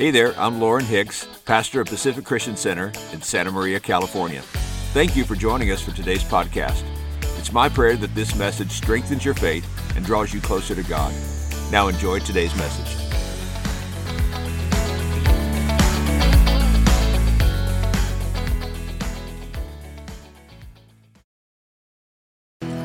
Hey 0.00 0.10
there, 0.10 0.32
I'm 0.40 0.60
Lauren 0.60 0.86
Hicks, 0.86 1.28
pastor 1.44 1.82
of 1.82 1.88
Pacific 1.88 2.24
Christian 2.24 2.56
Center 2.56 2.90
in 3.12 3.20
Santa 3.20 3.50
Maria, 3.50 3.78
California. 3.78 4.40
Thank 4.94 5.14
you 5.14 5.24
for 5.24 5.34
joining 5.34 5.72
us 5.72 5.82
for 5.82 5.90
today's 5.90 6.24
podcast. 6.24 6.84
It's 7.36 7.52
my 7.52 7.68
prayer 7.68 7.98
that 7.98 8.14
this 8.14 8.34
message 8.34 8.70
strengthens 8.70 9.26
your 9.26 9.34
faith 9.34 9.68
and 9.94 10.02
draws 10.02 10.32
you 10.32 10.40
closer 10.40 10.74
to 10.74 10.82
God. 10.84 11.12
Now 11.70 11.88
enjoy 11.88 12.20
today's 12.20 12.56
message. 12.56 12.96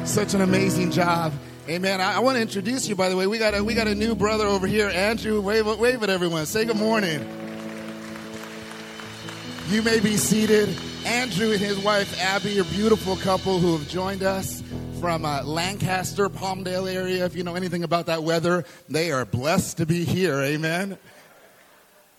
Such 0.06 0.34
an 0.34 0.42
amazing 0.42 0.92
job. 0.92 1.32
Amen. 1.68 2.00
I, 2.00 2.18
I 2.18 2.20
want 2.20 2.36
to 2.36 2.44
introduce 2.44 2.88
you, 2.88 2.96
by 2.96 3.10
the 3.10 3.18
way. 3.18 3.26
We 3.26 3.40
got 3.40 3.56
a, 3.56 3.64
we 3.64 3.74
got 3.74 3.88
a 3.88 3.96
new 3.96 4.14
brother 4.14 4.46
over 4.46 4.68
here, 4.68 4.88
Andrew. 4.88 5.42
Wave, 5.42 5.66
wave 5.80 6.04
at 6.04 6.12
everyone. 6.12 6.46
Say 6.46 6.64
good 6.64 6.78
morning. 6.78 7.28
You 9.70 9.82
may 9.82 10.00
be 10.00 10.16
seated. 10.16 10.70
Andrew 11.06 11.52
and 11.52 11.60
his 11.60 11.80
wife, 11.80 12.22
Abby, 12.22 12.60
a 12.60 12.64
beautiful 12.66 13.16
couple 13.16 13.58
who 13.58 13.78
have 13.78 13.88
joined 13.88 14.22
us 14.22 14.62
from 15.00 15.26
uh, 15.26 15.42
Lancaster, 15.44 16.30
Palmdale 16.30 16.94
area. 16.94 17.26
If 17.26 17.36
you 17.36 17.44
know 17.44 17.56
anything 17.56 17.84
about 17.84 18.06
that 18.06 18.22
weather, 18.22 18.64
they 18.88 19.12
are 19.12 19.26
blessed 19.26 19.78
to 19.78 19.88
be 19.88 20.06
here. 20.06 20.42
Amen. 20.42 21.00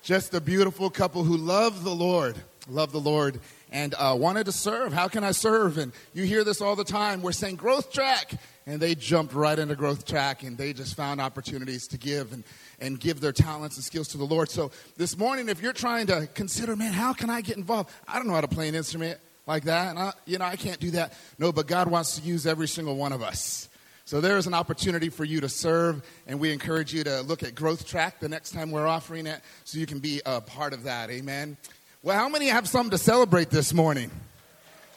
Just 0.03 0.35
a 0.35 0.41
beautiful 0.41 0.91
couple 0.91 1.23
who 1.23 1.37
love 1.37 1.85
the 1.85 1.95
Lord. 1.95 2.37
Love 2.69 2.91
the 2.91 3.01
Lord 3.01 3.39
and 3.71 3.95
uh, 3.97 4.17
wanted 4.19 4.47
to 4.47 4.53
serve. 4.53 4.93
How 4.93 5.07
can 5.07 5.23
I 5.23 5.31
serve? 5.31 5.79
And 5.79 5.93
you 6.15 6.25
hear 6.25 6.43
this 6.43 6.61
all 6.61 6.75
the 6.75 6.85
time. 6.85 7.23
We're 7.23 7.31
saying 7.31 7.57
growth 7.57 7.93
track. 7.93 8.33
And 8.67 8.81
they 8.81 8.97
jumped 8.97 9.33
right 9.33 9.57
into 9.57 9.77
growth 9.77 10.05
track 10.05 10.43
and 10.43 10.59
they 10.59 10.73
just 10.73 10.97
found 10.97 11.21
opportunities 11.21 11.87
to 11.89 11.99
give 11.99 12.33
and, 12.33 12.43
and 12.81 12.99
give 12.99 13.21
their 13.21 13.33
talents 13.33 13.77
and 13.77 13.85
skills 13.85 14.09
to 14.09 14.19
the 14.19 14.25
Lord. 14.25 14.51
So 14.51 14.73
this 14.97 15.17
morning, 15.17 15.49
if 15.49 15.63
you're 15.63 15.73
trying 15.73 16.09
to 16.09 16.29
consider, 16.35 16.75
man, 16.75 16.93
how 16.93 17.13
can 17.13 17.31
I 17.31 17.43
get 17.43 17.57
involved? 17.57 17.91
I 18.09 18.17
don't 18.17 18.27
know 18.27 18.35
how 18.35 18.41
to 18.41 18.49
play 18.49 18.69
an 18.69 18.75
instrument 18.75 19.21
like 19.47 19.65
that. 19.65 19.91
And 19.91 19.99
I, 19.99 20.13
you 20.25 20.39
know, 20.39 20.45
I 20.45 20.57
can't 20.57 20.81
do 20.81 20.91
that. 20.93 21.13
No, 21.39 21.53
but 21.53 21.69
God 21.69 21.89
wants 21.89 22.19
to 22.19 22.23
use 22.23 22.45
every 22.45 22.67
single 22.67 22.97
one 22.97 23.13
of 23.13 23.23
us. 23.23 23.69
So 24.05 24.21
there 24.21 24.37
is 24.37 24.47
an 24.47 24.55
opportunity 24.55 25.09
for 25.09 25.25
you 25.25 25.41
to 25.41 25.49
serve, 25.49 26.01
and 26.29 26.39
we 26.39 26.53
encourage 26.53 26.95
you 26.95 27.03
to 27.05 27.23
look 27.23 27.43
at 27.43 27.57
Growth 27.57 27.89
Track 27.89 28.21
the 28.21 28.29
next 28.29 28.53
time 28.53 28.71
we're 28.71 28.87
offering 28.87 29.27
it 29.27 29.41
so 29.65 29.79
you 29.79 29.87
can 29.87 29.99
be 29.99 30.23
a 30.25 30.41
part 30.41 30.73
of 30.73 30.85
that. 30.85 31.11
Amen. 31.11 31.57
Well, 32.05 32.17
how 32.17 32.29
many 32.29 32.47
have 32.47 32.69
something 32.69 32.93
to 32.93 32.99
celebrate 32.99 33.51
this 33.51 33.75
morning? 33.75 34.13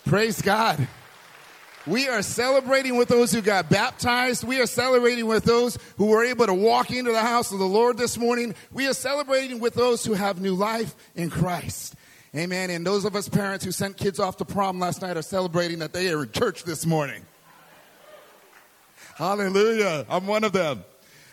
Praise 0.05 0.43
God. 0.43 0.87
We 1.87 2.07
are 2.07 2.21
celebrating 2.21 2.97
with 2.97 3.07
those 3.07 3.31
who 3.31 3.41
got 3.41 3.69
baptized. 3.69 4.43
We 4.43 4.61
are 4.61 4.65
celebrating 4.65 5.25
with 5.25 5.43
those 5.43 5.77
who 5.97 6.07
were 6.07 6.23
able 6.23 6.45
to 6.45 6.53
walk 6.53 6.91
into 6.91 7.11
the 7.11 7.21
house 7.21 7.51
of 7.51 7.59
the 7.59 7.65
Lord 7.65 7.97
this 7.97 8.17
morning. 8.17 8.53
We 8.71 8.87
are 8.87 8.93
celebrating 8.93 9.59
with 9.59 9.75
those 9.75 10.05
who 10.05 10.13
have 10.13 10.41
new 10.41 10.55
life 10.55 10.95
in 11.15 11.29
Christ. 11.29 11.95
Amen. 12.35 12.69
And 12.69 12.85
those 12.85 13.05
of 13.05 13.15
us 13.15 13.27
parents 13.27 13.65
who 13.65 13.71
sent 13.71 13.97
kids 13.97 14.19
off 14.19 14.37
to 14.37 14.45
prom 14.45 14.79
last 14.79 15.01
night 15.01 15.17
are 15.17 15.21
celebrating 15.21 15.79
that 15.79 15.93
they 15.93 16.11
are 16.11 16.23
in 16.23 16.31
church 16.31 16.63
this 16.63 16.85
morning. 16.85 17.25
Hallelujah. 19.15 20.05
I'm 20.09 20.27
one 20.27 20.43
of 20.43 20.51
them. 20.51 20.83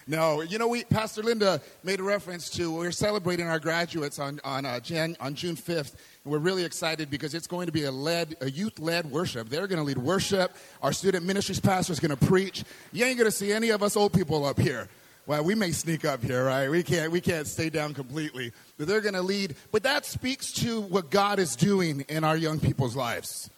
No, 0.09 0.41
you 0.41 0.59
know, 0.59 0.69
we, 0.69 0.85
Pastor 0.85 1.21
Linda 1.21 1.61
made 1.83 1.99
a 1.99 2.03
reference 2.05 2.49
to 2.51 2.73
we're 2.73 2.93
celebrating 2.93 3.49
our 3.49 3.59
graduates 3.59 4.21
on, 4.21 4.41
on, 4.45 4.65
uh, 4.65 4.79
Jan, 4.79 5.17
on 5.19 5.35
June 5.35 5.57
5th. 5.57 5.95
And 6.23 6.33
we're 6.33 6.39
really 6.39 6.65
excited 6.65 7.11
because 7.11 7.35
it's 7.35 7.49
going 7.49 7.67
to 7.67 7.73
be 7.73 7.85
a, 7.85 7.91
led, 7.91 8.37
a 8.41 8.49
youth 8.49 8.79
led 8.79 9.11
worship. 9.11 9.49
They're 9.49 9.67
going 9.67 9.81
to 9.81 9.85
lead 9.85 9.99
worship. 9.99 10.55
Our 10.81 10.93
student 10.93 11.27
ministries 11.27 11.59
pastor 11.59 11.93
is 11.93 11.99
going 11.99 12.17
to 12.17 12.27
preach. 12.27 12.63
You 12.93 13.05
ain't 13.05 13.19
going 13.19 13.29
to 13.29 13.37
see 13.37 13.53
any 13.53 13.71
of 13.71 13.83
us 13.83 13.97
old 13.97 14.13
people 14.13 14.45
up 14.45 14.61
here. 14.61 14.89
Well, 15.27 15.43
we 15.43 15.57
may 15.57 15.73
sneak 15.73 16.05
up 16.05 16.23
here, 16.23 16.45
right? 16.45 16.69
We 16.69 16.85
can't, 16.85 17.11
we 17.11 17.21
can't 17.21 17.49
stay 17.49 17.69
down 17.69 17.93
completely. 17.93 18.53
But 18.79 18.87
they're 18.87 19.01
going 19.01 19.15
to 19.15 19.23
lead. 19.23 19.57
But 19.73 19.83
that 19.83 20.07
speaks 20.07 20.53
to 20.53 20.83
what 20.83 21.11
God 21.11 21.41
is 21.41 21.57
doing 21.57 22.03
in 22.09 22.23
our 22.23 22.37
young 22.37 22.61
people's 22.61 22.95
lives. 22.95 23.51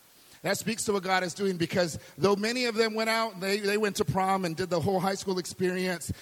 That 0.43 0.57
speaks 0.57 0.85
to 0.85 0.93
what 0.93 1.03
God 1.03 1.25
is 1.25 1.35
doing 1.35 1.57
because 1.57 1.99
though 2.17 2.37
many 2.37 2.67
of 2.67 2.75
them 2.75 2.95
went 2.95 3.11
out, 3.11 3.41
they, 3.41 3.59
they 3.59 3.77
went 3.77 3.97
to 3.97 4.05
prom 4.05 4.45
and 4.45 4.57
did 4.57 4.71
the 4.71 4.81
whole 4.81 5.01
high 5.01 5.15
school 5.15 5.39
experience, 5.39 6.13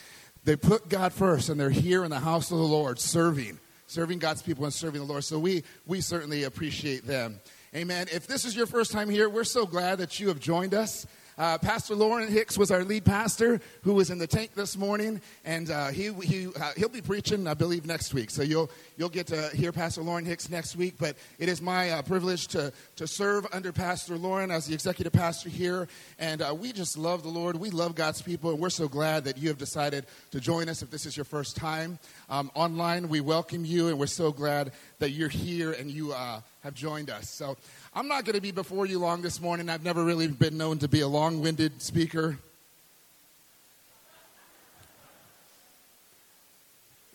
they 0.45 0.57
put 0.57 0.89
God 0.89 1.13
first 1.13 1.49
and 1.49 1.61
they're 1.61 1.71
here 1.71 2.05
in 2.05 2.11
the 2.11 2.21
house 2.21 2.51
of 2.51 2.59
the 2.59 2.65
Lord 2.65 2.99
serving, 2.99 3.59
serving 3.87 4.19
God's 4.19 4.43
people 4.43 4.65
and 4.65 4.73
serving 4.73 5.01
the 5.01 5.07
Lord. 5.07 5.25
So 5.25 5.39
we, 5.39 5.65
we 5.87 6.01
certainly 6.01 6.45
appreciate 6.45 7.07
them. 7.07 7.41
Amen. 7.75 8.07
If 8.11 8.27
this 8.27 8.45
is 8.45 8.57
your 8.57 8.67
first 8.67 8.93
time 8.93 9.11
here, 9.11 9.29
we're 9.29 9.45
so 9.45 9.67
glad 9.67 9.99
that 9.99 10.19
you 10.19 10.29
have 10.29 10.41
joined 10.41 10.73
us. 10.73 11.07
Uh, 11.39 11.59
pastor 11.59 11.95
Lauren 11.95 12.29
Hicks 12.29 12.57
was 12.57 12.71
our 12.71 12.83
lead 12.83 13.05
pastor 13.05 13.61
who 13.83 13.93
was 13.93 14.09
in 14.09 14.17
the 14.17 14.27
tank 14.27 14.55
this 14.55 14.75
morning, 14.75 15.21
and 15.45 15.71
uh, 15.71 15.89
he, 15.89 16.11
he, 16.23 16.47
uh, 16.47 16.73
he'll 16.79 16.89
be 16.89 17.03
preaching, 17.03 17.47
I 17.47 17.53
believe, 17.53 17.85
next 17.85 18.15
week. 18.15 18.31
So 18.31 18.41
you'll, 18.41 18.71
you'll 18.97 19.11
get 19.11 19.27
to 19.27 19.51
hear 19.51 19.71
Pastor 19.71 20.01
Lauren 20.01 20.25
Hicks 20.25 20.49
next 20.49 20.77
week. 20.77 20.95
But 20.99 21.17
it 21.39 21.51
is 21.51 21.61
my 21.61 21.91
uh, 21.91 22.01
privilege 22.01 22.47
to, 22.49 22.73
to 22.97 23.07
serve 23.07 23.47
under 23.53 23.71
Pastor 23.71 24.17
Lauren 24.17 24.51
as 24.51 24.65
the 24.65 24.73
executive 24.73 25.13
pastor 25.13 25.51
here. 25.51 25.89
And 26.19 26.41
uh, 26.41 26.55
we 26.59 26.73
just 26.73 26.97
love 26.97 27.23
the 27.23 27.29
Lord. 27.29 27.57
We 27.57 27.69
love 27.69 27.95
God's 27.95 28.23
people, 28.23 28.51
and 28.51 28.59
we're 28.59 28.71
so 28.71 28.89
glad 28.89 29.25
that 29.25 29.37
you 29.37 29.49
have 29.49 29.59
decided 29.59 30.07
to 30.31 30.41
join 30.41 30.71
us 30.71 30.81
if 30.81 30.91
this 30.91 31.05
is 31.05 31.19
your 31.19 31.25
first 31.25 31.55
time. 31.55 31.99
Um, 32.31 32.51
online, 32.55 33.11
we 33.11 33.21
welcome 33.21 33.67
you, 33.67 33.89
and 33.89 33.99
we're 33.99 34.07
so 34.07 34.33
glad 34.33 34.73
that 35.01 35.11
you're 35.11 35.29
here 35.29 35.73
and 35.73 35.91
you 35.91 36.15
uh, 36.15 36.41
have 36.63 36.73
joined 36.73 37.11
us. 37.11 37.29
So 37.29 37.59
I'm 37.97 38.09
not 38.09 38.27
going 38.27 38.35
to 38.35 38.43
be 38.43 38.51
before 38.51 38.85
you 38.85 38.99
long 38.99 39.23
this 39.23 39.41
morning. 39.41 39.71
I've 39.71 39.83
never 39.83 40.05
really 40.05 40.29
been 40.29 40.59
known 40.59 40.77
to 40.81 40.89
be 40.89 41.01
a 41.01 41.09
long 41.09 41.41
winded 41.41 41.81
speaker. 41.81 42.37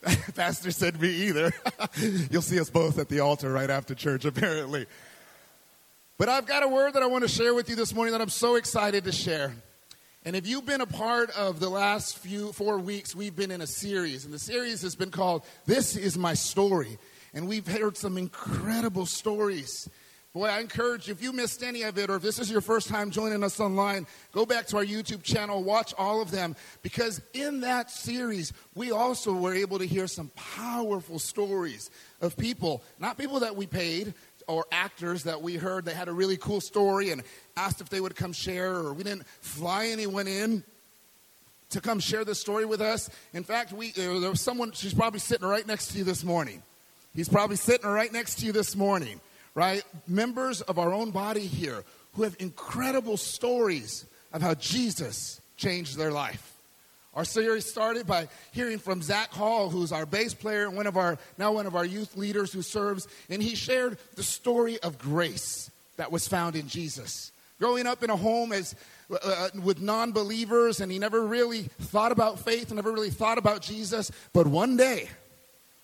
Pastor 0.36 0.72
said 0.72 1.00
me 1.00 1.10
either. 1.28 1.54
You'll 2.32 2.42
see 2.42 2.60
us 2.60 2.72
both 2.72 2.98
at 2.98 3.10
the 3.10 3.20
altar 3.20 3.54
right 3.54 3.70
after 3.70 3.94
church, 3.94 4.26
apparently. 4.26 4.88
But 6.18 6.30
I've 6.30 6.48
got 6.48 6.64
a 6.64 6.68
word 6.68 6.94
that 6.96 7.04
I 7.04 7.06
want 7.06 7.26
to 7.26 7.28
share 7.28 7.54
with 7.54 7.70
you 7.70 7.76
this 7.76 7.94
morning 7.94 8.14
that 8.14 8.22
I'm 8.22 8.30
so 8.30 8.56
excited 8.56 9.04
to 9.04 9.12
share. 9.12 9.54
And 10.26 10.36
if 10.36 10.48
you've 10.48 10.66
been 10.66 10.82
a 10.82 10.88
part 10.88 11.30
of 11.38 11.60
the 11.60 11.70
last 11.70 12.18
few 12.18 12.54
four 12.54 12.80
weeks, 12.80 13.16
we've 13.16 13.36
been 13.36 13.52
in 13.52 13.62
a 13.62 13.68
series, 13.68 14.26
and 14.26 14.34
the 14.34 14.40
series 14.40 14.82
has 14.82 14.96
been 14.96 15.12
called 15.12 15.44
This 15.68 15.96
Is 15.96 16.18
My 16.18 16.34
Story. 16.34 16.98
And 17.36 17.48
we've 17.48 17.68
heard 17.68 17.98
some 17.98 18.18
incredible 18.18 19.06
stories 19.06 19.88
Boy, 20.34 20.48
I 20.48 20.62
encourage 20.62 21.10
you, 21.10 21.12
if 21.12 21.22
you 21.22 21.34
missed 21.34 21.62
any 21.62 21.82
of 21.82 21.98
it, 21.98 22.10
or 22.10 22.16
if 22.16 22.22
this 22.22 22.40
is 22.40 22.50
your 22.50 22.62
first 22.62 22.88
time 22.88 23.12
joining 23.12 23.44
us 23.44 23.60
online, 23.60 24.08
go 24.32 24.46
back 24.46 24.66
to 24.68 24.78
our 24.78 24.86
YouTube 24.86 25.24
channel, 25.24 25.62
watch 25.62 25.94
all 25.98 26.22
of 26.22 26.32
them, 26.32 26.56
because 26.84 27.22
in 27.34 27.60
that 27.62 27.92
series, 27.92 28.54
we 28.74 28.92
also 28.92 29.34
were 29.34 29.54
able 29.54 29.78
to 29.78 29.86
hear 29.86 30.08
some 30.08 30.32
powerful 30.38 31.20
stories 31.20 31.90
of 32.22 32.38
people, 32.38 32.82
not 32.98 33.18
people 33.18 33.42
that 33.42 33.58
we 33.58 33.68
paid, 33.68 34.14
or 34.48 34.66
actors 34.72 35.24
that 35.24 35.42
we 35.42 35.56
heard 35.56 35.84
that 35.84 35.96
had 35.96 36.08
a 36.08 36.14
really 36.14 36.38
cool 36.38 36.62
story 36.62 37.10
and 37.10 37.24
asked 37.58 37.82
if 37.82 37.90
they 37.90 38.00
would 38.00 38.16
come 38.16 38.32
share, 38.32 38.74
or 38.76 38.94
we 38.94 39.04
didn't 39.04 39.28
fly 39.42 39.88
anyone 39.88 40.30
in 40.30 40.64
to 41.72 41.82
come 41.82 42.00
share 42.00 42.24
the 42.24 42.36
story 42.36 42.64
with 42.64 42.80
us. 42.80 43.10
In 43.34 43.44
fact, 43.44 43.74
we, 43.74 43.90
uh, 43.90 44.20
there 44.20 44.30
was 44.30 44.42
someone, 44.42 44.72
she's 44.72 44.94
probably 44.94 45.20
sitting 45.20 45.48
right 45.48 45.68
next 45.68 45.92
to 45.92 45.98
you 45.98 46.06
this 46.06 46.24
morning. 46.24 46.64
He's 47.14 47.28
probably 47.28 47.58
sitting 47.58 47.90
right 47.90 48.12
next 48.14 48.40
to 48.40 48.46
you 48.46 48.54
this 48.54 48.78
morning 48.78 49.20
right? 49.54 49.84
Members 50.08 50.62
of 50.62 50.80
our 50.80 50.94
own 50.94 51.12
body 51.12 51.46
here 51.46 51.84
who 52.14 52.24
have 52.24 52.36
incredible 52.40 53.18
stories 53.18 54.06
of 54.34 54.42
how 54.42 54.54
Jesus 54.56 55.42
changed 55.58 55.98
their 55.98 56.12
life. 56.12 56.48
Our 57.14 57.26
series 57.26 57.66
started 57.66 58.08
by 58.08 58.30
hearing 58.54 58.80
from 58.80 59.02
Zach 59.02 59.32
Hall, 59.32 59.70
who's 59.70 59.92
our 59.92 60.06
bass 60.06 60.34
player 60.34 60.66
and 60.66 60.78
one 60.78 60.88
of 60.88 60.96
our 60.96 61.18
now 61.38 61.52
one 61.52 61.66
of 61.66 61.76
our 61.76 61.84
youth 61.84 62.16
leaders 62.16 62.54
who 62.54 62.62
serves, 62.62 63.08
and 63.30 63.44
he 63.44 63.54
shared 63.54 63.98
the 64.16 64.24
story 64.24 64.80
of 64.80 64.98
grace 64.98 65.70
that 65.98 66.12
was 66.12 66.28
found 66.28 66.56
in 66.56 66.70
Jesus. 66.70 67.34
Growing 67.60 67.86
up 67.86 68.02
in 68.02 68.10
a 68.10 68.16
home 68.16 68.54
as 68.54 68.76
uh, 69.12 69.18
uh 69.24 69.50
with 69.62 69.82
non-believers, 69.82 70.80
and 70.80 70.90
he 70.90 71.00
never 71.00 71.26
really 71.26 71.64
thought 71.82 72.14
about 72.14 72.40
faith, 72.40 72.72
never 72.72 72.94
really 72.94 73.10
thought 73.10 73.38
about 73.38 73.62
Jesus. 73.62 74.10
But 74.32 74.48
one 74.48 74.78
day, 74.78 75.10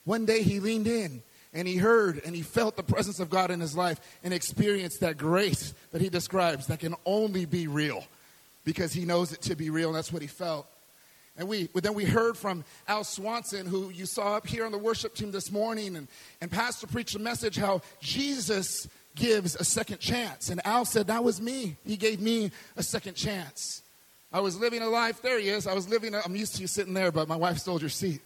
one 0.05 0.25
day 0.25 0.43
he 0.43 0.61
leaned 0.61 0.87
in 0.87 1.21
and 1.53 1.67
he 1.67 1.77
heard 1.77 2.21
and 2.25 2.35
he 2.35 2.41
felt 2.41 2.75
the 2.75 2.83
presence 2.83 3.19
of 3.19 3.29
God 3.29 3.51
in 3.51 3.59
his 3.59 3.75
life 3.75 3.99
and 4.23 4.33
experienced 4.33 4.99
that 5.01 5.17
grace 5.17 5.73
that 5.91 6.01
he 6.01 6.09
describes 6.09 6.67
that 6.67 6.79
can 6.79 6.95
only 7.05 7.45
be 7.45 7.67
real 7.67 8.03
because 8.63 8.93
he 8.93 9.05
knows 9.05 9.31
it 9.31 9.41
to 9.43 9.55
be 9.55 9.69
real, 9.69 9.89
and 9.89 9.97
that's 9.97 10.11
what 10.11 10.21
he 10.21 10.27
felt. 10.27 10.67
And 11.37 11.47
we 11.47 11.69
then 11.75 11.93
we 11.93 12.03
heard 12.03 12.35
from 12.35 12.63
Al 12.87 13.03
Swanson, 13.03 13.67
who 13.67 13.89
you 13.89 14.05
saw 14.05 14.35
up 14.35 14.47
here 14.47 14.65
on 14.65 14.71
the 14.71 14.77
worship 14.77 15.13
team 15.13 15.31
this 15.31 15.51
morning, 15.51 15.95
and, 15.95 16.07
and 16.41 16.51
Pastor 16.51 16.87
preached 16.87 17.15
a 17.15 17.19
message 17.19 17.55
how 17.55 17.81
Jesus 18.01 18.87
gives 19.15 19.55
a 19.55 19.63
second 19.63 19.99
chance. 19.99 20.49
And 20.49 20.65
Al 20.65 20.85
said, 20.85 21.07
That 21.07 21.23
was 21.23 21.39
me. 21.39 21.77
He 21.85 21.97
gave 21.97 22.21
me 22.21 22.51
a 22.75 22.83
second 22.83 23.15
chance. 23.15 23.83
I 24.31 24.41
was 24.41 24.59
living 24.59 24.81
a 24.81 24.89
life, 24.89 25.21
there 25.21 25.39
he 25.39 25.47
is. 25.47 25.67
I 25.67 25.73
was 25.73 25.87
living, 25.87 26.13
i 26.13 26.21
am 26.25 26.35
used 26.35 26.55
to 26.55 26.61
you 26.61 26.67
sitting 26.67 26.93
there, 26.93 27.11
but 27.11 27.27
my 27.27 27.35
wife 27.35 27.59
stole 27.59 27.79
your 27.79 27.89
seat. 27.89 28.21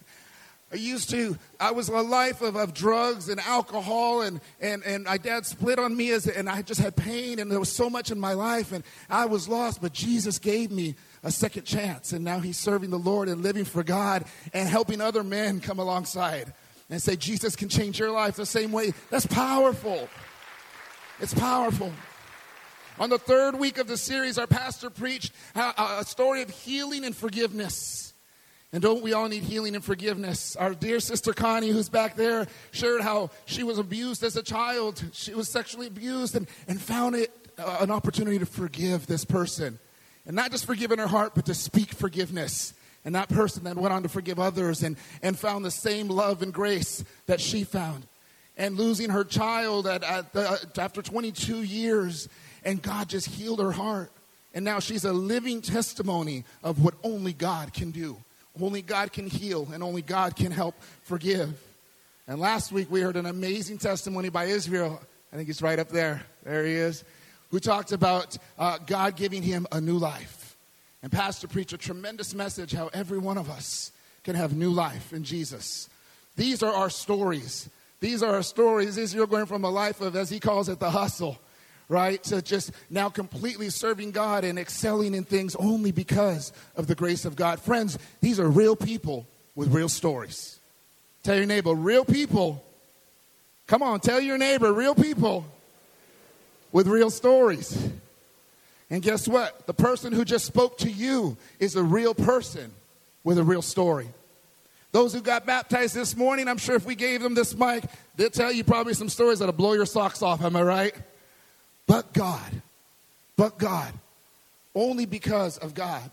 I 0.72 0.76
used 0.76 1.10
to, 1.10 1.36
I 1.60 1.72
was 1.72 1.88
a 1.88 2.00
life 2.00 2.40
of, 2.40 2.56
of 2.56 2.72
drugs 2.72 3.28
and 3.28 3.38
alcohol, 3.40 4.22
and, 4.22 4.40
and, 4.58 4.82
and 4.84 5.04
my 5.04 5.18
dad 5.18 5.44
split 5.44 5.78
on 5.78 5.94
me, 5.94 6.10
as, 6.12 6.26
and 6.26 6.48
I 6.48 6.62
just 6.62 6.80
had 6.80 6.96
pain, 6.96 7.38
and 7.38 7.50
there 7.52 7.60
was 7.60 7.70
so 7.70 7.90
much 7.90 8.10
in 8.10 8.18
my 8.18 8.32
life, 8.32 8.72
and 8.72 8.82
I 9.10 9.26
was 9.26 9.48
lost. 9.48 9.82
But 9.82 9.92
Jesus 9.92 10.38
gave 10.38 10.70
me 10.70 10.94
a 11.22 11.30
second 11.30 11.64
chance, 11.64 12.12
and 12.12 12.24
now 12.24 12.40
he's 12.40 12.56
serving 12.56 12.88
the 12.88 12.98
Lord 12.98 13.28
and 13.28 13.42
living 13.42 13.66
for 13.66 13.82
God 13.82 14.24
and 14.54 14.66
helping 14.66 15.02
other 15.02 15.22
men 15.22 15.60
come 15.60 15.78
alongside. 15.78 16.54
and 16.92 17.02
say, 17.02 17.16
Jesus 17.16 17.56
can 17.56 17.68
change 17.68 17.98
your 17.98 18.10
life 18.10 18.36
the 18.36 18.46
same 18.46 18.70
way. 18.70 18.92
That's 19.10 19.26
powerful. 19.26 20.08
It's 21.20 21.34
powerful. 21.34 21.92
On 22.98 23.08
the 23.08 23.18
third 23.18 23.58
week 23.58 23.78
of 23.78 23.88
the 23.88 23.96
series, 23.96 24.38
our 24.38 24.46
pastor 24.46 24.90
preached 24.90 25.32
a 25.54 26.04
story 26.04 26.42
of 26.42 26.50
healing 26.50 27.04
and 27.04 27.16
forgiveness. 27.16 28.11
And 28.72 28.82
don't 28.82 29.02
we 29.02 29.12
all 29.12 29.28
need 29.28 29.42
healing 29.42 29.74
and 29.74 29.84
forgiveness? 29.84 30.56
Our 30.56 30.72
dear 30.74 30.98
sister 30.98 31.34
Connie, 31.34 31.68
who's 31.68 31.90
back 31.90 32.16
there, 32.16 32.46
shared 32.70 33.02
how 33.02 33.30
she 33.44 33.62
was 33.62 33.78
abused 33.78 34.22
as 34.22 34.34
a 34.36 34.42
child. 34.42 35.04
She 35.12 35.34
was 35.34 35.50
sexually 35.50 35.86
abused 35.86 36.34
and, 36.36 36.46
and 36.66 36.80
found 36.80 37.14
it 37.14 37.30
uh, 37.58 37.78
an 37.80 37.90
opportunity 37.90 38.38
to 38.38 38.46
forgive 38.46 39.06
this 39.06 39.26
person. 39.26 39.78
And 40.24 40.34
not 40.34 40.52
just 40.52 40.64
forgive 40.64 40.90
in 40.90 40.98
her 40.98 41.06
heart, 41.06 41.34
but 41.34 41.44
to 41.46 41.54
speak 41.54 41.92
forgiveness. 41.92 42.72
And 43.04 43.14
that 43.14 43.28
person 43.28 43.64
then 43.64 43.76
went 43.76 43.92
on 43.92 44.04
to 44.04 44.08
forgive 44.08 44.38
others 44.38 44.82
and, 44.82 44.96
and 45.20 45.38
found 45.38 45.66
the 45.66 45.70
same 45.70 46.08
love 46.08 46.40
and 46.40 46.52
grace 46.52 47.04
that 47.26 47.42
she 47.42 47.64
found. 47.64 48.06
And 48.56 48.78
losing 48.78 49.10
her 49.10 49.24
child 49.24 49.86
at, 49.86 50.02
at 50.02 50.32
the, 50.32 50.66
after 50.78 51.02
22 51.02 51.62
years, 51.62 52.28
and 52.64 52.80
God 52.80 53.08
just 53.08 53.26
healed 53.26 53.60
her 53.60 53.72
heart. 53.72 54.12
And 54.54 54.64
now 54.64 54.78
she's 54.78 55.04
a 55.04 55.12
living 55.12 55.60
testimony 55.60 56.44
of 56.62 56.82
what 56.82 56.94
only 57.02 57.32
God 57.32 57.74
can 57.74 57.90
do. 57.90 58.16
Only 58.60 58.82
God 58.82 59.12
can 59.12 59.26
heal, 59.26 59.68
and 59.72 59.82
only 59.82 60.02
God 60.02 60.36
can 60.36 60.52
help 60.52 60.74
forgive. 61.02 61.58
And 62.26 62.40
last 62.40 62.70
week 62.72 62.90
we 62.90 63.00
heard 63.00 63.16
an 63.16 63.26
amazing 63.26 63.78
testimony 63.78 64.28
by 64.28 64.44
Israel. 64.44 65.00
I 65.32 65.36
think 65.36 65.48
he's 65.48 65.62
right 65.62 65.78
up 65.78 65.88
there. 65.88 66.22
There 66.44 66.64
he 66.64 66.74
is. 66.74 67.04
Who 67.50 67.60
talked 67.60 67.92
about 67.92 68.36
uh, 68.58 68.78
God 68.78 69.16
giving 69.16 69.42
him 69.42 69.66
a 69.72 69.80
new 69.80 69.98
life. 69.98 70.56
And 71.02 71.10
Pastor 71.10 71.48
preached 71.48 71.72
a 71.72 71.78
tremendous 71.78 72.34
message 72.34 72.72
how 72.72 72.88
every 72.94 73.18
one 73.18 73.38
of 73.38 73.50
us 73.50 73.90
can 74.22 74.36
have 74.36 74.54
new 74.54 74.70
life 74.70 75.12
in 75.12 75.24
Jesus. 75.24 75.88
These 76.36 76.62
are 76.62 76.72
our 76.72 76.90
stories. 76.90 77.68
These 78.00 78.22
are 78.22 78.34
our 78.34 78.42
stories. 78.42 79.14
You're 79.14 79.26
going 79.26 79.46
from 79.46 79.64
a 79.64 79.70
life 79.70 80.00
of, 80.00 80.14
as 80.16 80.30
he 80.30 80.40
calls 80.40 80.68
it, 80.68 80.78
the 80.78 80.90
hustle, 80.90 81.38
right? 81.88 82.22
To 82.24 82.42
just 82.42 82.72
now 82.90 83.08
completely 83.08 83.70
serving 83.70 84.12
God 84.12 84.44
and 84.44 84.58
excelling 84.58 85.14
in 85.14 85.24
things 85.24 85.54
only 85.56 85.92
because 85.92 86.52
of 86.76 86.86
the 86.86 86.94
grace 86.94 87.24
of 87.24 87.36
God. 87.36 87.60
Friends, 87.60 87.98
these 88.20 88.40
are 88.40 88.48
real 88.48 88.76
people 88.76 89.26
with 89.54 89.72
real 89.72 89.88
stories. 89.88 90.58
Tell 91.22 91.36
your 91.36 91.46
neighbor, 91.46 91.74
real 91.74 92.04
people. 92.04 92.64
Come 93.66 93.82
on, 93.82 94.00
tell 94.00 94.20
your 94.20 94.38
neighbor, 94.38 94.72
real 94.72 94.94
people 94.94 95.44
with 96.72 96.86
real 96.86 97.10
stories. 97.10 97.90
And 98.90 99.02
guess 99.02 99.28
what? 99.28 99.66
The 99.66 99.74
person 99.74 100.12
who 100.12 100.24
just 100.24 100.44
spoke 100.44 100.78
to 100.78 100.90
you 100.90 101.36
is 101.58 101.76
a 101.76 101.82
real 101.82 102.14
person 102.14 102.72
with 103.24 103.38
a 103.38 103.44
real 103.44 103.62
story. 103.62 104.08
Those 104.90 105.14
who 105.14 105.22
got 105.22 105.46
baptized 105.46 105.94
this 105.94 106.14
morning, 106.14 106.48
I'm 106.48 106.58
sure 106.58 106.76
if 106.76 106.84
we 106.84 106.94
gave 106.94 107.22
them 107.22 107.34
this 107.34 107.56
mic, 107.56 107.84
they'll 108.16 108.28
tell 108.28 108.52
you 108.52 108.64
probably 108.64 108.92
some 108.92 109.08
stories 109.08 109.38
that'll 109.38 109.54
blow 109.54 109.72
your 109.72 109.86
socks 109.86 110.20
off. 110.20 110.42
Am 110.42 110.54
I 110.54 110.62
right? 110.62 110.94
But 111.86 112.12
God. 112.12 112.62
But 113.36 113.58
God. 113.58 113.92
Only 114.74 115.06
because 115.06 115.58
of 115.58 115.74
God. 115.74 116.10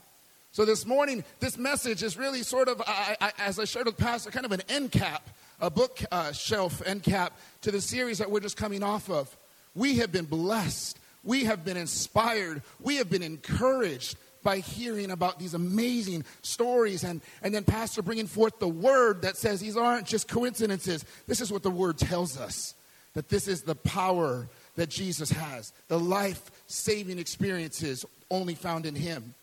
So 0.51 0.66
this 0.66 0.86
morning, 0.86 1.24
this 1.39 1.57
message 1.57 2.04
is 2.04 2.18
really 2.18 2.44
sort 2.44 2.68
of, 2.68 2.81
I, 2.86 3.16
I, 3.21 3.31
as 3.38 3.60
I 3.60 3.66
shared 3.66 3.86
with 3.86 3.98
Pastor, 3.98 4.31
kind 4.31 4.45
of 4.45 4.51
an 4.51 4.63
end 4.68 4.92
cap, 4.92 5.30
a 5.62 5.69
book 5.69 6.00
uh, 6.12 6.31
shelf 6.31 6.81
end 6.86 7.04
cap 7.04 7.38
to 7.62 7.71
the 7.71 7.80
series 7.80 8.18
that 8.18 8.30
we're 8.30 8.39
just 8.39 8.57
coming 8.57 8.83
off 8.83 9.10
of. 9.10 9.36
We 9.75 9.98
have 9.98 10.12
been 10.12 10.25
blessed 10.25 11.00
we 11.24 11.45
have 11.45 11.66
been 11.66 11.77
inspired, 11.77 12.62
we 12.80 12.95
have 12.98 13.10
been 13.10 13.24
encouraged 13.24 14.18
by 14.42 14.60
hearing 14.60 15.12
about 15.12 15.38
these 15.38 15.54
amazing 15.54 16.24
stories 16.42 17.04
and, 17.04 17.19
and 17.44 17.54
then 17.54 17.63
pastor 17.66 18.01
bringing 18.01 18.27
forth 18.27 18.57
the 18.60 18.68
word 18.69 19.24
that 19.24 19.36
says 19.36 19.60
these 19.60 19.75
aren't 19.75 20.07
just 20.07 20.30
coincidences 20.30 21.04
this 21.27 21.42
is 21.42 21.51
what 21.51 21.62
the 21.62 21.69
word 21.69 21.98
tells 21.98 22.39
us 22.39 22.74
that 23.16 23.27
this 23.27 23.50
is 23.50 23.63
the 23.63 23.75
power 23.75 24.48
that 24.80 24.90
jesus 24.90 25.30
has 25.30 25.74
the 25.90 26.00
life-saving 26.00 27.20
experiences 27.20 28.06
only 28.31 28.56
found 28.56 28.86
in 28.86 28.96
him 28.96 29.34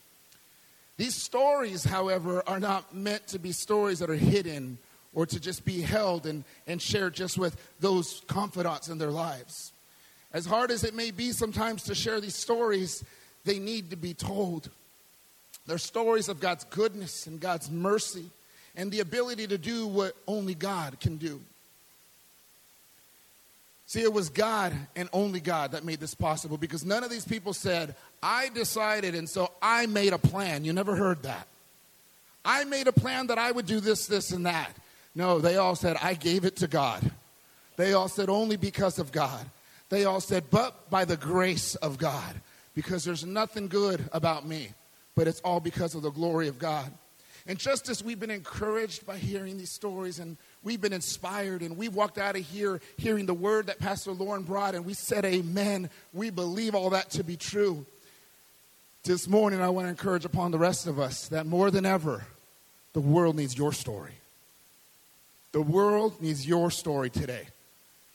these 0.96 1.14
stories 1.14 1.84
however 1.84 2.42
are 2.46 2.60
not 2.60 2.94
meant 2.94 3.26
to 3.26 3.38
be 3.38 3.52
stories 3.52 3.98
that 3.98 4.10
are 4.10 4.14
hidden 4.14 4.78
or 5.14 5.26
to 5.26 5.40
just 5.40 5.64
be 5.64 5.80
held 5.80 6.26
and, 6.26 6.44
and 6.66 6.80
shared 6.80 7.14
just 7.14 7.38
with 7.38 7.56
those 7.80 8.22
confidants 8.26 8.88
in 8.88 8.98
their 8.98 9.10
lives 9.10 9.72
as 10.32 10.44
hard 10.44 10.70
as 10.70 10.84
it 10.84 10.94
may 10.94 11.10
be 11.10 11.32
sometimes 11.32 11.84
to 11.84 11.94
share 11.94 12.20
these 12.20 12.34
stories, 12.34 13.02
they 13.44 13.58
need 13.58 13.88
to 13.88 13.96
be 13.96 14.12
told. 14.12 14.68
They're 15.66 15.78
stories 15.78 16.28
of 16.28 16.40
God's 16.40 16.64
goodness 16.64 17.26
and 17.26 17.40
God's 17.40 17.70
mercy 17.70 18.26
and 18.76 18.90
the 18.90 19.00
ability 19.00 19.46
to 19.46 19.56
do 19.56 19.86
what 19.86 20.14
only 20.26 20.54
God 20.54 21.00
can 21.00 21.16
do. 21.16 21.40
See, 23.96 24.02
it 24.02 24.12
was 24.12 24.28
God 24.28 24.74
and 24.94 25.08
only 25.14 25.40
God 25.40 25.72
that 25.72 25.82
made 25.82 26.00
this 26.00 26.14
possible 26.14 26.58
because 26.58 26.84
none 26.84 27.02
of 27.02 27.08
these 27.08 27.24
people 27.24 27.54
said, 27.54 27.94
I 28.22 28.50
decided 28.50 29.14
and 29.14 29.26
so 29.26 29.50
I 29.62 29.86
made 29.86 30.12
a 30.12 30.18
plan. 30.18 30.66
You 30.66 30.74
never 30.74 30.94
heard 30.94 31.22
that. 31.22 31.46
I 32.44 32.64
made 32.64 32.88
a 32.88 32.92
plan 32.92 33.28
that 33.28 33.38
I 33.38 33.50
would 33.50 33.64
do 33.64 33.80
this, 33.80 34.06
this, 34.06 34.32
and 34.32 34.44
that. 34.44 34.70
No, 35.14 35.38
they 35.38 35.56
all 35.56 35.76
said, 35.76 35.96
I 36.02 36.12
gave 36.12 36.44
it 36.44 36.56
to 36.56 36.66
God. 36.66 37.10
They 37.78 37.94
all 37.94 38.08
said, 38.08 38.28
only 38.28 38.56
because 38.56 38.98
of 38.98 39.12
God. 39.12 39.46
They 39.88 40.04
all 40.04 40.20
said, 40.20 40.44
but 40.50 40.90
by 40.90 41.06
the 41.06 41.16
grace 41.16 41.74
of 41.76 41.96
God, 41.96 42.34
because 42.74 43.02
there's 43.02 43.24
nothing 43.24 43.66
good 43.66 44.06
about 44.12 44.46
me, 44.46 44.68
but 45.14 45.26
it's 45.26 45.40
all 45.40 45.58
because 45.58 45.94
of 45.94 46.02
the 46.02 46.10
glory 46.10 46.48
of 46.48 46.58
God. 46.58 46.92
And 47.46 47.58
just 47.58 47.88
as 47.88 48.04
we've 48.04 48.20
been 48.20 48.30
encouraged 48.30 49.06
by 49.06 49.16
hearing 49.16 49.56
these 49.56 49.70
stories 49.70 50.18
and 50.18 50.36
we've 50.66 50.80
been 50.80 50.92
inspired 50.92 51.62
and 51.62 51.76
we 51.76 51.88
walked 51.88 52.18
out 52.18 52.34
of 52.34 52.42
here 52.42 52.80
hearing 52.98 53.24
the 53.24 53.32
word 53.32 53.68
that 53.68 53.78
Pastor 53.78 54.10
Lauren 54.10 54.42
brought 54.42 54.74
and 54.74 54.84
we 54.84 54.94
said, 54.94 55.24
Amen, 55.24 55.88
we 56.12 56.28
believe 56.28 56.74
all 56.74 56.90
that 56.90 57.08
to 57.10 57.22
be 57.22 57.36
true. 57.36 57.86
This 59.04 59.28
morning, 59.28 59.62
I 59.62 59.68
want 59.68 59.86
to 59.86 59.90
encourage 59.90 60.24
upon 60.24 60.50
the 60.50 60.58
rest 60.58 60.88
of 60.88 60.98
us 60.98 61.28
that 61.28 61.46
more 61.46 61.70
than 61.70 61.86
ever, 61.86 62.26
the 62.94 63.00
world 63.00 63.36
needs 63.36 63.56
your 63.56 63.72
story. 63.72 64.14
The 65.52 65.62
world 65.62 66.20
needs 66.20 66.44
your 66.44 66.72
story 66.72 67.10
today 67.10 67.46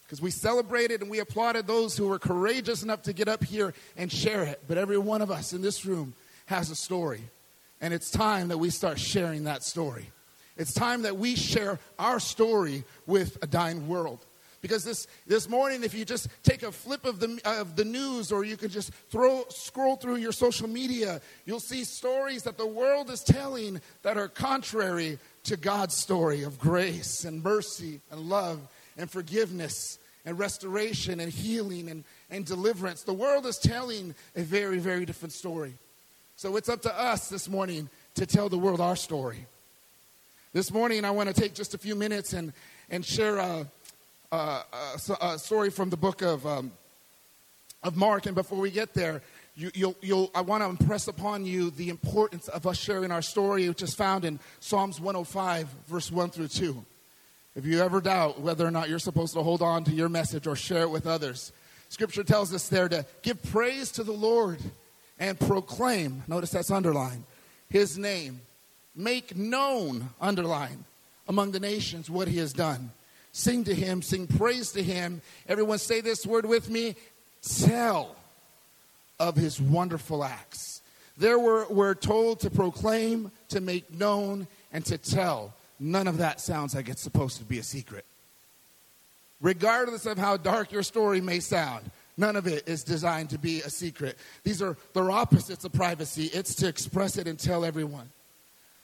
because 0.03 0.21
we 0.21 0.29
celebrated 0.29 0.99
and 0.99 1.09
we 1.09 1.19
applauded 1.19 1.67
those 1.67 1.95
who 1.95 2.09
were 2.09 2.19
courageous 2.19 2.83
enough 2.83 3.03
to 3.03 3.13
get 3.13 3.29
up 3.29 3.45
here 3.45 3.73
and 3.95 4.11
share 4.11 4.43
it. 4.43 4.61
But 4.67 4.77
every 4.77 4.97
one 4.97 5.21
of 5.21 5.31
us 5.31 5.53
in 5.53 5.61
this 5.61 5.85
room 5.85 6.13
has 6.47 6.69
a 6.69 6.75
story. 6.75 7.21
And 7.79 7.93
it's 7.93 8.11
time 8.11 8.49
that 8.49 8.57
we 8.57 8.69
start 8.69 8.99
sharing 8.99 9.45
that 9.45 9.63
story. 9.63 10.09
It's 10.61 10.73
time 10.73 11.01
that 11.01 11.17
we 11.17 11.35
share 11.35 11.79
our 11.97 12.19
story 12.19 12.83
with 13.07 13.35
a 13.41 13.47
dying 13.47 13.87
world. 13.87 14.19
Because 14.61 14.83
this, 14.83 15.07
this 15.25 15.49
morning, 15.49 15.83
if 15.83 15.95
you 15.95 16.05
just 16.05 16.27
take 16.43 16.61
a 16.61 16.71
flip 16.71 17.03
of 17.03 17.19
the, 17.19 17.41
of 17.43 17.75
the 17.75 17.83
news 17.83 18.31
or 18.31 18.43
you 18.43 18.57
could 18.57 18.69
just 18.69 18.93
throw, 19.09 19.43
scroll 19.49 19.95
through 19.95 20.17
your 20.17 20.31
social 20.31 20.67
media, 20.67 21.19
you'll 21.47 21.59
see 21.59 21.83
stories 21.83 22.43
that 22.43 22.59
the 22.59 22.67
world 22.67 23.09
is 23.09 23.21
telling 23.21 23.81
that 24.03 24.17
are 24.19 24.27
contrary 24.27 25.17
to 25.45 25.57
God's 25.57 25.97
story 25.97 26.43
of 26.43 26.59
grace 26.59 27.25
and 27.25 27.43
mercy 27.43 27.99
and 28.11 28.21
love 28.21 28.59
and 28.99 29.09
forgiveness 29.09 29.97
and 30.27 30.37
restoration 30.37 31.19
and 31.19 31.31
healing 31.31 31.89
and, 31.89 32.03
and 32.29 32.45
deliverance. 32.45 33.01
The 33.01 33.13
world 33.13 33.47
is 33.47 33.57
telling 33.57 34.13
a 34.35 34.43
very, 34.43 34.77
very 34.77 35.05
different 35.05 35.33
story. 35.33 35.73
So 36.35 36.55
it's 36.55 36.69
up 36.69 36.83
to 36.83 36.95
us 36.95 37.29
this 37.29 37.49
morning 37.49 37.89
to 38.13 38.27
tell 38.27 38.47
the 38.47 38.59
world 38.59 38.79
our 38.79 38.95
story. 38.95 39.47
This 40.53 40.73
morning, 40.73 41.05
I 41.05 41.11
want 41.11 41.33
to 41.33 41.41
take 41.41 41.53
just 41.53 41.75
a 41.75 41.77
few 41.77 41.95
minutes 41.95 42.33
and, 42.33 42.51
and 42.89 43.05
share 43.05 43.37
a, 43.37 43.65
a, 44.33 44.35
a, 44.35 44.99
a 45.21 45.39
story 45.39 45.69
from 45.69 45.89
the 45.89 45.95
book 45.95 46.21
of, 46.21 46.45
um, 46.45 46.73
of 47.83 47.95
Mark. 47.95 48.25
And 48.25 48.35
before 48.35 48.59
we 48.59 48.69
get 48.69 48.93
there, 48.93 49.21
you, 49.55 49.71
you'll, 49.73 49.95
you'll, 50.01 50.29
I 50.35 50.41
want 50.41 50.61
to 50.61 50.69
impress 50.69 51.07
upon 51.07 51.45
you 51.45 51.69
the 51.69 51.87
importance 51.87 52.49
of 52.49 52.67
us 52.67 52.77
sharing 52.77 53.11
our 53.11 53.21
story, 53.21 53.69
which 53.69 53.81
is 53.81 53.95
found 53.95 54.25
in 54.25 54.41
Psalms 54.59 54.99
105, 54.99 55.69
verse 55.87 56.11
1 56.11 56.31
through 56.31 56.49
2. 56.49 56.83
If 57.55 57.65
you 57.65 57.79
ever 57.79 58.01
doubt 58.01 58.41
whether 58.41 58.67
or 58.67 58.71
not 58.71 58.89
you're 58.89 58.99
supposed 58.99 59.33
to 59.35 59.43
hold 59.43 59.61
on 59.61 59.85
to 59.85 59.91
your 59.91 60.09
message 60.09 60.47
or 60.47 60.57
share 60.57 60.81
it 60.81 60.89
with 60.89 61.07
others, 61.07 61.53
Scripture 61.87 62.25
tells 62.25 62.53
us 62.53 62.67
there 62.67 62.89
to 62.89 63.05
give 63.21 63.41
praise 63.41 63.89
to 63.93 64.03
the 64.03 64.11
Lord 64.11 64.59
and 65.17 65.39
proclaim, 65.39 66.23
notice 66.27 66.49
that's 66.49 66.71
underlined, 66.71 67.23
His 67.69 67.97
name. 67.97 68.41
Make 68.95 69.35
known, 69.35 70.09
underline, 70.19 70.85
among 71.27 71.51
the 71.51 71.59
nations 71.59 72.09
what 72.09 72.27
He 72.27 72.37
has 72.37 72.53
done. 72.53 72.91
Sing 73.31 73.63
to 73.63 73.73
Him, 73.73 74.01
sing 74.01 74.27
praise 74.27 74.71
to 74.73 74.83
Him. 74.83 75.21
Everyone 75.47 75.77
say 75.77 76.01
this 76.01 76.25
word 76.25 76.45
with 76.45 76.69
me 76.69 76.95
tell 77.41 78.15
of 79.19 79.35
His 79.35 79.61
wonderful 79.61 80.23
acts. 80.23 80.81
There 81.17 81.39
were, 81.39 81.65
we're 81.69 81.93
told 81.93 82.41
to 82.41 82.49
proclaim, 82.49 83.31
to 83.49 83.61
make 83.61 83.93
known, 83.93 84.47
and 84.73 84.85
to 84.85 84.97
tell 84.97 85.53
none 85.79 86.07
of 86.07 86.17
that 86.17 86.41
sounds 86.41 86.75
like 86.75 86.89
it's 86.89 87.01
supposed 87.01 87.37
to 87.37 87.43
be 87.43 87.59
a 87.59 87.63
secret. 87.63 88.05
Regardless 89.39 90.05
of 90.05 90.17
how 90.17 90.37
dark 90.37 90.71
your 90.71 90.83
story 90.83 91.21
may 91.21 91.39
sound, 91.39 91.89
none 92.17 92.35
of 92.35 92.47
it 92.47 92.67
is 92.67 92.83
designed 92.83 93.29
to 93.31 93.39
be 93.39 93.61
a 93.61 93.69
secret. 93.69 94.17
These 94.43 94.61
are 94.61 94.77
they're 94.93 95.09
opposites 95.09 95.65
of 95.65 95.73
privacy. 95.73 96.25
It's 96.25 96.55
to 96.55 96.67
express 96.67 97.17
it 97.17 97.27
and 97.27 97.39
tell 97.39 97.65
everyone. 97.65 98.09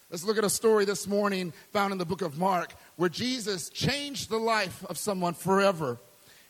Let's 0.10 0.24
look 0.24 0.38
at 0.38 0.46
a 0.46 0.50
story 0.50 0.86
this 0.86 1.06
morning 1.06 1.52
found 1.74 1.92
in 1.92 1.98
the 1.98 2.06
book 2.06 2.22
of 2.22 2.38
Mark 2.38 2.74
where 2.96 3.10
Jesus 3.10 3.68
changed 3.68 4.30
the 4.30 4.38
life 4.38 4.86
of 4.86 4.98
someone 4.98 5.34
forever 5.34 5.98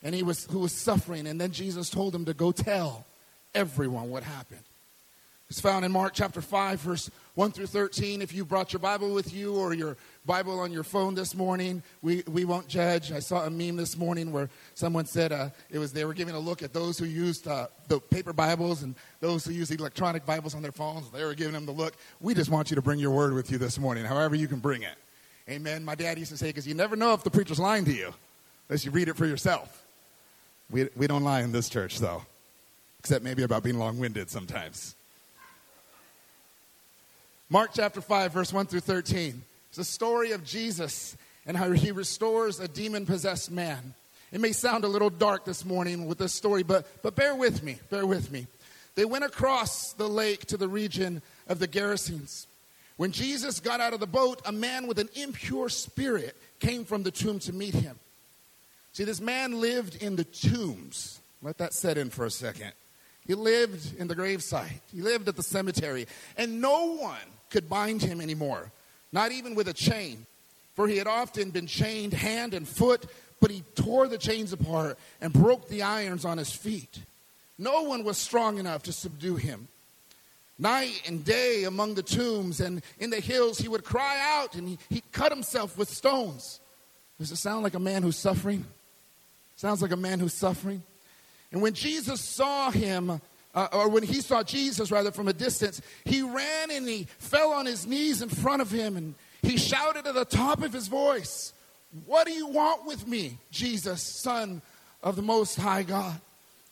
and 0.03 0.13
he 0.13 0.21
was 0.21 0.45
who 0.45 0.59
was 0.59 0.71
suffering 0.71 1.25
and 1.25 1.41
then 1.41 1.51
Jesus 1.51 1.89
told 1.89 2.13
him 2.13 2.25
to 2.25 2.35
go 2.35 2.51
tell 2.51 3.07
everyone 3.55 4.11
what 4.11 4.21
happened. 4.21 4.61
It's 5.49 5.59
found 5.59 5.85
in 5.85 5.91
Mark 5.91 6.13
chapter 6.13 6.39
5 6.39 6.81
verse 6.81 7.09
1 7.33 7.51
through 7.51 7.65
13. 7.65 8.21
If 8.21 8.31
you 8.31 8.45
brought 8.45 8.73
your 8.73 8.79
Bible 8.79 9.11
with 9.11 9.33
you 9.33 9.55
or 9.55 9.73
your 9.73 9.97
Bible 10.27 10.59
on 10.59 10.73
your 10.73 10.83
phone 10.83 11.15
this 11.15 11.33
morning, 11.33 11.81
we, 12.01 12.21
we 12.27 12.43
won't 12.43 12.67
judge. 12.67 13.13
I 13.13 13.19
saw 13.19 13.45
a 13.45 13.49
meme 13.49 13.77
this 13.77 13.95
morning 13.95 14.33
where 14.33 14.49
someone 14.75 15.05
said 15.05 15.31
uh, 15.31 15.49
it 15.71 15.79
was 15.79 15.93
they 15.93 16.03
were 16.03 16.13
giving 16.13 16.35
a 16.35 16.39
look 16.39 16.61
at 16.61 16.73
those 16.73 16.99
who 16.99 17.05
used 17.05 17.47
uh, 17.47 17.67
the 17.87 18.01
paper 18.01 18.33
Bibles 18.33 18.83
and 18.83 18.93
those 19.21 19.45
who 19.45 19.53
use 19.53 19.71
electronic 19.71 20.25
Bibles 20.25 20.53
on 20.53 20.61
their 20.61 20.73
phones. 20.73 21.09
They 21.11 21.23
were 21.23 21.33
giving 21.33 21.53
them 21.53 21.65
the 21.65 21.71
look. 21.71 21.95
We 22.19 22.33
just 22.33 22.49
want 22.49 22.69
you 22.69 22.75
to 22.75 22.81
bring 22.81 22.99
your 22.99 23.11
word 23.11 23.33
with 23.33 23.49
you 23.49 23.57
this 23.57 23.79
morning, 23.79 24.03
however 24.03 24.35
you 24.35 24.49
can 24.49 24.59
bring 24.59 24.83
it. 24.83 24.95
Amen. 25.49 25.85
My 25.85 25.95
dad 25.95 26.19
used 26.19 26.31
to 26.31 26.37
say, 26.37 26.47
because 26.47 26.67
you 26.67 26.75
never 26.75 26.97
know 26.97 27.13
if 27.13 27.23
the 27.23 27.31
preacher's 27.31 27.59
lying 27.59 27.85
to 27.85 27.93
you 27.93 28.13
unless 28.67 28.83
you 28.83 28.91
read 28.91 29.07
it 29.07 29.15
for 29.15 29.25
yourself. 29.25 29.85
We, 30.69 30.89
we 30.97 31.07
don't 31.07 31.23
lie 31.23 31.39
in 31.39 31.53
this 31.53 31.69
church, 31.69 31.99
though, 31.99 32.23
except 32.99 33.23
maybe 33.23 33.43
about 33.43 33.63
being 33.63 33.79
long 33.79 33.97
winded 33.97 34.29
sometimes. 34.29 34.93
Mark 37.49 37.71
chapter 37.73 38.01
5, 38.01 38.33
verse 38.33 38.51
1 38.51 38.65
through 38.65 38.81
13. 38.81 39.41
It's 39.69 39.77
a 39.77 39.83
story 39.83 40.31
of 40.31 40.43
Jesus 40.43 41.15
and 41.45 41.55
how 41.55 41.71
he 41.71 41.91
restores 41.91 42.59
a 42.59 42.67
demon 42.67 43.05
possessed 43.05 43.51
man. 43.51 43.93
It 44.31 44.41
may 44.41 44.51
sound 44.51 44.83
a 44.83 44.89
little 44.89 45.09
dark 45.09 45.45
this 45.45 45.63
morning 45.63 46.05
with 46.05 46.17
this 46.17 46.33
story, 46.33 46.63
but, 46.63 46.85
but 47.01 47.15
bear 47.15 47.35
with 47.35 47.63
me, 47.63 47.79
bear 47.89 48.05
with 48.05 48.31
me. 48.31 48.47
They 48.95 49.05
went 49.05 49.23
across 49.23 49.93
the 49.93 50.09
lake 50.09 50.45
to 50.47 50.57
the 50.57 50.67
region 50.67 51.21
of 51.47 51.59
the 51.59 51.67
Gerasenes. 51.67 52.45
When 52.97 53.11
Jesus 53.11 53.59
got 53.59 53.79
out 53.79 53.93
of 53.93 53.99
the 53.99 54.07
boat, 54.07 54.41
a 54.45 54.51
man 54.51 54.87
with 54.87 54.99
an 54.99 55.09
impure 55.15 55.69
spirit 55.69 56.35
came 56.59 56.83
from 56.83 57.03
the 57.03 57.11
tomb 57.11 57.39
to 57.39 57.53
meet 57.53 57.75
him. 57.75 57.97
See, 58.93 59.03
this 59.03 59.21
man 59.21 59.61
lived 59.61 60.01
in 60.01 60.15
the 60.15 60.23
tombs. 60.23 61.19
Let 61.43 61.59
that 61.59 61.73
set 61.73 61.97
in 61.97 62.09
for 62.09 62.25
a 62.25 62.31
second. 62.31 62.71
He 63.27 63.35
lived 63.35 63.99
in 63.99 64.07
the 64.07 64.15
gravesite, 64.15 64.79
he 64.93 65.01
lived 65.01 65.27
at 65.27 65.35
the 65.35 65.43
cemetery, 65.43 66.07
and 66.37 66.61
no 66.61 66.95
one 66.95 67.17
could 67.49 67.69
bind 67.69 68.01
him 68.01 68.21
anymore, 68.21 68.71
not 69.17 69.31
even 69.31 69.55
with 69.55 69.67
a 69.67 69.73
chain. 69.73 70.27
For 70.75 70.87
he 70.87 70.97
had 70.97 71.07
often 71.07 71.49
been 71.49 71.65
chained 71.65 72.13
hand 72.13 72.53
and 72.53 72.67
foot, 72.67 73.07
but 73.41 73.49
he 73.49 73.63
tore 73.73 74.07
the 74.07 74.19
chains 74.19 74.53
apart 74.53 74.99
and 75.19 75.33
broke 75.33 75.67
the 75.69 75.81
irons 75.81 76.23
on 76.23 76.37
his 76.37 76.51
feet. 76.51 76.99
No 77.57 77.81
one 77.81 78.03
was 78.03 78.19
strong 78.19 78.59
enough 78.59 78.83
to 78.83 78.93
subdue 78.93 79.37
him. 79.37 79.69
Night 80.59 81.01
and 81.07 81.25
day 81.25 81.63
among 81.63 81.95
the 81.95 82.03
tombs 82.03 82.59
and 82.61 82.83
in 82.99 83.09
the 83.09 83.19
hills, 83.19 83.57
he 83.57 83.67
would 83.67 83.83
cry 83.83 84.19
out 84.21 84.53
and 84.53 84.67
he, 84.67 84.77
he 84.87 85.01
cut 85.11 85.31
himself 85.31 85.79
with 85.79 85.89
stones. 85.89 86.59
Does 87.17 87.31
it 87.31 87.37
sound 87.37 87.63
like 87.63 87.73
a 87.73 87.79
man 87.79 88.03
who's 88.03 88.17
suffering? 88.17 88.65
Sounds 89.55 89.81
like 89.81 89.93
a 89.93 89.97
man 89.97 90.19
who's 90.19 90.35
suffering. 90.35 90.83
And 91.51 91.63
when 91.63 91.73
Jesus 91.73 92.21
saw 92.21 92.69
him, 92.69 93.19
uh, 93.57 93.67
or 93.73 93.89
when 93.89 94.03
he 94.03 94.21
saw 94.21 94.43
Jesus 94.43 94.91
rather 94.91 95.11
from 95.11 95.27
a 95.27 95.33
distance, 95.33 95.81
he 96.05 96.21
ran 96.21 96.69
and 96.69 96.87
he 96.87 97.07
fell 97.17 97.51
on 97.53 97.65
his 97.65 97.87
knees 97.87 98.21
in 98.21 98.29
front 98.29 98.61
of 98.61 98.69
him 98.69 98.95
and 98.95 99.15
he 99.41 99.57
shouted 99.57 100.05
at 100.05 100.13
the 100.13 100.25
top 100.25 100.61
of 100.61 100.71
his 100.71 100.87
voice, 100.87 101.53
What 102.05 102.27
do 102.27 102.33
you 102.33 102.45
want 102.45 102.85
with 102.85 103.07
me, 103.07 103.39
Jesus, 103.49 104.03
Son 104.21 104.61
of 105.01 105.15
the 105.15 105.23
Most 105.23 105.55
High 105.55 105.81
God? 105.81 106.21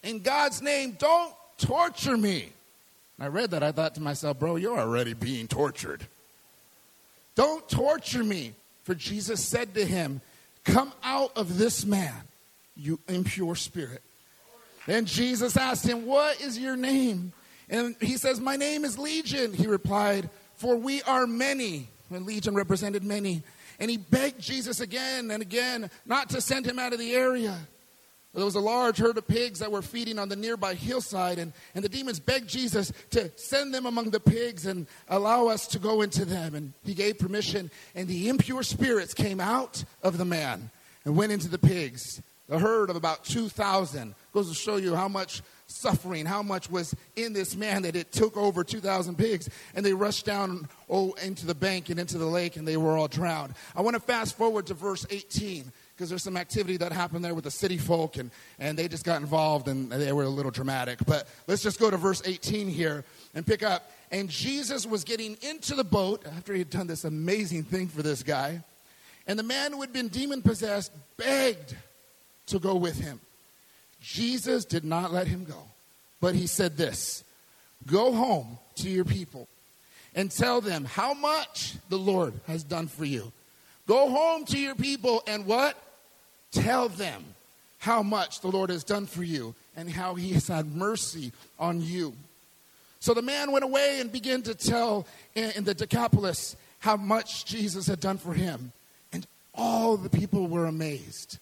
In 0.04 0.20
God's 0.20 0.62
name, 0.62 0.96
don't 1.00 1.34
torture 1.58 2.18
me. 2.18 2.50
And 3.18 3.26
I 3.26 3.30
read 3.30 3.50
that, 3.50 3.64
I 3.64 3.72
thought 3.72 3.96
to 3.96 4.02
myself, 4.02 4.38
Bro, 4.38 4.58
you're 4.58 4.80
already 4.80 5.14
being 5.14 5.48
tortured. 5.48 6.06
Don't 7.34 7.68
torture 7.68 8.24
me. 8.24 8.54
For 8.84 8.94
Jesus 8.94 9.44
said 9.44 9.74
to 9.74 9.84
him, 9.84 10.22
Come 10.64 10.94
out 11.04 11.32
of 11.36 11.58
this 11.58 11.84
man, 11.84 12.14
you 12.78 13.00
impure 13.08 13.56
spirit. 13.56 14.04
Then 14.86 15.06
Jesus 15.06 15.58
asked 15.58 15.88
him, 15.88 16.06
What 16.06 16.40
is 16.42 16.58
your 16.58 16.76
name? 16.76 17.34
And 17.70 17.96
he 18.00 18.18
says, 18.18 18.40
My 18.40 18.56
name 18.56 18.86
is 18.86 18.98
Legion. 18.98 19.54
He 19.54 19.68
replied, 19.68 20.30
For 20.56 20.76
we 20.76 21.02
are 21.04 21.26
many. 21.26 21.90
And 22.12 22.26
Legion 22.26 22.54
represented 22.54 23.04
many. 23.04 23.44
And 23.80 23.90
he 23.90 23.98
begged 23.98 24.40
Jesus 24.40 24.80
again 24.80 25.32
and 25.32 25.42
again 25.42 25.90
not 26.06 26.30
to 26.30 26.42
send 26.42 26.66
him 26.66 26.80
out 26.80 26.94
of 26.94 27.00
the 27.00 27.14
area. 27.14 27.58
There 28.36 28.44
was 28.44 28.56
a 28.56 28.60
large 28.60 28.98
herd 28.98 29.18
of 29.18 29.28
pigs 29.28 29.60
that 29.60 29.72
were 29.72 29.82
feeding 29.82 30.20
on 30.20 30.28
the 30.28 30.36
nearby 30.36 30.74
hillside, 30.74 31.40
and, 31.40 31.54
and 31.74 31.86
the 31.86 31.90
demons 31.90 32.20
begged 32.20 32.50
Jesus 32.50 32.92
to 33.12 33.32
send 33.38 33.74
them 33.74 33.86
among 33.86 34.10
the 34.10 34.20
pigs 34.20 34.66
and 34.66 34.88
allow 35.08 35.48
us 35.48 35.68
to 35.68 35.80
go 35.80 36.02
into 36.02 36.26
them. 36.26 36.54
And 36.54 36.74
he 36.84 36.94
gave 36.94 37.18
permission, 37.18 37.72
and 37.96 38.10
the 38.10 38.28
impure 38.28 38.62
spirits 38.62 39.14
came 39.14 39.40
out 39.40 39.86
of 40.04 40.18
the 40.18 40.26
man 40.26 40.70
and 41.06 41.16
went 41.16 41.32
into 41.32 41.48
the 41.48 41.58
pigs. 41.58 42.22
A 42.50 42.60
herd 42.60 42.90
of 42.90 42.96
about 42.96 43.24
2,000 43.26 44.14
goes 44.32 44.50
to 44.50 44.56
show 44.56 44.78
you 44.78 44.94
how 44.94 45.08
much 45.08 45.42
suffering, 45.68 46.28
how 46.28 46.44
much 46.44 46.70
was 46.70 46.96
in 47.16 47.34
this 47.34 47.56
man 47.56 47.82
that 47.82 47.96
it 47.96 48.12
took 48.12 48.38
over 48.38 48.64
2,000 48.64 49.18
pigs. 49.18 49.50
And 49.74 49.84
they 49.84 49.94
rushed 49.94 50.26
down 50.26 50.68
oh, 50.88 51.14
into 51.14 51.48
the 51.48 51.56
bank 51.56 51.90
and 51.90 52.00
into 52.00 52.20
the 52.20 52.26
lake, 52.26 52.56
and 52.56 52.68
they 52.68 52.78
were 52.78 52.98
all 52.98 53.08
drowned. 53.08 53.56
I 53.76 53.82
want 53.82 53.96
to 53.96 54.00
fast 54.00 54.38
forward 54.38 54.68
to 54.68 54.76
verse 54.76 55.08
18 55.10 55.72
because 55.96 56.10
there's 56.10 56.24
some 56.24 56.38
activity 56.38 56.78
that 56.78 56.92
happened 56.92 57.24
there 57.24 57.34
with 57.34 57.46
the 57.46 57.52
city 57.52 57.78
folk, 57.78 58.18
and, 58.18 58.30
and 58.60 58.78
they 58.78 58.88
just 58.88 59.06
got 59.06 59.22
involved 59.22 59.68
and 59.68 59.90
they 59.92 60.12
were 60.12 60.24
a 60.24 60.30
little 60.30 60.52
dramatic. 60.52 61.00
But 61.08 61.28
let's 61.48 61.64
just 61.64 61.80
go 61.80 61.90
to 61.90 61.98
verse 61.98 62.22
18 62.26 62.68
here 62.68 63.06
and 63.34 63.46
pick 63.46 63.64
up. 63.64 63.90
And 64.12 64.30
Jesus 64.30 64.86
was 64.86 65.04
getting 65.04 65.38
into 65.42 65.74
the 65.74 65.84
boat 65.84 66.26
after 66.38 66.54
he 66.54 66.60
had 66.60 66.70
done 66.70 66.86
this 66.86 67.06
amazing 67.06 67.64
thing 67.64 67.88
for 67.88 68.04
this 68.04 68.22
guy. 68.22 68.62
And 69.26 69.40
the 69.40 69.44
man 69.44 69.72
who 69.72 69.82
had 69.82 69.94
been 69.94 70.10
demon 70.10 70.44
possessed 70.44 70.92
begged 71.18 71.76
to 72.48 72.60
go 72.60 72.76
with 72.76 73.00
him. 73.00 73.20
Jesus 74.02 74.66
did 74.66 74.84
not 74.84 75.12
let 75.12 75.28
him 75.28 75.46
go, 75.46 75.64
but 76.22 76.36
he 76.36 76.48
said 76.48 76.78
this 76.78 77.24
Go 77.88 78.14
home 78.14 78.58
to 78.76 78.90
your 78.90 79.06
people 79.06 79.48
and 80.14 80.32
tell 80.32 80.62
them 80.62 80.86
how 80.86 81.14
much 81.14 81.76
the 81.90 81.98
Lord 81.98 82.34
has 82.48 82.64
done 82.64 82.88
for 82.88 83.06
you. 83.06 83.32
Go 83.88 84.10
home 84.10 84.46
to 84.46 84.60
your 84.60 84.76
people 84.76 85.24
and 85.28 85.46
what? 85.46 85.78
Tell 86.52 86.90
them 86.90 87.24
how 87.80 88.02
much 88.02 88.42
the 88.42 88.48
Lord 88.48 88.70
has 88.70 88.84
done 88.84 89.06
for 89.06 89.24
you 89.24 89.54
and 89.76 89.90
how 89.90 90.16
he 90.16 90.34
has 90.34 90.48
had 90.48 90.74
mercy 90.74 91.32
on 91.60 91.82
you. 91.82 92.14
So 93.00 93.14
the 93.14 93.22
man 93.22 93.52
went 93.52 93.66
away 93.66 94.00
and 94.00 94.12
began 94.12 94.42
to 94.44 94.56
tell 94.56 95.06
in, 95.36 95.64
the 95.64 95.76
Decapolis 95.76 96.56
how 96.80 96.96
much 96.98 97.46
Jesus 97.46 97.86
had 97.86 98.00
done 98.00 98.18
for 98.18 98.34
him. 98.34 98.72
And 99.14 99.28
all 99.54 99.98
the 99.98 100.10
people 100.10 100.48
were 100.48 100.66
amazed. 100.66 101.38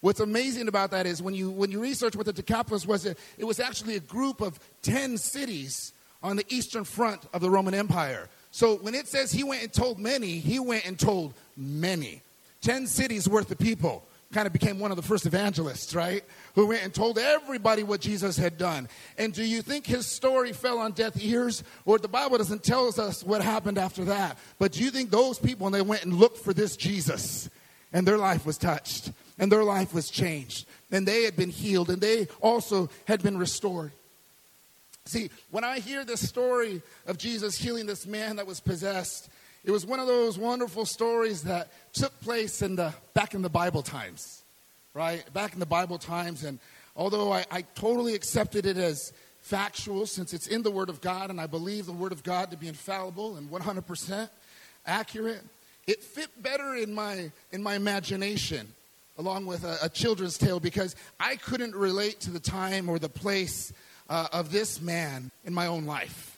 What's 0.00 0.20
amazing 0.20 0.68
about 0.68 0.92
that 0.92 1.06
is 1.06 1.22
when 1.22 1.34
you, 1.34 1.50
when 1.50 1.70
you 1.70 1.80
research 1.80 2.14
what 2.14 2.26
the 2.26 2.32
Decapolis 2.32 2.86
was, 2.86 3.04
it, 3.04 3.18
it 3.36 3.44
was 3.44 3.58
actually 3.58 3.96
a 3.96 4.00
group 4.00 4.40
of 4.40 4.58
10 4.82 5.18
cities 5.18 5.92
on 6.22 6.36
the 6.36 6.44
eastern 6.48 6.84
front 6.84 7.26
of 7.32 7.40
the 7.40 7.50
Roman 7.50 7.74
Empire. 7.74 8.28
So 8.50 8.76
when 8.76 8.94
it 8.94 9.08
says 9.08 9.32
he 9.32 9.44
went 9.44 9.62
and 9.62 9.72
told 9.72 9.98
many, 9.98 10.38
he 10.38 10.58
went 10.58 10.86
and 10.86 10.98
told 10.98 11.34
many. 11.56 12.22
10 12.62 12.86
cities 12.86 13.28
worth 13.28 13.50
of 13.50 13.58
people. 13.58 14.04
Kind 14.32 14.46
of 14.46 14.52
became 14.52 14.78
one 14.78 14.90
of 14.90 14.98
the 14.98 15.02
first 15.02 15.24
evangelists, 15.24 15.94
right? 15.94 16.22
Who 16.54 16.66
went 16.66 16.84
and 16.84 16.92
told 16.92 17.18
everybody 17.18 17.82
what 17.82 18.02
Jesus 18.02 18.36
had 18.36 18.58
done. 18.58 18.88
And 19.16 19.32
do 19.32 19.42
you 19.42 19.62
think 19.62 19.86
his 19.86 20.06
story 20.06 20.52
fell 20.52 20.78
on 20.80 20.92
deaf 20.92 21.14
ears? 21.16 21.64
Or 21.86 21.98
the 21.98 22.08
Bible 22.08 22.36
doesn't 22.36 22.62
tell 22.62 22.88
us 22.88 23.24
what 23.24 23.40
happened 23.40 23.78
after 23.78 24.04
that. 24.04 24.36
But 24.58 24.72
do 24.72 24.84
you 24.84 24.90
think 24.90 25.10
those 25.10 25.38
people, 25.38 25.64
when 25.64 25.72
they 25.72 25.80
went 25.80 26.04
and 26.04 26.12
looked 26.12 26.38
for 26.38 26.52
this 26.52 26.76
Jesus, 26.76 27.48
and 27.90 28.06
their 28.06 28.18
life 28.18 28.44
was 28.44 28.58
touched? 28.58 29.12
And 29.38 29.50
their 29.50 29.64
life 29.64 29.94
was 29.94 30.10
changed. 30.10 30.66
And 30.90 31.06
they 31.06 31.24
had 31.24 31.36
been 31.36 31.50
healed, 31.50 31.90
and 31.90 32.00
they 32.00 32.28
also 32.40 32.88
had 33.06 33.22
been 33.22 33.38
restored. 33.38 33.92
See, 35.04 35.30
when 35.50 35.64
I 35.64 35.78
hear 35.78 36.04
this 36.04 36.26
story 36.26 36.82
of 37.06 37.16
Jesus 37.16 37.56
healing 37.56 37.86
this 37.86 38.06
man 38.06 38.36
that 38.36 38.46
was 38.46 38.60
possessed, 38.60 39.30
it 39.64 39.70
was 39.70 39.86
one 39.86 40.00
of 40.00 40.06
those 40.06 40.38
wonderful 40.38 40.84
stories 40.84 41.44
that 41.44 41.68
took 41.92 42.18
place 42.20 42.62
in 42.62 42.76
the 42.76 42.92
back 43.14 43.34
in 43.34 43.42
the 43.42 43.48
Bible 43.48 43.82
times, 43.82 44.42
right? 44.94 45.24
Back 45.32 45.54
in 45.54 45.60
the 45.60 45.66
Bible 45.66 45.98
times, 45.98 46.44
and 46.44 46.58
although 46.94 47.32
I, 47.32 47.44
I 47.50 47.62
totally 47.74 48.14
accepted 48.14 48.66
it 48.66 48.76
as 48.76 49.12
factual 49.40 50.04
since 50.04 50.34
it's 50.34 50.46
in 50.46 50.62
the 50.62 50.70
Word 50.70 50.90
of 50.90 51.00
God, 51.00 51.30
and 51.30 51.40
I 51.40 51.46
believe 51.46 51.86
the 51.86 51.92
Word 51.92 52.12
of 52.12 52.22
God 52.22 52.50
to 52.50 52.56
be 52.56 52.68
infallible 52.68 53.36
and 53.36 53.50
100% 53.50 54.28
accurate, 54.86 55.42
it 55.86 56.02
fit 56.02 56.42
better 56.42 56.74
in 56.74 56.92
my 56.92 57.30
in 57.50 57.62
my 57.62 57.76
imagination 57.76 58.68
along 59.18 59.46
with 59.46 59.64
a, 59.64 59.78
a, 59.82 59.88
children's 59.88 60.38
tale 60.38 60.60
because 60.60 60.94
I 61.18 61.36
couldn't 61.36 61.74
relate 61.74 62.20
to 62.20 62.30
the 62.30 62.40
time 62.40 62.88
or 62.88 62.98
the 62.98 63.08
place 63.08 63.72
uh, 64.08 64.28
of 64.32 64.52
this 64.52 64.80
man 64.80 65.30
in 65.44 65.52
my 65.52 65.66
own 65.66 65.84
life. 65.84 66.37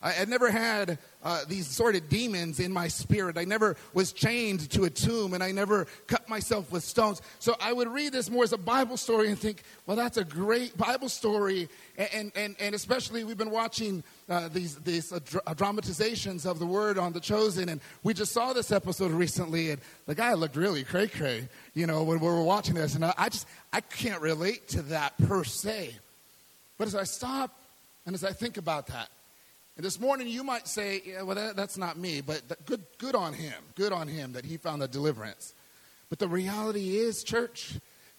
I 0.00 0.12
had 0.12 0.28
never 0.28 0.48
had 0.48 0.98
uh, 1.24 1.42
these 1.48 1.66
sort 1.66 1.96
of 1.96 2.08
demons 2.08 2.60
in 2.60 2.72
my 2.72 2.86
spirit. 2.86 3.36
I 3.36 3.44
never 3.44 3.76
was 3.94 4.12
chained 4.12 4.70
to 4.70 4.84
a 4.84 4.90
tomb 4.90 5.34
and 5.34 5.42
I 5.42 5.50
never 5.50 5.88
cut 6.06 6.28
myself 6.28 6.70
with 6.70 6.84
stones. 6.84 7.20
So 7.40 7.56
I 7.60 7.72
would 7.72 7.88
read 7.88 8.12
this 8.12 8.30
more 8.30 8.44
as 8.44 8.52
a 8.52 8.58
Bible 8.58 8.96
story 8.96 9.28
and 9.28 9.36
think, 9.36 9.64
well, 9.86 9.96
that's 9.96 10.16
a 10.16 10.24
great 10.24 10.76
Bible 10.76 11.08
story. 11.08 11.68
And, 11.96 12.30
and, 12.36 12.54
and 12.60 12.76
especially, 12.76 13.24
we've 13.24 13.36
been 13.36 13.50
watching 13.50 14.04
uh, 14.28 14.46
these, 14.46 14.76
these 14.76 15.12
uh, 15.12 15.18
dr- 15.24 15.56
dramatizations 15.56 16.46
of 16.46 16.60
the 16.60 16.66
word 16.66 16.96
on 16.96 17.12
The 17.12 17.20
Chosen. 17.20 17.68
And 17.68 17.80
we 18.04 18.14
just 18.14 18.30
saw 18.32 18.52
this 18.52 18.70
episode 18.70 19.10
recently, 19.10 19.72
and 19.72 19.80
the 20.06 20.14
guy 20.14 20.34
looked 20.34 20.54
really 20.54 20.84
cray 20.84 21.08
cray, 21.08 21.48
you 21.74 21.88
know, 21.88 22.04
when 22.04 22.20
we 22.20 22.26
were 22.26 22.44
watching 22.44 22.76
this. 22.76 22.94
And 22.94 23.04
I, 23.04 23.14
I 23.18 23.28
just, 23.30 23.48
I 23.72 23.80
can't 23.80 24.22
relate 24.22 24.68
to 24.68 24.82
that 24.82 25.18
per 25.26 25.42
se. 25.42 25.96
But 26.76 26.86
as 26.86 26.94
I 26.94 27.02
stop 27.02 27.58
and 28.06 28.14
as 28.14 28.22
I 28.22 28.32
think 28.32 28.58
about 28.58 28.86
that, 28.86 29.08
and 29.78 29.84
this 29.84 30.00
morning 30.00 30.26
you 30.26 30.42
might 30.42 30.66
say, 30.66 31.00
yeah, 31.06 31.22
well, 31.22 31.36
that, 31.36 31.54
that's 31.54 31.78
not 31.78 31.96
me, 31.96 32.20
but 32.20 32.42
good, 32.66 32.82
good 32.98 33.14
on 33.14 33.32
him. 33.32 33.54
Good 33.76 33.92
on 33.92 34.08
him 34.08 34.32
that 34.32 34.44
he 34.44 34.56
found 34.56 34.82
the 34.82 34.88
deliverance. 34.88 35.54
But 36.10 36.18
the 36.18 36.26
reality 36.26 36.96
is, 36.96 37.22
church, 37.22 37.74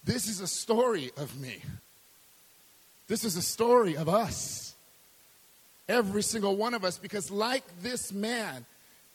this 0.05 0.29
is 0.29 0.39
a 0.39 0.47
story 0.47 1.11
of 1.17 1.37
me. 1.37 1.61
This 3.09 3.25
is 3.25 3.35
a 3.35 3.41
story 3.41 3.97
of 3.97 4.07
us. 4.07 4.73
Every 5.89 6.23
single 6.23 6.55
one 6.55 6.73
of 6.73 6.85
us, 6.85 6.97
because 6.97 7.29
like 7.29 7.65
this 7.81 8.13
man, 8.13 8.65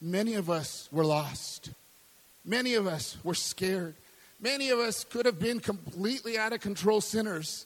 many 0.02 0.34
of 0.34 0.50
us 0.50 0.90
were 0.92 1.04
lost. 1.04 1.70
Many 2.44 2.74
of 2.74 2.86
us 2.86 3.16
were 3.24 3.34
scared. 3.34 3.94
Many 4.38 4.68
of 4.68 4.78
us 4.80 5.02
could 5.04 5.24
have 5.24 5.40
been 5.40 5.60
completely 5.60 6.36
out 6.36 6.52
of 6.52 6.60
control 6.60 7.00
sinners 7.00 7.64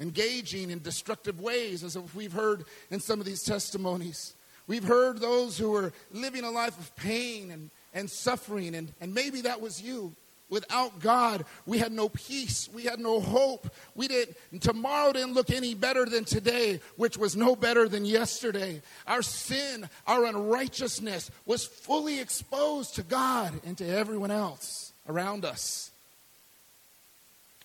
engaging 0.00 0.70
in 0.70 0.80
destructive 0.80 1.40
ways, 1.40 1.82
as 1.84 1.98
we've 2.14 2.32
heard 2.32 2.64
in 2.90 3.00
some 3.00 3.20
of 3.20 3.26
these 3.26 3.42
testimonies. 3.42 4.34
We've 4.66 4.84
heard 4.84 5.20
those 5.20 5.58
who 5.58 5.74
are 5.74 5.92
living 6.12 6.44
a 6.44 6.50
life 6.50 6.78
of 6.78 6.94
pain 6.96 7.50
and, 7.50 7.70
and 7.94 8.10
suffering, 8.10 8.74
and, 8.74 8.92
and 9.00 9.14
maybe 9.14 9.42
that 9.42 9.60
was 9.60 9.82
you. 9.82 10.14
Without 10.50 11.00
God, 11.00 11.44
we 11.66 11.76
had 11.76 11.92
no 11.92 12.08
peace. 12.08 12.70
We 12.72 12.84
had 12.84 12.98
no 12.98 13.20
hope. 13.20 13.68
We 13.94 14.08
didn't, 14.08 14.36
tomorrow 14.60 15.12
didn't 15.12 15.34
look 15.34 15.50
any 15.50 15.74
better 15.74 16.06
than 16.06 16.24
today, 16.24 16.80
which 16.96 17.18
was 17.18 17.36
no 17.36 17.54
better 17.54 17.86
than 17.86 18.06
yesterday. 18.06 18.80
Our 19.06 19.20
sin, 19.20 19.88
our 20.06 20.24
unrighteousness 20.24 21.30
was 21.44 21.66
fully 21.66 22.18
exposed 22.20 22.94
to 22.94 23.02
God 23.02 23.52
and 23.66 23.76
to 23.76 23.86
everyone 23.86 24.30
else 24.30 24.92
around 25.06 25.44
us. 25.44 25.90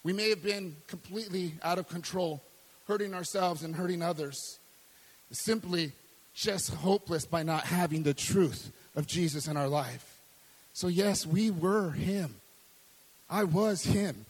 We 0.04 0.14
may 0.14 0.30
have 0.30 0.44
been 0.44 0.76
completely 0.88 1.54
out 1.64 1.80
of 1.80 1.88
control, 1.88 2.42
hurting 2.88 3.14
ourselves 3.14 3.64
and 3.64 3.76
hurting 3.76 4.02
others. 4.02 4.60
Simply 5.32 5.94
just 6.36 6.74
hopeless 6.74 7.26
by 7.26 7.44
not 7.44 7.64
having 7.64 8.04
the 8.04 8.14
truth 8.14 8.72
of 8.96 9.08
Jesus 9.08 9.48
in 9.48 9.58
our 9.58 9.68
life. 9.68 10.20
So, 10.74 10.88
yes, 10.88 11.26
we 11.26 11.52
were 11.52 11.92
Him. 11.92 12.36
I 13.30 13.44
was 13.46 13.84
Him. 13.84 14.26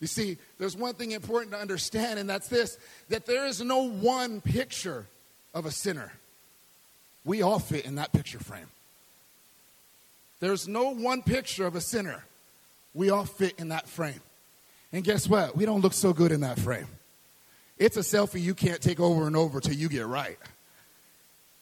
You 0.00 0.06
see, 0.06 0.36
there's 0.58 0.76
one 0.76 0.94
thing 0.94 1.12
important 1.12 1.52
to 1.52 1.58
understand, 1.58 2.18
and 2.18 2.28
that's 2.28 2.48
this 2.48 2.78
that 3.08 3.26
there 3.26 3.46
is 3.46 3.60
no 3.62 3.88
one 3.88 4.40
picture 4.40 5.06
of 5.54 5.66
a 5.66 5.70
sinner. 5.70 6.12
We 7.24 7.42
all 7.42 7.58
fit 7.58 7.86
in 7.86 7.94
that 7.94 8.12
picture 8.12 8.38
frame. 8.38 8.66
There's 10.40 10.68
no 10.68 10.90
one 10.90 11.22
picture 11.22 11.66
of 11.66 11.74
a 11.74 11.80
sinner. 11.80 12.24
We 12.92 13.08
all 13.10 13.24
fit 13.24 13.54
in 13.58 13.68
that 13.68 13.88
frame. 13.88 14.20
And 14.94 15.02
guess 15.02 15.28
what? 15.28 15.56
We 15.56 15.66
don't 15.66 15.80
look 15.80 15.92
so 15.92 16.12
good 16.12 16.30
in 16.30 16.42
that 16.42 16.56
frame. 16.56 16.86
It's 17.78 17.96
a 17.96 18.00
selfie 18.00 18.40
you 18.40 18.54
can't 18.54 18.80
take 18.80 19.00
over 19.00 19.26
and 19.26 19.36
over 19.36 19.58
till 19.60 19.74
you 19.74 19.88
get 19.88 20.06
right. 20.06 20.38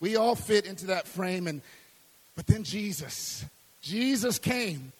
We 0.01 0.17
all 0.17 0.35
fit 0.35 0.67
into 0.67 0.89
that 0.89 1.09
frame 1.09 1.47
and 1.47 1.62
but 2.37 2.47
then 2.47 2.62
Jesus, 2.62 3.43
Jesus 3.81 4.39
came 4.39 4.93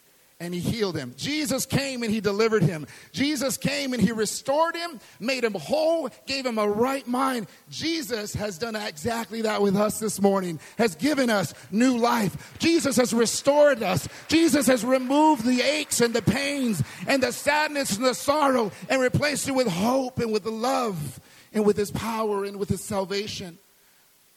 and 0.43 0.53
he 0.53 0.59
healed 0.59 0.95
him. 0.95 1.13
Jesus 1.17 1.65
came 1.65 2.03
and 2.03 2.11
he 2.11 2.19
delivered 2.19 2.63
him. 2.63 2.85
Jesus 3.11 3.57
came 3.57 3.93
and 3.93 4.01
he 4.01 4.11
restored 4.11 4.75
him, 4.75 4.99
made 5.19 5.43
him 5.43 5.53
whole, 5.53 6.09
gave 6.27 6.45
him 6.45 6.57
a 6.57 6.67
right 6.67 7.07
mind. 7.07 7.47
Jesus 7.69 8.33
has 8.33 8.57
done 8.57 8.75
exactly 8.75 9.41
that 9.41 9.61
with 9.61 9.75
us 9.75 9.99
this 9.99 10.21
morning, 10.21 10.59
has 10.77 10.95
given 10.95 11.29
us 11.29 11.53
new 11.71 11.97
life. 11.97 12.55
Jesus 12.59 12.97
has 12.97 13.13
restored 13.13 13.81
us. 13.81 14.07
Jesus 14.27 14.67
has 14.67 14.83
removed 14.83 15.45
the 15.45 15.61
aches 15.61 16.01
and 16.01 16.13
the 16.13 16.21
pains 16.21 16.83
and 17.07 17.23
the 17.23 17.31
sadness 17.31 17.95
and 17.95 18.05
the 18.05 18.13
sorrow 18.13 18.71
and 18.89 19.01
replaced 19.01 19.47
it 19.47 19.55
with 19.55 19.67
hope 19.67 20.19
and 20.19 20.31
with 20.31 20.45
love 20.45 21.19
and 21.53 21.65
with 21.65 21.77
his 21.77 21.91
power 21.91 22.43
and 22.43 22.57
with 22.57 22.69
his 22.69 22.83
salvation. 22.83 23.57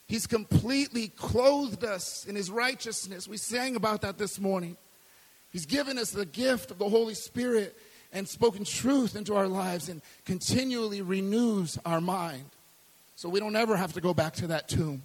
He's 0.09 0.27
completely 0.27 1.09
clothed 1.09 1.83
us 1.83 2.25
in 2.27 2.37
his 2.37 2.51
righteousness. 2.51 3.27
We 3.27 3.39
sang 3.39 3.75
about 3.75 4.03
that 4.03 4.19
this 4.19 4.39
morning. 4.39 4.77
He's 5.57 5.65
given 5.65 5.97
us 5.97 6.11
the 6.11 6.27
gift 6.27 6.71
of 6.71 6.77
the 6.77 6.87
Holy 6.87 7.15
Spirit 7.15 7.75
and 8.13 8.29
spoken 8.29 8.63
truth 8.63 9.17
into 9.17 9.35
our 9.35 9.49
lives 9.49 9.89
and 9.89 10.03
continually 10.27 11.01
renews 11.01 11.79
our 11.87 11.99
mind. 11.99 12.45
So 13.15 13.31
we 13.31 13.41
don't 13.41 13.57
ever 13.57 13.75
have 13.75 13.95
to 13.95 14.03
go 14.03 14.13
back 14.13 14.35
to 14.35 14.49
that 14.49 14.69
tomb. 14.69 15.05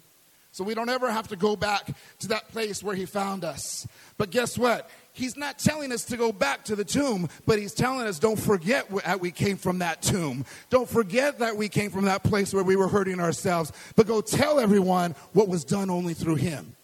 So 0.50 0.62
we 0.62 0.74
don't 0.74 0.90
ever 0.90 1.10
have 1.10 1.28
to 1.28 1.36
go 1.36 1.56
back 1.56 1.90
to 2.18 2.28
that 2.28 2.50
place 2.50 2.82
where 2.82 2.94
he 2.94 3.06
found 3.06 3.46
us. 3.46 3.86
But 4.18 4.28
guess 4.28 4.58
what? 4.58 4.90
He's 5.14 5.38
not 5.38 5.58
telling 5.58 5.90
us 5.90 6.04
to 6.04 6.18
go 6.18 6.32
back 6.32 6.66
to 6.66 6.76
the 6.76 6.84
tomb, 6.84 7.30
but 7.46 7.58
he's 7.58 7.72
telling 7.72 8.06
us 8.06 8.18
don't 8.18 8.38
forget 8.38 8.90
that 8.90 9.20
we 9.20 9.30
came 9.30 9.56
from 9.56 9.78
that 9.78 10.02
tomb. 10.02 10.44
Don't 10.68 10.86
forget 10.86 11.38
that 11.38 11.56
we 11.56 11.70
came 11.70 11.90
from 11.90 12.04
that 12.04 12.24
place 12.24 12.52
where 12.52 12.62
we 12.62 12.76
were 12.76 12.88
hurting 12.88 13.20
ourselves, 13.20 13.72
but 13.96 14.06
go 14.06 14.20
tell 14.20 14.60
everyone 14.60 15.14
what 15.32 15.48
was 15.48 15.64
done 15.64 15.88
only 15.88 16.12
through 16.12 16.36
him. 16.36 16.76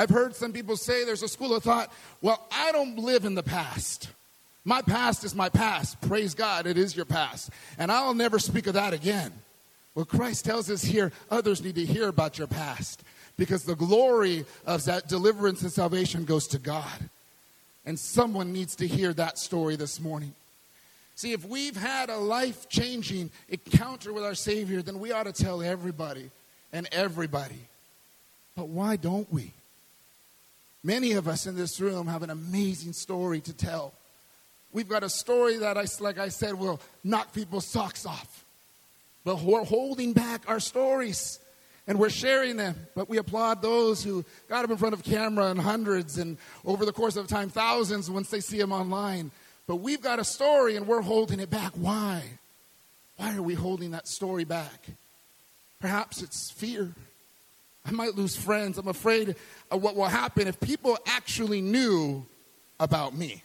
I've 0.00 0.08
heard 0.08 0.34
some 0.34 0.54
people 0.54 0.78
say 0.78 1.04
there's 1.04 1.22
a 1.22 1.28
school 1.28 1.54
of 1.54 1.62
thought, 1.62 1.92
well, 2.22 2.42
I 2.50 2.72
don't 2.72 2.96
live 2.96 3.26
in 3.26 3.34
the 3.34 3.42
past. 3.42 4.08
My 4.64 4.80
past 4.80 5.24
is 5.24 5.34
my 5.34 5.50
past. 5.50 6.00
Praise 6.00 6.32
God, 6.32 6.66
it 6.66 6.78
is 6.78 6.96
your 6.96 7.04
past. 7.04 7.50
And 7.76 7.92
I'll 7.92 8.14
never 8.14 8.38
speak 8.38 8.66
of 8.66 8.72
that 8.72 8.94
again. 8.94 9.30
Well, 9.94 10.06
Christ 10.06 10.46
tells 10.46 10.70
us 10.70 10.80
here 10.80 11.12
others 11.30 11.62
need 11.62 11.74
to 11.74 11.84
hear 11.84 12.08
about 12.08 12.38
your 12.38 12.46
past 12.46 13.04
because 13.36 13.64
the 13.64 13.76
glory 13.76 14.46
of 14.64 14.82
that 14.86 15.06
deliverance 15.06 15.60
and 15.60 15.70
salvation 15.70 16.24
goes 16.24 16.46
to 16.46 16.58
God. 16.58 17.10
And 17.84 17.98
someone 17.98 18.54
needs 18.54 18.76
to 18.76 18.86
hear 18.86 19.12
that 19.12 19.36
story 19.36 19.76
this 19.76 20.00
morning. 20.00 20.32
See, 21.14 21.32
if 21.32 21.44
we've 21.44 21.76
had 21.76 22.08
a 22.08 22.16
life 22.16 22.70
changing 22.70 23.28
encounter 23.50 24.14
with 24.14 24.24
our 24.24 24.34
Savior, 24.34 24.80
then 24.80 24.98
we 24.98 25.12
ought 25.12 25.24
to 25.24 25.34
tell 25.34 25.60
everybody 25.60 26.30
and 26.72 26.88
everybody. 26.90 27.68
But 28.56 28.68
why 28.68 28.96
don't 28.96 29.30
we? 29.30 29.52
Many 30.82 31.12
of 31.12 31.28
us 31.28 31.46
in 31.46 31.56
this 31.56 31.80
room 31.80 32.06
have 32.06 32.22
an 32.22 32.30
amazing 32.30 32.92
story 32.92 33.40
to 33.42 33.52
tell. 33.52 33.92
We've 34.72 34.88
got 34.88 35.02
a 35.02 35.10
story 35.10 35.58
that, 35.58 35.76
I, 35.76 35.84
like 36.00 36.18
I 36.18 36.28
said, 36.28 36.54
will 36.54 36.80
knock 37.04 37.34
people's 37.34 37.66
socks 37.66 38.06
off. 38.06 38.44
But 39.24 39.42
we're 39.42 39.64
holding 39.64 40.12
back 40.12 40.48
our 40.48 40.60
stories 40.60 41.38
and 41.86 41.98
we're 41.98 42.08
sharing 42.08 42.56
them. 42.56 42.76
But 42.94 43.10
we 43.10 43.18
applaud 43.18 43.60
those 43.60 44.02
who 44.02 44.24
got 44.48 44.62
them 44.62 44.70
in 44.70 44.78
front 44.78 44.94
of 44.94 45.02
camera 45.02 45.46
and 45.46 45.60
hundreds 45.60 46.18
and 46.18 46.38
over 46.64 46.86
the 46.86 46.92
course 46.92 47.16
of 47.16 47.26
time, 47.26 47.50
thousands 47.50 48.10
once 48.10 48.30
they 48.30 48.40
see 48.40 48.58
them 48.58 48.72
online. 48.72 49.30
But 49.66 49.76
we've 49.76 50.00
got 50.00 50.18
a 50.18 50.24
story 50.24 50.76
and 50.76 50.86
we're 50.86 51.02
holding 51.02 51.40
it 51.40 51.50
back. 51.50 51.72
Why? 51.74 52.22
Why 53.16 53.36
are 53.36 53.42
we 53.42 53.54
holding 53.54 53.90
that 53.90 54.08
story 54.08 54.44
back? 54.44 54.86
Perhaps 55.80 56.22
it's 56.22 56.50
fear. 56.50 56.92
I 57.86 57.92
might 57.92 58.14
lose 58.14 58.36
friends. 58.36 58.78
I'm 58.78 58.88
afraid 58.88 59.36
of 59.70 59.82
what 59.82 59.96
will 59.96 60.06
happen 60.06 60.46
if 60.46 60.60
people 60.60 60.98
actually 61.06 61.60
knew 61.60 62.24
about 62.78 63.16
me. 63.16 63.42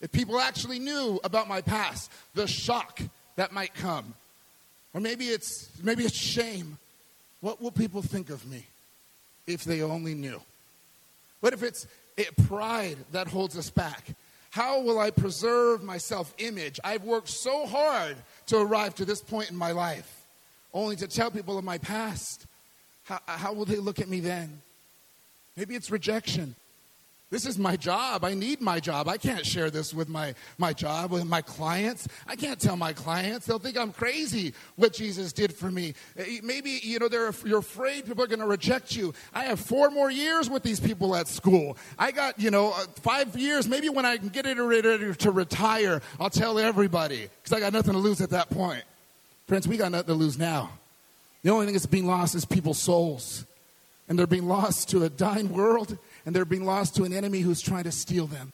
If 0.00 0.12
people 0.12 0.38
actually 0.38 0.78
knew 0.78 1.20
about 1.24 1.48
my 1.48 1.60
past, 1.60 2.10
the 2.34 2.46
shock 2.46 3.00
that 3.36 3.52
might 3.52 3.74
come. 3.74 4.14
Or 4.92 5.00
maybe 5.00 5.26
it's 5.26 5.68
maybe 5.82 6.04
it's 6.04 6.16
shame. 6.16 6.78
What 7.40 7.60
will 7.60 7.70
people 7.70 8.02
think 8.02 8.30
of 8.30 8.46
me 8.46 8.64
if 9.46 9.64
they 9.64 9.82
only 9.82 10.14
knew? 10.14 10.40
What 11.40 11.52
if 11.52 11.62
it's 11.62 11.86
it, 12.16 12.34
pride 12.48 12.96
that 13.12 13.28
holds 13.28 13.56
us 13.56 13.70
back? 13.70 14.14
How 14.50 14.80
will 14.80 14.98
I 14.98 15.10
preserve 15.10 15.82
my 15.82 15.98
self 15.98 16.32
image? 16.38 16.80
I've 16.82 17.04
worked 17.04 17.28
so 17.28 17.66
hard 17.66 18.16
to 18.46 18.58
arrive 18.58 18.94
to 18.96 19.04
this 19.04 19.20
point 19.20 19.50
in 19.50 19.56
my 19.56 19.72
life, 19.72 20.24
only 20.72 20.96
to 20.96 21.06
tell 21.06 21.30
people 21.30 21.58
of 21.58 21.64
my 21.64 21.78
past. 21.78 22.46
How, 23.06 23.20
how 23.26 23.52
will 23.52 23.64
they 23.64 23.76
look 23.76 24.00
at 24.00 24.08
me 24.08 24.20
then? 24.20 24.60
Maybe 25.56 25.74
it's 25.74 25.90
rejection. 25.90 26.54
This 27.28 27.44
is 27.44 27.58
my 27.58 27.76
job. 27.76 28.24
I 28.24 28.34
need 28.34 28.60
my 28.60 28.78
job. 28.78 29.08
I 29.08 29.16
can't 29.16 29.44
share 29.44 29.68
this 29.68 29.92
with 29.92 30.08
my, 30.08 30.34
my 30.58 30.72
job, 30.72 31.10
with 31.10 31.24
my 31.24 31.42
clients. 31.42 32.06
I 32.28 32.36
can't 32.36 32.60
tell 32.60 32.76
my 32.76 32.92
clients. 32.92 33.46
They'll 33.46 33.58
think 33.58 33.76
I'm 33.76 33.92
crazy 33.92 34.54
what 34.76 34.92
Jesus 34.92 35.32
did 35.32 35.52
for 35.52 35.68
me. 35.68 35.94
Eh, 36.16 36.38
maybe, 36.44 36.78
you 36.82 37.00
know, 37.00 37.08
they're, 37.08 37.32
you're 37.44 37.58
afraid 37.58 38.06
people 38.06 38.22
are 38.22 38.28
going 38.28 38.38
to 38.40 38.46
reject 38.46 38.94
you. 38.94 39.12
I 39.34 39.44
have 39.44 39.58
four 39.58 39.90
more 39.90 40.08
years 40.08 40.48
with 40.48 40.62
these 40.62 40.78
people 40.78 41.16
at 41.16 41.26
school. 41.26 41.76
I 41.98 42.12
got, 42.12 42.38
you 42.38 42.52
know, 42.52 42.70
uh, 42.70 42.86
five 43.02 43.36
years. 43.36 43.66
Maybe 43.66 43.88
when 43.88 44.04
I 44.04 44.18
can 44.18 44.28
get 44.28 44.46
it 44.46 44.60
ready 44.60 45.12
to 45.12 45.30
retire, 45.32 46.02
I'll 46.20 46.30
tell 46.30 46.60
everybody 46.60 47.28
because 47.42 47.56
I 47.56 47.58
got 47.58 47.72
nothing 47.72 47.94
to 47.94 47.98
lose 47.98 48.20
at 48.20 48.30
that 48.30 48.50
point. 48.50 48.84
Friends, 49.48 49.66
we 49.66 49.76
got 49.76 49.90
nothing 49.90 50.08
to 50.08 50.14
lose 50.14 50.38
now. 50.38 50.70
The 51.46 51.52
only 51.52 51.66
thing 51.66 51.74
that's 51.74 51.86
being 51.86 52.08
lost 52.08 52.34
is 52.34 52.44
people's 52.44 52.82
souls. 52.82 53.44
And 54.08 54.18
they're 54.18 54.26
being 54.26 54.48
lost 54.48 54.88
to 54.88 55.04
a 55.04 55.08
dying 55.08 55.52
world, 55.52 55.96
and 56.24 56.34
they're 56.34 56.44
being 56.44 56.64
lost 56.64 56.96
to 56.96 57.04
an 57.04 57.12
enemy 57.12 57.38
who's 57.38 57.62
trying 57.62 57.84
to 57.84 57.92
steal 57.92 58.26
them. 58.26 58.52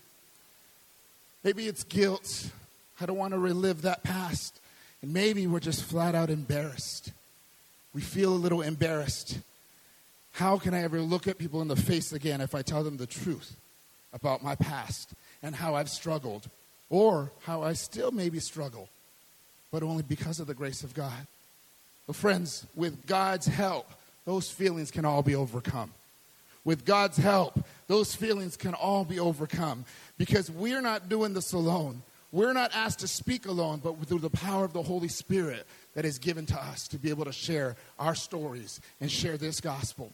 Maybe 1.43 1.69
it's 1.69 1.85
guilt. 1.85 2.51
I 3.01 3.07
don't 3.07 3.17
want 3.17 3.33
to 3.33 3.39
relive 3.39 3.81
that 3.81 4.03
past. 4.03 4.61
And 5.01 5.11
maybe 5.11 5.47
we're 5.47 5.59
just 5.59 5.83
flat 5.83 6.15
out 6.15 6.29
embarrassed. 6.29 7.13
We 7.95 8.03
feel 8.03 8.35
a 8.35 8.37
little 8.37 8.61
embarrassed. 8.61 9.39
How 10.33 10.59
can 10.59 10.75
I 10.75 10.83
ever 10.83 11.01
look 11.01 11.27
at 11.27 11.39
people 11.39 11.63
in 11.63 11.69
the 11.69 11.77
face 11.77 12.13
again 12.13 12.43
if 12.43 12.55
I 12.55 12.61
tell 12.61 12.85
them 12.85 12.99
the 12.99 13.07
truth 13.07 13.57
about 14.13 14.45
my 14.45 14.55
past 14.55 15.15
and 15.43 15.57
how 15.57 15.77
I've 15.77 15.89
struggled 15.89 16.47
or 16.91 17.31
how 17.45 17.63
I 17.63 17.73
still 17.73 18.11
maybe 18.11 18.39
struggle, 18.39 18.91
but 19.71 19.83
only 19.83 20.03
because 20.03 20.41
of 20.41 20.47
the 20.47 20.53
grace 20.53 20.85
of 20.85 20.93
God? 20.93 21.27
Well, 22.13 22.21
friends, 22.21 22.67
with 22.75 23.07
God's 23.07 23.47
help, 23.47 23.91
those 24.27 24.51
feelings 24.51 24.91
can 24.91 25.07
all 25.07 25.23
be 25.23 25.35
overcome. 25.35 25.91
With 26.63 26.85
God's 26.85 27.17
help, 27.17 27.59
those 27.87 28.15
feelings 28.15 28.55
can 28.55 28.75
all 28.75 29.07
be 29.07 29.19
overcome 29.19 29.87
because 30.19 30.51
we're 30.51 30.83
not 30.83 31.09
doing 31.09 31.33
this 31.33 31.55
alone. 31.55 32.03
We're 32.31 32.53
not 32.53 32.71
asked 32.75 32.99
to 32.99 33.09
speak 33.09 33.47
alone, 33.47 33.81
but 33.83 33.99
through 34.07 34.19
the 34.19 34.29
power 34.29 34.67
of 34.67 34.75
the 34.75 34.83
Holy 34.83 35.09
Spirit 35.09 35.67
that 35.95 36.05
is 36.05 36.19
given 36.19 36.45
to 36.45 36.63
us 36.63 36.87
to 36.89 36.99
be 36.99 37.09
able 37.09 37.25
to 37.25 37.33
share 37.33 37.77
our 37.99 38.15
stories 38.15 38.83
and 39.01 39.11
share 39.11 39.39
this 39.39 39.63
gospel. 39.63 40.13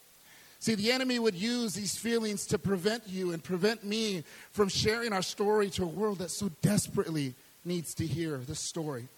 See, 0.61 0.77
the 0.77 0.93
enemy 0.93 1.19
would 1.19 1.35
use 1.35 1.75
these 1.75 1.99
feelings 1.99 2.47
to 2.47 2.61
prevent 2.61 3.09
you 3.09 3.33
and 3.33 3.43
prevent 3.43 3.83
me 3.83 4.23
from 4.53 4.69
sharing 4.69 5.13
our 5.13 5.23
story 5.23 5.69
to 5.71 5.83
a 5.83 5.87
world 5.87 6.19
that 6.19 6.31
so 6.31 6.49
desperately 6.63 7.35
needs 7.65 7.93
to 7.95 8.07
hear 8.07 8.37
this 8.37 8.61
story. 8.61 9.09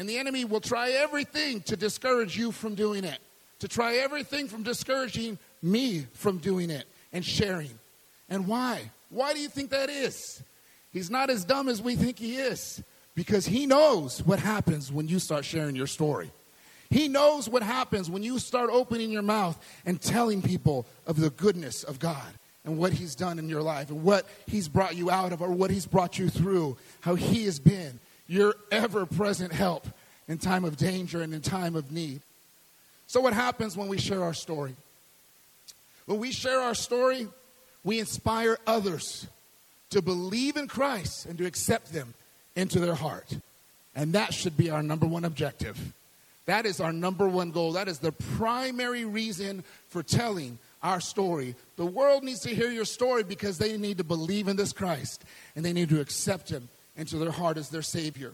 And 0.00 0.08
the 0.08 0.16
enemy 0.16 0.46
will 0.46 0.62
try 0.62 0.92
everything 0.92 1.60
to 1.64 1.76
discourage 1.76 2.34
you 2.34 2.52
from 2.52 2.74
doing 2.74 3.04
it, 3.04 3.18
to 3.58 3.68
try 3.68 3.96
everything 3.96 4.48
from 4.48 4.62
discouraging 4.62 5.36
me 5.60 6.06
from 6.14 6.38
doing 6.38 6.70
it 6.70 6.86
and 7.12 7.22
sharing. 7.22 7.78
And 8.30 8.46
why? 8.46 8.92
Why 9.10 9.34
do 9.34 9.40
you 9.40 9.48
think 9.50 9.68
that 9.72 9.90
is? 9.90 10.42
He's 10.90 11.10
not 11.10 11.28
as 11.28 11.44
dumb 11.44 11.68
as 11.68 11.82
we 11.82 11.96
think 11.96 12.18
he 12.18 12.36
is 12.36 12.82
because 13.14 13.44
he 13.44 13.66
knows 13.66 14.22
what 14.24 14.38
happens 14.38 14.90
when 14.90 15.06
you 15.06 15.18
start 15.18 15.44
sharing 15.44 15.76
your 15.76 15.86
story. 15.86 16.30
He 16.88 17.06
knows 17.06 17.46
what 17.46 17.62
happens 17.62 18.08
when 18.08 18.22
you 18.22 18.38
start 18.38 18.70
opening 18.72 19.10
your 19.10 19.20
mouth 19.20 19.62
and 19.84 20.00
telling 20.00 20.40
people 20.40 20.86
of 21.06 21.20
the 21.20 21.28
goodness 21.28 21.84
of 21.84 21.98
God 21.98 22.32
and 22.64 22.78
what 22.78 22.94
He's 22.94 23.14
done 23.14 23.38
in 23.38 23.50
your 23.50 23.62
life 23.62 23.90
and 23.90 24.02
what 24.02 24.26
He's 24.46 24.66
brought 24.66 24.96
you 24.96 25.10
out 25.10 25.34
of 25.34 25.42
or 25.42 25.50
what 25.50 25.70
He's 25.70 25.84
brought 25.84 26.18
you 26.18 26.30
through, 26.30 26.78
how 27.02 27.16
He 27.16 27.44
has 27.44 27.58
been 27.58 28.00
your 28.30 28.54
ever 28.70 29.06
present 29.06 29.52
help 29.52 29.84
in 30.28 30.38
time 30.38 30.64
of 30.64 30.76
danger 30.76 31.20
and 31.20 31.34
in 31.34 31.40
time 31.40 31.74
of 31.74 31.90
need. 31.90 32.20
So, 33.08 33.20
what 33.20 33.32
happens 33.32 33.76
when 33.76 33.88
we 33.88 33.98
share 33.98 34.22
our 34.22 34.34
story? 34.34 34.76
When 36.06 36.20
we 36.20 36.30
share 36.30 36.60
our 36.60 36.76
story, 36.76 37.26
we 37.82 37.98
inspire 37.98 38.56
others 38.68 39.26
to 39.90 40.00
believe 40.00 40.56
in 40.56 40.68
Christ 40.68 41.26
and 41.26 41.36
to 41.38 41.44
accept 41.44 41.92
them 41.92 42.14
into 42.54 42.78
their 42.78 42.94
heart. 42.94 43.36
And 43.96 44.12
that 44.12 44.32
should 44.32 44.56
be 44.56 44.70
our 44.70 44.82
number 44.82 45.06
one 45.06 45.24
objective. 45.24 45.76
That 46.46 46.66
is 46.66 46.80
our 46.80 46.92
number 46.92 47.28
one 47.28 47.50
goal. 47.50 47.72
That 47.72 47.88
is 47.88 47.98
the 47.98 48.12
primary 48.12 49.04
reason 49.04 49.64
for 49.88 50.04
telling 50.04 50.58
our 50.84 51.00
story. 51.00 51.56
The 51.76 51.84
world 51.84 52.22
needs 52.22 52.40
to 52.40 52.54
hear 52.54 52.70
your 52.70 52.84
story 52.84 53.24
because 53.24 53.58
they 53.58 53.76
need 53.76 53.98
to 53.98 54.04
believe 54.04 54.46
in 54.46 54.54
this 54.54 54.72
Christ 54.72 55.24
and 55.56 55.64
they 55.64 55.72
need 55.72 55.88
to 55.88 56.00
accept 56.00 56.48
him 56.48 56.68
into 56.96 57.16
their 57.16 57.30
heart 57.30 57.56
as 57.56 57.68
their 57.68 57.82
Savior. 57.82 58.32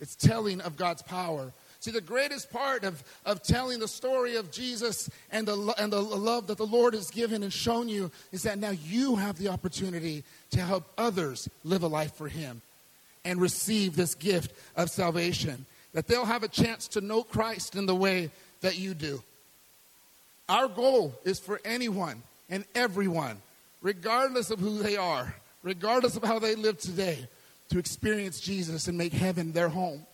It's 0.00 0.14
telling 0.14 0.60
of 0.60 0.76
God's 0.76 1.02
power. 1.02 1.52
See, 1.80 1.90
the 1.90 2.00
greatest 2.00 2.50
part 2.50 2.84
of, 2.84 3.02
of 3.24 3.42
telling 3.42 3.78
the 3.78 3.88
story 3.88 4.36
of 4.36 4.50
Jesus 4.50 5.08
and 5.30 5.46
the, 5.46 5.74
and 5.78 5.92
the 5.92 6.00
love 6.00 6.48
that 6.48 6.58
the 6.58 6.66
Lord 6.66 6.94
has 6.94 7.10
given 7.10 7.42
and 7.42 7.52
shown 7.52 7.88
you 7.88 8.10
is 8.32 8.42
that 8.42 8.58
now 8.58 8.70
you 8.70 9.16
have 9.16 9.38
the 9.38 9.48
opportunity 9.48 10.24
to 10.50 10.60
help 10.60 10.84
others 10.98 11.48
live 11.64 11.82
a 11.82 11.88
life 11.88 12.14
for 12.14 12.28
Him 12.28 12.62
and 13.24 13.40
receive 13.40 13.94
this 13.94 14.14
gift 14.14 14.52
of 14.76 14.90
salvation 14.90 15.66
that 15.92 16.06
they'll 16.06 16.24
have 16.24 16.42
a 16.42 16.48
chance 16.48 16.88
to 16.88 17.00
know 17.00 17.22
Christ 17.22 17.76
in 17.76 17.86
the 17.86 17.94
way 17.94 18.30
that 18.60 18.78
you 18.78 18.94
do. 18.94 19.22
Our 20.48 20.68
goal 20.68 21.18
is 21.24 21.38
for 21.38 21.60
anyone 21.64 22.22
and 22.50 22.64
everyone, 22.74 23.38
regardless 23.82 24.50
of 24.50 24.58
who 24.58 24.78
they 24.82 24.96
are, 24.96 25.34
regardless 25.62 26.16
of 26.16 26.24
how 26.24 26.38
they 26.38 26.54
live 26.54 26.78
today, 26.78 27.28
to 27.70 27.78
experience 27.78 28.40
Jesus 28.40 28.88
and 28.88 28.96
make 28.96 29.12
heaven 29.12 29.52
their 29.52 29.68
home. 29.68 30.06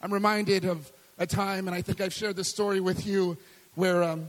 I'm 0.00 0.12
reminded 0.12 0.64
of 0.64 0.90
a 1.18 1.26
time, 1.26 1.68
and 1.68 1.74
I 1.74 1.82
think 1.82 2.00
I've 2.00 2.12
shared 2.12 2.36
this 2.36 2.48
story 2.48 2.80
with 2.80 3.06
you, 3.06 3.36
where 3.74 4.02
um, 4.02 4.28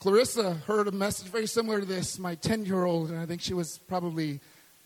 Clarissa 0.00 0.54
heard 0.66 0.88
a 0.88 0.92
message 0.92 1.28
very 1.28 1.46
similar 1.46 1.80
to 1.80 1.86
this. 1.86 2.18
My 2.18 2.34
10 2.34 2.66
year 2.66 2.84
old, 2.84 3.10
and 3.10 3.18
I 3.18 3.26
think 3.26 3.40
she 3.40 3.54
was 3.54 3.78
probably 3.88 4.40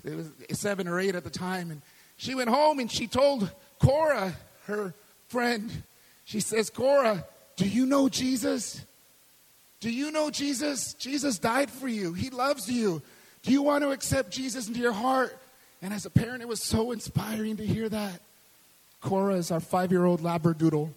it 0.05 0.17
was 0.17 0.31
seven 0.53 0.89
or 0.89 0.99
eight 0.99 1.15
at 1.15 1.25
the 1.25 1.31
time, 1.31 1.71
and 1.71 1.83
she 2.17 2.35
went 2.35 2.51
home 2.51 2.79
and 2.79 2.91
she 2.91 3.07
told 3.07 3.51
Cora, 3.79 4.35
her 4.67 4.95
friend, 5.29 5.71
she 6.25 6.41
says, 6.41 6.71
Cora, 6.71 7.25
do 7.57 7.69
you 7.69 7.87
know 7.87 8.09
Jesus? 8.09 8.85
Do 9.81 9.91
you 9.91 10.13
know 10.13 10.31
Jesus? 10.31 10.95
Jesus 10.95 11.39
died 11.39 11.71
for 11.71 11.89
you. 11.89 12.13
He 12.13 12.31
loves 12.31 12.71
you. 12.71 13.03
Do 13.43 13.51
you 13.51 13.63
want 13.63 13.83
to 13.83 13.91
accept 13.91 14.31
Jesus 14.31 14.69
into 14.69 14.81
your 14.81 14.93
heart? 14.93 15.37
And 15.83 15.93
as 15.93 16.07
a 16.07 16.11
parent, 16.11 16.43
it 16.43 16.49
was 16.49 16.63
so 16.63 16.93
inspiring 16.93 17.57
to 17.57 17.67
hear 17.67 17.89
that. 17.89 18.21
Cora 19.01 19.35
is 19.35 19.51
our 19.51 19.59
five 19.59 19.91
year 19.91 20.05
old 20.05 20.21
Labradoodle. 20.21 20.89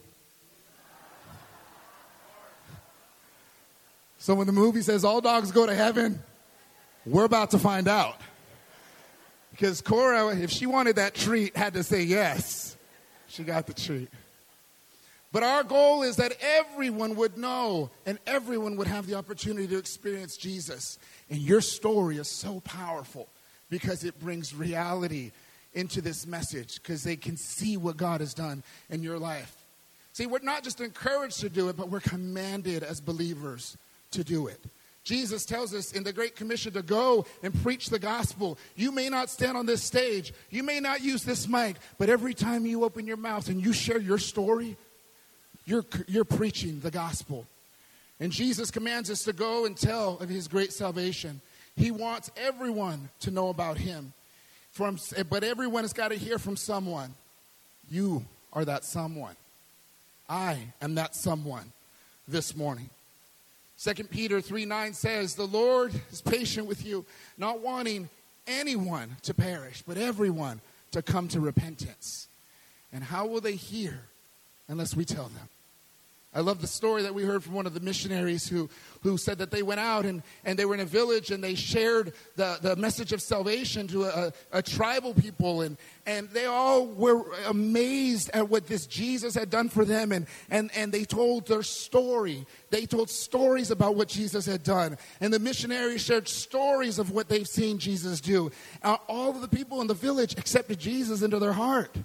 So 4.20 4.36
when 4.36 4.48
the 4.48 4.54
movie 4.54 4.82
says 4.82 5.04
all 5.04 5.22
dogs 5.22 5.52
go 5.52 5.66
to 5.66 5.76
heaven, 5.76 6.22
we're 7.06 7.26
about 7.26 7.52
to 7.52 7.60
find 7.60 7.88
out. 7.88 8.20
Because 9.52 9.82
Cora, 9.82 10.36
if 10.36 10.52
she 10.52 10.66
wanted 10.66 10.98
that 10.98 11.16
treat, 11.16 11.56
had 11.58 11.74
to 11.74 11.84
say 11.84 12.04
yes. 12.04 12.78
She 13.28 13.44
got 13.44 13.68
the 13.68 13.74
treat. 13.74 14.10
But 15.32 15.44
our 15.44 15.64
goal 15.64 16.04
is 16.04 16.16
that 16.18 16.34
everyone 16.42 17.16
would 17.16 17.38
know 17.38 17.90
and 18.06 18.20
everyone 18.26 18.78
would 18.78 18.88
have 18.88 19.08
the 19.08 19.16
opportunity 19.16 19.68
to 19.68 19.78
experience 19.78 20.38
Jesus. 20.38 20.98
And 21.30 21.40
your 21.40 21.62
story 21.62 22.18
is 22.18 22.30
so 22.30 22.62
powerful 22.62 23.28
because 23.70 24.04
it 24.04 24.20
brings 24.20 24.54
reality 24.54 25.32
into 25.74 26.02
this 26.02 26.26
message 26.26 26.82
because 26.82 27.04
they 27.04 27.16
can 27.16 27.38
see 27.38 27.78
what 27.78 27.98
God 27.98 28.22
has 28.22 28.34
done 28.34 28.64
in 28.90 29.04
your 29.04 29.20
life. 29.20 29.56
See, 30.14 30.26
we're 30.26 30.40
not 30.40 30.64
just 30.64 30.80
encouraged 30.80 31.42
to 31.42 31.50
do 31.50 31.68
it, 31.68 31.76
but 31.76 31.90
we're 31.90 32.00
commanded 32.00 32.84
as 32.84 33.02
believers 33.02 33.78
to 34.12 34.24
do 34.24 34.48
it. 34.48 34.64
Jesus 35.04 35.46
tells 35.46 35.74
us 35.74 35.92
in 35.92 36.04
the 36.04 36.14
Great 36.14 36.36
Commission 36.36 36.74
to 36.74 36.82
go 36.82 37.26
and 37.44 37.54
preach 37.62 37.88
the 37.88 38.00
gospel. 38.00 38.58
You 38.76 38.92
may 38.92 39.08
not 39.10 39.30
stand 39.30 39.56
on 39.56 39.68
this 39.68 39.84
stage, 39.84 40.34
you 40.50 40.64
may 40.64 40.80
not 40.80 41.02
use 41.02 41.24
this 41.24 41.48
mic, 41.48 41.76
but 42.00 42.10
every 42.10 42.34
time 42.34 42.66
you 42.66 42.84
open 42.84 43.06
your 43.06 43.18
mouth 43.18 43.50
and 43.50 43.64
you 43.64 43.72
share 43.72 44.00
your 44.00 44.18
story, 44.18 44.78
you're, 45.66 45.86
you're 46.08 46.26
preaching 46.26 46.80
the 46.80 46.92
gospel. 46.92 47.46
And 48.20 48.32
Jesus 48.32 48.72
commands 48.72 49.12
us 49.12 49.24
to 49.24 49.34
go 49.34 49.66
and 49.66 49.78
tell 49.78 50.18
of 50.20 50.30
his 50.30 50.48
great 50.48 50.72
salvation. 50.72 51.42
He 51.76 51.92
wants 51.92 52.32
everyone 52.38 53.10
to 53.22 53.32
know 53.32 53.50
about 53.50 53.78
him. 53.78 54.14
From, 54.72 54.98
but 55.30 55.44
everyone 55.44 55.84
has 55.84 55.94
got 55.94 56.10
to 56.10 56.16
hear 56.16 56.38
from 56.38 56.58
someone. 56.58 57.14
You 57.90 58.26
are 58.52 58.66
that 58.66 58.84
someone. 58.84 59.36
I 60.28 60.58
am 60.82 60.96
that 60.96 61.16
someone 61.16 61.72
this 62.28 62.56
morning. 62.56 62.90
2 63.82 64.06
Peter 64.06 64.42
3 64.42 64.66
9 64.66 64.94
says, 64.94 65.36
The 65.36 65.48
Lord 65.48 65.94
is 66.12 66.22
patient 66.22 66.68
with 66.68 66.86
you, 66.86 67.06
not 67.38 67.62
wanting 67.62 68.10
anyone 68.48 69.18
to 69.24 69.34
perish, 69.34 69.84
but 69.86 69.98
everyone 69.98 70.62
to 70.92 71.02
come 71.02 71.28
to 71.30 71.40
repentance. 71.40 72.28
And 72.94 73.04
how 73.04 73.28
will 73.28 73.42
they 73.42 73.56
hear 73.56 74.00
unless 74.68 74.96
we 74.96 75.06
tell 75.06 75.26
them? 75.26 75.50
I 76.36 76.42
love 76.42 76.60
the 76.60 76.68
story 76.68 77.02
that 77.04 77.16
we 77.16 77.24
heard 77.24 77.46
from 77.46 77.54
one 77.54 77.66
of 77.66 77.74
the 77.74 77.80
missionaries 77.80 78.46
who, 78.46 78.70
who 79.04 79.18
said 79.18 79.38
that 79.38 79.52
they 79.52 79.64
went 79.64 79.80
out 79.80 80.06
and, 80.06 80.22
and 80.44 80.60
they 80.60 80.66
were 80.66 80.74
in 80.74 80.82
a 80.82 80.86
village 80.86 81.32
and 81.32 81.42
they 81.42 81.56
shared 81.56 82.12
the, 82.36 82.58
the 82.62 82.76
message 82.76 83.14
of 83.14 83.22
salvation 83.22 83.88
to 83.88 84.04
a, 84.04 84.34
a 84.52 84.62
tribal 84.62 85.14
people. 85.14 85.62
And, 85.62 85.78
and 86.06 86.28
they 86.32 86.46
all 86.46 86.88
were 86.88 87.24
amazed 87.48 88.32
at 88.34 88.50
what 88.50 88.68
this 88.68 88.86
Jesus 88.86 89.34
had 89.34 89.50
done 89.50 89.70
for 89.70 89.86
them. 89.86 90.12
And, 90.12 90.28
and, 90.50 90.72
and 90.76 90.92
they 90.92 91.06
told 91.06 91.48
their 91.48 91.64
story. 91.64 92.46
They 92.70 92.86
told 92.86 93.10
stories 93.10 93.72
about 93.72 93.96
what 93.96 94.10
Jesus 94.10 94.46
had 94.46 94.62
done. 94.62 94.98
And 95.22 95.34
the 95.34 95.40
missionaries 95.40 96.02
shared 96.02 96.28
stories 96.28 97.00
of 97.00 97.12
what 97.12 97.30
they've 97.30 97.48
seen 97.48 97.78
Jesus 97.78 98.20
do. 98.20 98.52
Uh, 98.84 98.98
all 99.08 99.30
of 99.30 99.40
the 99.40 99.48
people 99.48 99.80
in 99.80 99.88
the 99.88 99.94
village 99.94 100.38
accepted 100.38 100.80
Jesus 100.80 101.22
into 101.22 101.40
their 101.40 101.54
heart. 101.54 101.96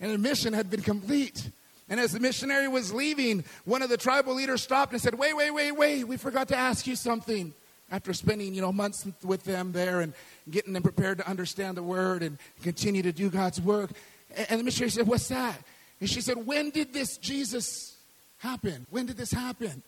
And 0.00 0.10
the 0.10 0.16
mission 0.16 0.54
had 0.54 0.70
been 0.70 0.80
complete. 0.80 1.50
And 1.90 1.98
as 1.98 2.12
the 2.12 2.20
missionary 2.20 2.68
was 2.68 2.92
leaving, 2.92 3.44
one 3.64 3.82
of 3.82 3.88
the 3.88 3.96
tribal 3.96 4.34
leaders 4.34 4.62
stopped 4.62 4.92
and 4.92 5.00
said, 5.00 5.14
Wait, 5.14 5.34
wait, 5.34 5.50
wait, 5.50 5.72
wait, 5.72 6.04
we 6.04 6.16
forgot 6.16 6.48
to 6.48 6.56
ask 6.56 6.86
you 6.86 6.96
something. 6.96 7.54
After 7.90 8.12
spending, 8.12 8.52
you 8.52 8.60
know, 8.60 8.70
months 8.70 9.06
with 9.22 9.44
them 9.44 9.72
there 9.72 10.00
and 10.00 10.12
getting 10.50 10.74
them 10.74 10.82
prepared 10.82 11.16
to 11.18 11.26
understand 11.26 11.78
the 11.78 11.82
word 11.82 12.22
and 12.22 12.36
continue 12.62 13.00
to 13.02 13.12
do 13.12 13.30
God's 13.30 13.62
work. 13.62 13.90
And 14.50 14.60
the 14.60 14.64
missionary 14.64 14.90
said, 14.90 15.06
What's 15.06 15.28
that? 15.28 15.58
And 16.00 16.08
she 16.08 16.20
said, 16.20 16.46
When 16.46 16.68
did 16.68 16.92
this 16.92 17.16
Jesus 17.16 17.96
happen? 18.38 18.86
When 18.90 19.06
did 19.06 19.16
this 19.16 19.32
happen? 19.32 19.82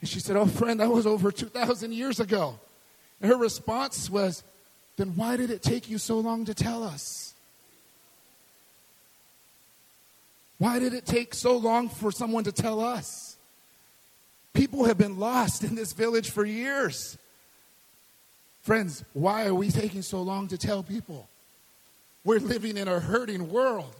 And 0.00 0.08
she 0.08 0.18
said, 0.18 0.36
Oh, 0.36 0.46
friend, 0.46 0.80
that 0.80 0.90
was 0.90 1.06
over 1.06 1.30
2,000 1.30 1.92
years 1.92 2.20
ago. 2.20 2.58
And 3.20 3.30
her 3.30 3.36
response 3.36 4.08
was, 4.08 4.42
Then 4.96 5.14
why 5.14 5.36
did 5.36 5.50
it 5.50 5.62
take 5.62 5.90
you 5.90 5.98
so 5.98 6.18
long 6.18 6.46
to 6.46 6.54
tell 6.54 6.82
us? 6.82 7.29
Why 10.60 10.78
did 10.78 10.92
it 10.92 11.06
take 11.06 11.32
so 11.32 11.56
long 11.56 11.88
for 11.88 12.12
someone 12.12 12.44
to 12.44 12.52
tell 12.52 12.80
us? 12.80 13.38
People 14.52 14.84
have 14.84 14.98
been 14.98 15.18
lost 15.18 15.64
in 15.64 15.74
this 15.74 15.94
village 15.94 16.28
for 16.28 16.44
years. 16.44 17.16
Friends, 18.60 19.02
why 19.14 19.46
are 19.46 19.54
we 19.54 19.70
taking 19.70 20.02
so 20.02 20.20
long 20.20 20.48
to 20.48 20.58
tell 20.58 20.82
people? 20.82 21.30
We're 22.24 22.40
living 22.40 22.76
in 22.76 22.88
a 22.88 23.00
hurting 23.00 23.50
world. 23.50 23.96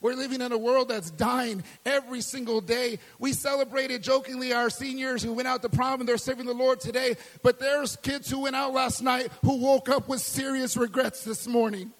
We're 0.00 0.14
living 0.14 0.40
in 0.40 0.52
a 0.52 0.56
world 0.56 0.90
that's 0.90 1.10
dying 1.10 1.64
every 1.84 2.20
single 2.20 2.60
day. 2.60 3.00
We 3.18 3.32
celebrated 3.32 4.04
jokingly 4.04 4.52
our 4.52 4.70
seniors 4.70 5.24
who 5.24 5.32
went 5.32 5.48
out 5.48 5.62
to 5.62 5.68
prom 5.68 5.98
and 5.98 6.08
they're 6.08 6.16
serving 6.16 6.46
the 6.46 6.54
Lord 6.54 6.78
today, 6.78 7.16
but 7.42 7.58
there's 7.58 7.96
kids 7.96 8.30
who 8.30 8.42
went 8.42 8.54
out 8.54 8.72
last 8.72 9.02
night 9.02 9.32
who 9.42 9.56
woke 9.56 9.88
up 9.88 10.08
with 10.08 10.20
serious 10.20 10.76
regrets 10.76 11.24
this 11.24 11.48
morning. 11.48 11.90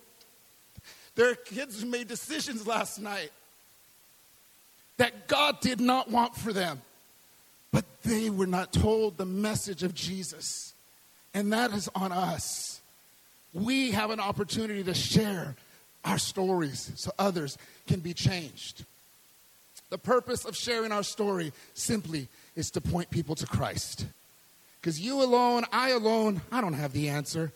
There 1.16 1.32
are 1.32 1.34
kids 1.34 1.82
who 1.82 1.88
made 1.88 2.06
decisions 2.06 2.64
last 2.64 3.00
night 3.00 3.32
that 4.98 5.26
God 5.26 5.60
did 5.60 5.80
not 5.80 6.10
want 6.10 6.36
for 6.36 6.52
them, 6.52 6.82
but 7.72 7.84
they 8.02 8.30
were 8.30 8.46
not 8.46 8.72
told 8.72 9.16
the 9.16 9.24
message 9.24 9.82
of 9.82 9.94
Jesus. 9.94 10.74
And 11.34 11.52
that 11.52 11.72
is 11.72 11.88
on 11.94 12.12
us. 12.12 12.80
We 13.52 13.92
have 13.92 14.10
an 14.10 14.20
opportunity 14.20 14.84
to 14.84 14.94
share 14.94 15.56
our 16.04 16.18
stories 16.18 16.92
so 16.96 17.10
others 17.18 17.58
can 17.86 18.00
be 18.00 18.14
changed. 18.14 18.84
The 19.90 19.98
purpose 19.98 20.44
of 20.44 20.56
sharing 20.56 20.92
our 20.92 21.02
story 21.02 21.52
simply 21.74 22.28
is 22.56 22.70
to 22.72 22.80
point 22.80 23.10
people 23.10 23.34
to 23.36 23.46
Christ. 23.46 24.06
Because 24.80 25.00
you 25.00 25.22
alone, 25.22 25.64
I 25.72 25.90
alone, 25.90 26.42
I 26.52 26.60
don't 26.60 26.74
have 26.74 26.92
the 26.92 27.08
answer. 27.08 27.52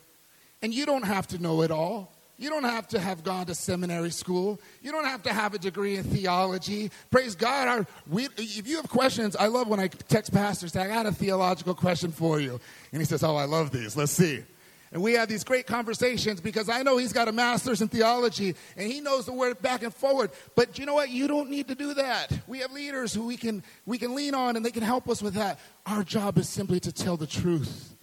And 0.63 0.73
you 0.73 0.87
don't 0.87 1.05
have 1.05 1.27
to 1.29 1.39
know 1.39 1.63
it 1.63 1.71
all. 1.71 2.11
You 2.43 2.51
don't 2.51 2.65
have 2.65 2.89
to 2.89 2.99
have 2.99 3.23
gone 3.23 3.47
to 3.47 3.55
seminary 3.55 4.11
school. 4.11 4.61
You 4.83 4.91
don't 4.91 5.05
have 5.05 5.23
to 5.23 5.33
have 5.33 5.55
a 5.55 5.61
degree 5.61 5.95
in 5.95 6.03
theology. 6.03 6.91
Praise 7.09 7.37
God. 7.37 7.69
Our, 7.69 7.87
we, 8.09 8.25
if 8.37 8.67
you 8.67 8.79
have 8.79 8.89
questions, 8.89 9.37
I 9.37 9.47
love 9.47 9.69
when 9.69 9.79
I 9.79 9.87
text 9.87 10.33
pastors, 10.33 10.75
I 10.75 10.89
got 10.89 11.07
a 11.07 11.13
theological 11.13 11.73
question 11.73 12.11
for 12.11 12.41
you. 12.41 12.59
And 12.91 13.01
he 13.01 13.07
says, 13.07 13.23
Oh, 13.23 13.37
I 13.37 13.45
love 13.45 13.71
these. 13.71 13.97
Let's 13.97 14.11
see. 14.11 14.43
And 14.91 15.01
we 15.01 15.13
have 15.13 15.29
these 15.29 15.45
great 15.45 15.69
conversations 15.69 16.41
because 16.41 16.69
I 16.69 16.83
know 16.83 16.97
he's 16.97 17.13
got 17.13 17.29
a 17.29 17.33
master's 17.33 17.81
in 17.81 17.87
theology 17.87 18.57
and 18.77 18.91
he 18.91 19.01
knows 19.01 19.25
the 19.25 19.33
word 19.33 19.63
back 19.63 19.85
and 19.85 19.95
forward. 19.95 20.33
But 20.57 20.81
you 20.81 20.85
know 20.85 20.95
what? 20.95 21.11
You 21.11 21.29
don't 21.29 21.49
need 21.49 21.69
to 21.69 21.77
do 21.77 21.95
that. 21.95 22.33
We 22.49 22.59
have 22.59 22.73
leaders 22.73 23.15
who 23.15 23.25
we 23.25 23.37
can, 23.37 23.63
we 23.87 23.99
can 23.99 24.17
lean 24.17 24.35
on 24.35 24.57
and 24.57 24.67
they 24.67 24.73
can 24.73 24.83
help 24.83 25.09
us 25.09 25.23
with 25.23 25.35
that. 25.35 25.61
Our 25.87 26.03
job 26.03 26.39
is 26.39 26.49
simply 26.49 26.81
to 26.81 26.91
tell 26.91 27.17
the 27.17 27.29
truth 27.29 27.95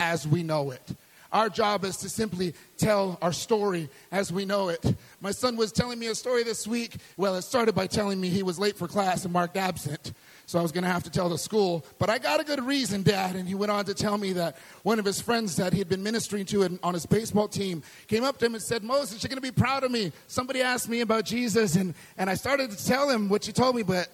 as 0.00 0.26
we 0.26 0.42
know 0.42 0.70
it. 0.70 0.96
Our 1.32 1.48
job 1.48 1.84
is 1.84 1.96
to 1.98 2.08
simply 2.08 2.54
tell 2.78 3.18
our 3.20 3.32
story 3.32 3.88
as 4.12 4.32
we 4.32 4.44
know 4.44 4.68
it. 4.68 4.84
My 5.20 5.30
son 5.30 5.56
was 5.56 5.72
telling 5.72 5.98
me 5.98 6.06
a 6.06 6.14
story 6.14 6.44
this 6.44 6.66
week. 6.66 6.96
Well, 7.16 7.34
it 7.36 7.42
started 7.42 7.74
by 7.74 7.86
telling 7.86 8.20
me 8.20 8.28
he 8.28 8.42
was 8.42 8.58
late 8.58 8.76
for 8.76 8.88
class 8.88 9.24
and 9.24 9.32
marked 9.32 9.56
absent. 9.56 10.12
So 10.48 10.60
I 10.60 10.62
was 10.62 10.70
going 10.70 10.84
to 10.84 10.90
have 10.90 11.02
to 11.02 11.10
tell 11.10 11.28
the 11.28 11.38
school. 11.38 11.84
But 11.98 12.08
I 12.08 12.18
got 12.18 12.38
a 12.38 12.44
good 12.44 12.62
reason, 12.62 13.02
Dad. 13.02 13.34
And 13.34 13.48
he 13.48 13.56
went 13.56 13.72
on 13.72 13.84
to 13.86 13.94
tell 13.94 14.16
me 14.16 14.32
that 14.34 14.56
one 14.84 15.00
of 15.00 15.04
his 15.04 15.20
friends 15.20 15.56
that 15.56 15.72
he 15.72 15.80
had 15.80 15.88
been 15.88 16.04
ministering 16.04 16.44
to 16.46 16.78
on 16.84 16.94
his 16.94 17.04
baseball 17.04 17.48
team 17.48 17.82
came 18.06 18.22
up 18.22 18.38
to 18.38 18.46
him 18.46 18.54
and 18.54 18.62
said, 18.62 18.84
Moses, 18.84 19.22
you're 19.22 19.28
going 19.28 19.36
to 19.36 19.40
be 19.42 19.50
proud 19.50 19.82
of 19.82 19.90
me. 19.90 20.12
Somebody 20.28 20.62
asked 20.62 20.88
me 20.88 21.00
about 21.00 21.24
Jesus. 21.24 21.74
And, 21.74 21.94
and 22.16 22.30
I 22.30 22.34
started 22.34 22.70
to 22.70 22.86
tell 22.86 23.10
him 23.10 23.28
what 23.28 23.48
you 23.48 23.52
told 23.52 23.74
me, 23.74 23.82
but 23.82 24.08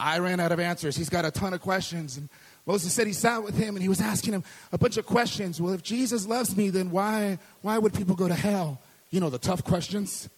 I 0.00 0.18
ran 0.20 0.40
out 0.40 0.52
of 0.52 0.58
answers. 0.58 0.96
He's 0.96 1.10
got 1.10 1.26
a 1.26 1.30
ton 1.30 1.52
of 1.52 1.60
questions. 1.60 2.16
And 2.16 2.30
Moses 2.66 2.92
said 2.92 3.06
he 3.06 3.12
sat 3.12 3.42
with 3.42 3.56
him 3.56 3.76
and 3.76 3.82
he 3.82 3.88
was 3.88 4.00
asking 4.00 4.32
him 4.32 4.44
a 4.72 4.78
bunch 4.78 4.96
of 4.96 5.04
questions. 5.04 5.60
Well, 5.60 5.74
if 5.74 5.82
Jesus 5.82 6.26
loves 6.26 6.56
me, 6.56 6.70
then 6.70 6.90
why, 6.90 7.38
why 7.62 7.78
would 7.78 7.92
people 7.92 8.16
go 8.16 8.28
to 8.28 8.34
hell? 8.34 8.80
You 9.10 9.20
know, 9.20 9.30
the 9.30 9.38
tough 9.38 9.62
questions. 9.64 10.28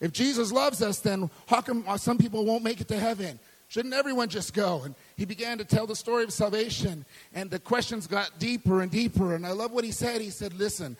If 0.00 0.12
Jesus 0.12 0.50
loves 0.50 0.82
us, 0.82 1.00
then 1.00 1.28
how 1.46 1.60
come 1.60 1.84
some 1.98 2.16
people 2.16 2.44
won't 2.44 2.64
make 2.64 2.80
it 2.80 2.88
to 2.88 2.98
heaven? 2.98 3.38
Shouldn't 3.68 3.94
everyone 3.94 4.28
just 4.30 4.54
go? 4.54 4.82
And 4.84 4.94
he 5.16 5.26
began 5.26 5.58
to 5.58 5.64
tell 5.64 5.86
the 5.86 5.94
story 5.94 6.24
of 6.24 6.32
salvation, 6.32 7.04
and 7.34 7.50
the 7.50 7.60
questions 7.60 8.06
got 8.06 8.38
deeper 8.38 8.80
and 8.80 8.90
deeper. 8.90 9.34
And 9.34 9.46
I 9.46 9.52
love 9.52 9.70
what 9.70 9.84
he 9.84 9.92
said. 9.92 10.20
He 10.20 10.30
said, 10.30 10.54
Listen, 10.54 10.96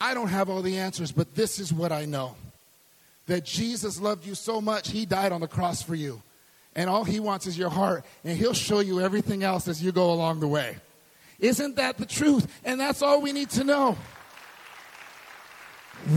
I 0.00 0.14
don't 0.14 0.28
have 0.28 0.48
all 0.48 0.62
the 0.62 0.76
answers, 0.76 1.10
but 1.10 1.34
this 1.34 1.58
is 1.58 1.72
what 1.72 1.90
I 1.90 2.04
know 2.04 2.36
that 3.26 3.44
Jesus 3.44 4.00
loved 4.00 4.26
you 4.26 4.34
so 4.34 4.60
much, 4.60 4.90
he 4.90 5.06
died 5.06 5.32
on 5.32 5.40
the 5.40 5.48
cross 5.48 5.82
for 5.82 5.94
you. 5.94 6.20
And 6.74 6.88
all 6.88 7.04
he 7.04 7.20
wants 7.20 7.46
is 7.46 7.58
your 7.58 7.68
heart, 7.68 8.04
and 8.24 8.36
he'll 8.36 8.54
show 8.54 8.80
you 8.80 9.00
everything 9.00 9.42
else 9.42 9.68
as 9.68 9.82
you 9.82 9.92
go 9.92 10.10
along 10.10 10.40
the 10.40 10.48
way. 10.48 10.76
Isn't 11.38 11.76
that 11.76 11.98
the 11.98 12.06
truth? 12.06 12.46
And 12.64 12.80
that's 12.80 13.02
all 13.02 13.20
we 13.20 13.32
need 13.32 13.50
to 13.50 13.64
know 13.64 13.98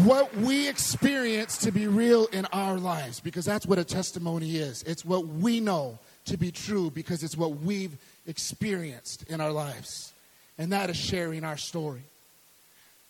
what 0.04 0.36
we 0.38 0.68
experience 0.68 1.58
to 1.60 1.72
be 1.72 1.88
real 1.88 2.26
in 2.28 2.46
our 2.52 2.78
lives 2.78 3.20
because 3.20 3.46
that's 3.46 3.68
what 3.68 3.78
a 3.78 3.84
testimony 3.84 4.56
is. 4.58 4.82
It's 4.84 5.06
what 5.06 5.28
we 5.28 5.60
know 5.60 6.00
to 6.26 6.38
be 6.38 6.52
true 6.52 6.90
because 6.90 7.24
it's 7.24 7.38
what 7.38 7.60
we've 7.60 7.96
experienced 8.26 9.24
in 9.30 9.42
our 9.42 9.52
lives. 9.52 10.14
And 10.58 10.72
that 10.72 10.90
is 10.90 10.98
sharing 10.98 11.44
our 11.44 11.58
story. 11.58 12.02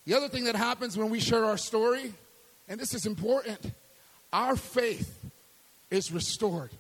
The 0.06 0.16
other 0.16 0.28
thing 0.28 0.46
that 0.46 0.56
happens 0.56 0.98
when 0.98 1.10
we 1.10 1.20
share 1.20 1.46
our 1.46 1.58
story, 1.58 2.14
and 2.68 2.80
this 2.80 2.94
is 2.94 3.06
important, 3.06 3.60
our 4.34 4.56
faith 4.56 5.24
is 5.90 6.12
restored. 6.12 6.72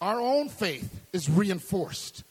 Our 0.00 0.20
own 0.20 0.48
faith 0.48 1.00
is 1.12 1.28
reinforced. 1.28 2.22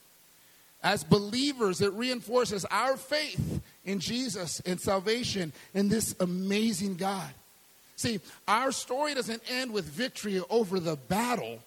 As 0.83 1.03
believers, 1.03 1.81
it 1.81 1.91
reinforces 1.93 2.63
our 2.65 2.95
faith 2.97 3.61
in 3.83 3.99
Jesus 3.99 4.61
and 4.65 4.79
salvation 4.79 5.51
in 5.73 5.89
this 5.89 6.15
amazing 6.19 6.95
God. 6.95 7.29
See, 7.95 8.19
our 8.47 8.71
story 8.71 9.15
doesn't 9.15 9.41
end 9.49 9.73
with 9.73 9.85
victory 9.85 10.41
over 10.49 10.79
the 10.79 10.95
battle 10.95 11.59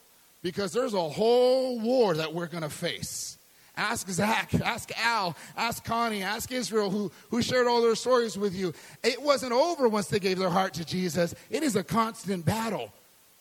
because 0.43 0.73
there's 0.73 0.95
a 0.95 1.09
whole 1.09 1.81
war 1.81 2.15
that 2.15 2.33
we're 2.33 2.47
going 2.47 2.63
to 2.63 2.71
face. 2.71 3.37
Ask 3.77 4.09
Zach, 4.09 4.55
ask 4.55 4.91
Al, 4.99 5.37
ask 5.57 5.85
Connie, 5.85 6.23
ask 6.23 6.53
Israel, 6.53 6.91
who, 6.91 7.11
who 7.31 7.43
shared 7.43 7.67
all 7.67 7.83
their 7.83 7.95
stories 7.95 8.39
with 8.39 8.55
you. 8.55 8.75
It 9.03 9.21
wasn't 9.21 9.53
over 9.53 9.89
once 9.89 10.09
they 10.09 10.19
gave 10.19 10.39
their 10.39 10.51
heart 10.51 10.75
to 10.75 10.85
Jesus. 10.85 11.35
It 11.51 11.63
is 11.63 11.77
a 11.77 11.83
constant 11.83 12.45
battle. 12.45 12.93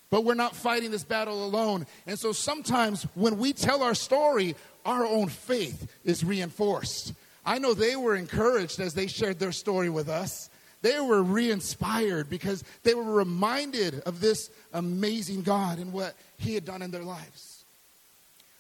But 0.10 0.24
we're 0.24 0.34
not 0.34 0.56
fighting 0.56 0.92
this 0.92 1.04
battle 1.04 1.46
alone. 1.46 1.86
And 2.08 2.18
so 2.18 2.32
sometimes 2.32 3.04
when 3.14 3.38
we 3.38 3.54
tell 3.54 3.84
our 3.84 3.94
story, 3.94 4.56
our 4.86 5.06
own 5.06 5.28
faith 5.28 5.92
is 6.04 6.24
reinforced. 6.24 7.14
I 7.46 7.60
know 7.60 7.74
they 7.74 7.96
were 7.96 8.16
encouraged 8.16 8.80
as 8.80 8.94
they 8.94 9.08
shared 9.08 9.40
their 9.40 9.52
story 9.52 9.90
with 9.90 10.10
us. 10.10 10.50
They 10.82 11.00
were 11.00 11.22
re 11.22 11.52
inspired 11.52 12.30
because 12.30 12.64
they 12.84 12.94
were 12.94 13.04
reminded 13.04 14.02
of 14.02 14.22
this 14.22 14.50
amazing 14.74 15.44
God 15.44 15.78
and 15.78 15.92
what 15.92 16.16
He 16.38 16.54
had 16.54 16.66
done 16.66 16.82
in 16.82 16.92
their 16.92 17.04
lives. 17.04 17.64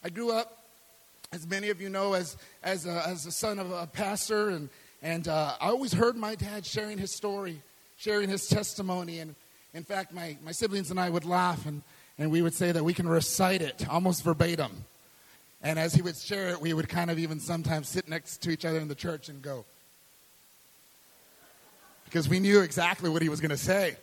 I 0.03 0.09
grew 0.09 0.31
up, 0.31 0.63
as 1.31 1.47
many 1.47 1.69
of 1.69 1.81
you 1.81 1.89
know, 1.89 2.13
as, 2.13 2.38
as, 2.63 2.85
a, 2.85 3.07
as 3.07 3.25
a 3.25 3.31
son 3.31 3.59
of 3.59 3.71
a 3.71 3.88
pastor, 3.88 4.49
and, 4.49 4.69
and 5.01 5.27
uh, 5.27 5.55
I 5.59 5.69
always 5.69 5.93
heard 5.93 6.15
my 6.15 6.35
dad 6.35 6.65
sharing 6.65 6.97
his 6.97 7.13
story, 7.15 7.62
sharing 7.97 8.29
his 8.29 8.47
testimony. 8.47 9.19
And 9.19 9.35
in 9.73 9.84
fact, 9.84 10.13
my, 10.13 10.38
my 10.43 10.51
siblings 10.51 10.91
and 10.91 10.99
I 10.99 11.10
would 11.10 11.25
laugh 11.25 11.65
and, 11.65 11.82
and 12.17 12.32
we 12.32 12.41
would 12.41 12.53
say 12.53 12.71
that 12.71 12.84
we 12.84 12.93
can 12.93 13.08
recite 13.08 13.62
it 13.62 13.88
almost 13.89 14.23
verbatim. 14.23 14.86
And 15.62 15.77
as 15.77 15.93
he 15.93 16.01
would 16.01 16.15
share 16.15 16.49
it, 16.49 16.62
we 16.62 16.73
would 16.73 16.89
kind 16.89 17.12
of 17.12 17.19
even 17.19 17.39
sometimes 17.39 17.89
sit 17.89 18.08
next 18.08 18.38
to 18.43 18.49
each 18.49 18.65
other 18.65 18.79
in 18.79 18.88
the 18.88 18.95
church 18.95 19.29
and 19.29 19.41
go. 19.41 19.65
Because 22.05 22.27
we 22.27 22.39
knew 22.39 22.62
exactly 22.62 23.10
what 23.10 23.21
he 23.21 23.29
was 23.29 23.39
going 23.39 23.51
to 23.51 23.58
say. 23.58 23.95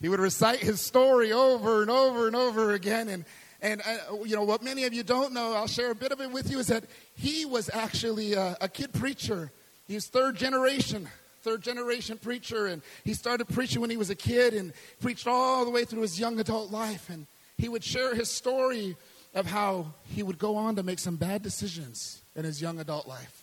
He 0.00 0.08
would 0.08 0.20
recite 0.20 0.60
his 0.60 0.80
story 0.80 1.32
over 1.32 1.82
and 1.82 1.90
over 1.90 2.26
and 2.26 2.34
over 2.34 2.72
again. 2.72 3.08
And, 3.08 3.24
and 3.60 3.82
uh, 3.82 4.24
you 4.24 4.34
know, 4.34 4.44
what 4.44 4.62
many 4.62 4.84
of 4.84 4.94
you 4.94 5.02
don't 5.02 5.32
know, 5.32 5.54
I'll 5.54 5.66
share 5.66 5.90
a 5.90 5.94
bit 5.94 6.10
of 6.10 6.20
it 6.20 6.30
with 6.30 6.50
you, 6.50 6.58
is 6.58 6.68
that 6.68 6.84
he 7.14 7.44
was 7.44 7.70
actually 7.72 8.34
a, 8.34 8.56
a 8.60 8.68
kid 8.68 8.92
preacher. 8.92 9.50
He's 9.86 10.06
third 10.06 10.36
generation, 10.36 11.08
third 11.42 11.62
generation 11.62 12.18
preacher. 12.18 12.66
And 12.66 12.82
he 13.04 13.14
started 13.14 13.46
preaching 13.48 13.80
when 13.80 13.90
he 13.90 13.96
was 13.96 14.10
a 14.10 14.14
kid 14.14 14.54
and 14.54 14.72
preached 15.00 15.26
all 15.26 15.64
the 15.64 15.70
way 15.70 15.84
through 15.84 16.02
his 16.02 16.18
young 16.18 16.38
adult 16.40 16.70
life. 16.70 17.08
And 17.10 17.26
he 17.56 17.68
would 17.68 17.84
share 17.84 18.14
his 18.14 18.30
story 18.30 18.96
of 19.34 19.46
how 19.46 19.86
he 20.08 20.22
would 20.22 20.38
go 20.38 20.56
on 20.56 20.76
to 20.76 20.82
make 20.82 20.98
some 20.98 21.16
bad 21.16 21.42
decisions 21.42 22.22
in 22.34 22.44
his 22.44 22.62
young 22.62 22.78
adult 22.78 23.06
life. 23.06 23.42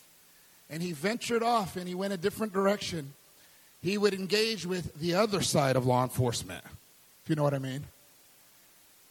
And 0.70 0.82
he 0.82 0.94
ventured 0.94 1.44
off 1.44 1.76
and 1.76 1.88
he 1.88 1.96
went 1.96 2.14
a 2.14 2.18
different 2.18 2.54
direction. 2.54 3.14
He 3.82 3.98
would 3.98 4.14
engage 4.14 4.66
with 4.66 5.00
the 5.00 5.14
other 5.14 5.42
side 5.42 5.76
of 5.76 5.86
law 5.86 6.04
enforcement, 6.04 6.64
if 7.24 7.30
you 7.30 7.36
know 7.36 7.44
what 7.44 7.54
I 7.54 7.60
mean. 7.60 7.84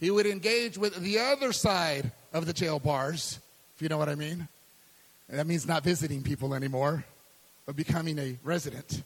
He 0.01 0.11
would 0.11 0.27
engage 0.27 0.77
with 0.77 0.97
the 0.97 1.21
other 1.21 1.53
side 1.53 2.11
of 2.33 2.47
the 2.47 2.53
jail 2.53 2.79
bars, 2.79 3.39
if 3.77 3.83
you 3.83 3.89
know 3.89 3.99
what 3.99 4.09
I 4.09 4.17
mean. 4.17 4.49
And 5.29 5.39
that 5.39 5.47
means 5.47 5.67
not 5.67 5.85
visiting 5.85 6.23
people 6.23 6.55
anymore, 6.55 7.05
but 7.67 7.77
becoming 7.77 8.19
a 8.19 8.37
resident. 8.43 9.03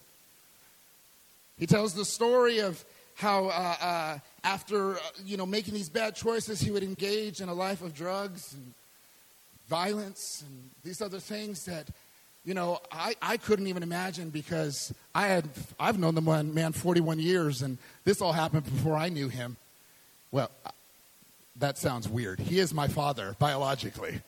He 1.59 1.67
tells 1.67 1.95
the 1.95 2.05
story 2.05 2.59
of 2.59 2.85
how 3.15 3.47
uh, 3.47 3.77
uh, 3.81 4.19
after 4.45 4.97
uh, 4.97 5.01
you 5.25 5.37
know 5.37 5.47
making 5.47 5.75
these 5.75 5.89
bad 5.89 6.15
choices, 6.15 6.61
he 6.61 6.71
would 6.71 6.83
engage 6.83 7.41
in 7.41 7.49
a 7.49 7.55
life 7.55 7.83
of 7.83 7.95
drugs 7.95 8.55
and 8.55 8.75
violence 9.69 10.45
and 10.47 10.71
these 10.85 11.03
other 11.03 11.19
things 11.19 11.65
that 11.65 11.89
you 12.45 12.55
know 12.55 12.79
I, 12.93 13.17
I 13.21 13.37
couldn't 13.37 13.67
even 13.67 13.83
imagine 13.83 14.31
because 14.31 14.95
I 15.15 15.27
had 15.27 15.49
I've 15.81 15.99
known 15.99 16.15
the 16.15 16.23
man, 16.23 16.55
man 16.55 16.73
41 16.73 17.19
years 17.19 17.63
and 17.63 17.77
this 18.05 18.23
all 18.23 18.33
happened 18.33 18.65
before 18.65 18.97
I 18.97 19.09
knew 19.09 19.29
him. 19.29 19.57
Well, 20.31 20.51
that 21.57 21.77
sounds 21.77 22.09
weird. 22.09 22.39
He 22.39 22.61
is 22.61 22.73
my 22.73 22.87
father 22.87 23.35
biologically. 23.39 24.21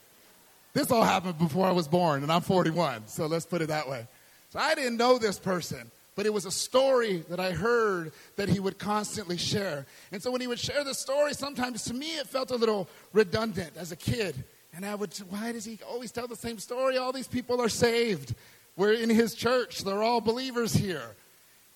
This 0.73 0.90
all 0.90 1.05
happened 1.05 1.38
before 1.38 1.66
I 1.66 1.73
was 1.73 1.88
born, 1.88 2.23
and 2.23 2.31
I'm 2.31 2.43
41, 2.43 3.09
so 3.09 3.27
let's 3.27 3.45
put 3.45 3.61
it 3.61 3.69
that 3.69 3.88
way. 3.88 4.07
So 4.51 4.59
I 4.59 4.75
didn't 4.75 4.97
know 4.97 5.17
this 5.17 5.39
person, 5.39 5.91
but 6.17 6.27
it 6.27 6.33
was 6.35 6.45
a 6.45 6.51
story 6.51 7.25
that 7.29 7.39
I 7.41 7.53
heard 7.53 8.13
that 8.37 8.49
he 8.49 8.59
would 8.59 8.79
constantly 8.79 9.37
share. 9.37 9.87
And 10.11 10.23
so 10.23 10.31
when 10.31 10.41
he 10.41 10.49
would 10.49 10.59
share 10.59 10.83
the 10.83 10.95
story, 10.95 11.35
sometimes 11.35 11.85
to 11.85 11.95
me 11.95 12.17
it 12.17 12.27
felt 12.27 12.51
a 12.51 12.57
little 12.57 12.89
redundant 13.13 13.73
as 13.77 13.93
a 13.93 13.97
kid. 13.97 14.45
And 14.75 14.85
I 14.85 14.95
would, 14.97 15.17
why 15.31 15.53
does 15.53 15.65
he 15.65 15.79
always 15.89 16.11
tell 16.11 16.27
the 16.27 16.37
same 16.37 16.59
story? 16.59 16.99
All 16.99 17.13
these 17.13 17.29
people 17.29 17.61
are 17.61 17.69
saved. 17.69 18.35
We're 18.77 18.93
in 18.93 19.09
his 19.09 19.35
church, 19.35 19.83
they're 19.85 20.03
all 20.03 20.21
believers 20.21 20.73
here. 20.73 21.15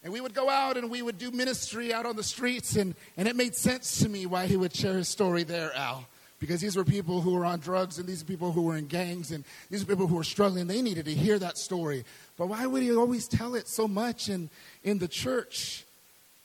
And 0.02 0.12
we 0.12 0.20
would 0.20 0.34
go 0.34 0.50
out 0.50 0.76
and 0.76 0.90
we 0.90 1.00
would 1.00 1.16
do 1.16 1.30
ministry 1.30 1.94
out 1.94 2.04
on 2.04 2.14
the 2.14 2.22
streets, 2.22 2.76
and, 2.76 2.94
and 3.16 3.26
it 3.26 3.36
made 3.36 3.54
sense 3.54 4.00
to 4.00 4.08
me 4.08 4.26
why 4.26 4.46
he 4.46 4.56
would 4.56 4.74
share 4.74 4.98
his 4.98 5.08
story 5.08 5.44
there, 5.44 5.74
Al 5.74 6.06
because 6.44 6.60
these 6.60 6.76
were 6.76 6.84
people 6.84 7.22
who 7.22 7.32
were 7.32 7.46
on 7.46 7.58
drugs 7.58 7.98
and 7.98 8.06
these 8.06 8.20
are 8.20 8.26
people 8.26 8.52
who 8.52 8.60
were 8.60 8.76
in 8.76 8.86
gangs 8.86 9.30
and 9.30 9.44
these 9.70 9.82
are 9.82 9.86
people 9.86 10.06
who 10.06 10.16
were 10.16 10.24
struggling. 10.24 10.66
They 10.66 10.82
needed 10.82 11.06
to 11.06 11.14
hear 11.14 11.38
that 11.38 11.56
story. 11.56 12.04
But 12.36 12.48
why 12.48 12.66
would 12.66 12.82
he 12.82 12.94
always 12.94 13.26
tell 13.26 13.54
it 13.54 13.66
so 13.66 13.88
much 13.88 14.28
in, 14.28 14.50
in 14.82 14.98
the 14.98 15.08
church? 15.08 15.86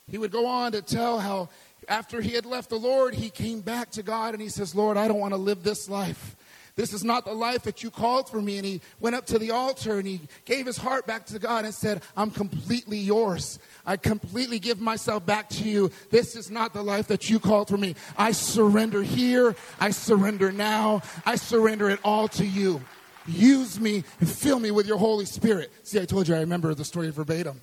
He 0.10 0.18
would 0.18 0.32
go 0.32 0.46
on 0.46 0.72
to 0.72 0.82
tell 0.82 1.20
how 1.20 1.50
after 1.90 2.22
he 2.22 2.32
had 2.32 2.46
left 2.46 2.70
the 2.70 2.80
Lord, 2.80 3.14
he 3.14 3.30
came 3.30 3.60
back 3.60 3.92
to 3.92 4.02
God 4.02 4.34
and 4.34 4.42
he 4.42 4.48
says, 4.48 4.74
Lord, 4.74 4.96
I 4.96 5.10
don't 5.10 5.20
want 5.20 5.34
to 5.34 5.38
live 5.38 5.64
this 5.64 5.90
life. 5.90 6.38
This 6.80 6.94
is 6.94 7.04
not 7.04 7.26
the 7.26 7.34
life 7.34 7.63
that 7.63 7.84
you 7.84 7.92
called 7.92 8.30
for 8.30 8.42
me. 8.42 8.56
And 8.56 8.65
he 8.65 8.80
went 9.02 9.13
up 9.13 9.26
to 9.26 9.38
the 9.38 9.52
altar 9.52 9.98
and 9.98 10.08
he 10.08 10.22
gave 10.46 10.65
his 10.65 10.78
heart 10.78 11.06
back 11.06 11.26
to 11.26 11.38
God 11.38 11.65
and 11.65 11.74
said, 11.74 12.02
I'm 12.15 12.32
completely 12.32 12.98
yours. 12.98 13.60
I 13.86 13.98
completely 13.98 14.60
give 14.60 14.80
myself 14.80 15.26
back 15.26 15.50
to 15.50 15.65
you. 15.65 15.92
This 16.10 16.38
is 16.38 16.50
not 16.50 16.74
the 16.74 16.82
life 16.82 17.08
that 17.08 17.30
you 17.30 17.38
called 17.38 17.68
for 17.68 17.76
me. 17.76 17.96
I 18.18 18.32
surrender 18.32 19.04
here. 19.04 19.58
I 19.82 19.89
surrender 19.89 20.54
now. 20.54 21.02
I 21.26 21.36
surrender 21.36 21.89
it 21.89 22.00
all 22.06 22.30
to 22.30 22.46
you. 22.46 22.80
Use 23.28 23.78
me 23.78 24.06
and 24.22 24.30
fill 24.30 24.62
me 24.62 24.72
with 24.72 24.88
your 24.88 25.00
Holy 25.00 25.26
Spirit. 25.26 25.74
See, 25.84 26.00
I 26.00 26.06
told 26.06 26.30
you 26.30 26.36
I 26.36 26.39
remember 26.39 26.74
the 26.76 26.86
story 26.86 27.10
verbatim. 27.10 27.60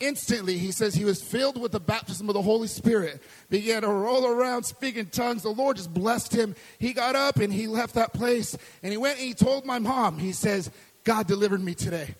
Instantly, 0.00 0.56
he 0.56 0.72
says 0.72 0.94
he 0.94 1.04
was 1.04 1.22
filled 1.22 1.60
with 1.60 1.72
the 1.72 1.80
baptism 1.80 2.28
of 2.28 2.34
the 2.34 2.42
Holy 2.42 2.68
Spirit, 2.68 3.22
began 3.50 3.82
to 3.82 3.88
roll 3.88 4.26
around, 4.26 4.64
speaking 4.64 5.06
tongues. 5.06 5.42
The 5.42 5.50
Lord 5.50 5.76
just 5.76 5.92
blessed 5.92 6.34
him. 6.34 6.54
He 6.78 6.94
got 6.94 7.14
up 7.14 7.36
and 7.36 7.52
he 7.52 7.66
left 7.66 7.94
that 7.94 8.14
place 8.14 8.56
and 8.82 8.92
he 8.92 8.96
went 8.96 9.18
and 9.18 9.26
he 9.26 9.34
told 9.34 9.66
my 9.66 9.78
mom, 9.78 10.18
he 10.18 10.32
says, 10.32 10.70
God 11.04 11.26
delivered 11.26 11.62
me 11.62 11.74
today. 11.74 12.14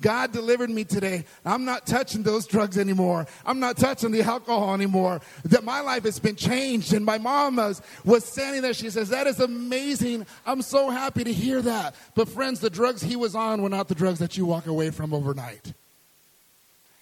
God 0.00 0.32
delivered 0.32 0.70
me 0.70 0.84
today. 0.84 1.24
I'm 1.44 1.64
not 1.64 1.86
touching 1.86 2.22
those 2.22 2.46
drugs 2.46 2.78
anymore. 2.78 3.26
I'm 3.44 3.60
not 3.60 3.76
touching 3.76 4.12
the 4.12 4.22
alcohol 4.22 4.72
anymore. 4.72 5.20
That 5.44 5.62
my 5.62 5.80
life 5.80 6.04
has 6.04 6.18
been 6.18 6.36
changed. 6.36 6.94
And 6.94 7.04
my 7.04 7.18
mom 7.18 7.56
was, 7.56 7.82
was 8.04 8.24
standing 8.24 8.62
there. 8.62 8.72
She 8.72 8.88
says, 8.88 9.10
That 9.10 9.26
is 9.26 9.40
amazing. 9.40 10.26
I'm 10.46 10.62
so 10.62 10.88
happy 10.88 11.24
to 11.24 11.32
hear 11.32 11.60
that. 11.62 11.94
But 12.14 12.28
friends, 12.28 12.60
the 12.60 12.70
drugs 12.70 13.02
he 13.02 13.16
was 13.16 13.34
on 13.34 13.60
were 13.60 13.68
not 13.68 13.88
the 13.88 13.94
drugs 13.94 14.20
that 14.20 14.36
you 14.36 14.46
walk 14.46 14.66
away 14.66 14.90
from 14.90 15.12
overnight. 15.12 15.74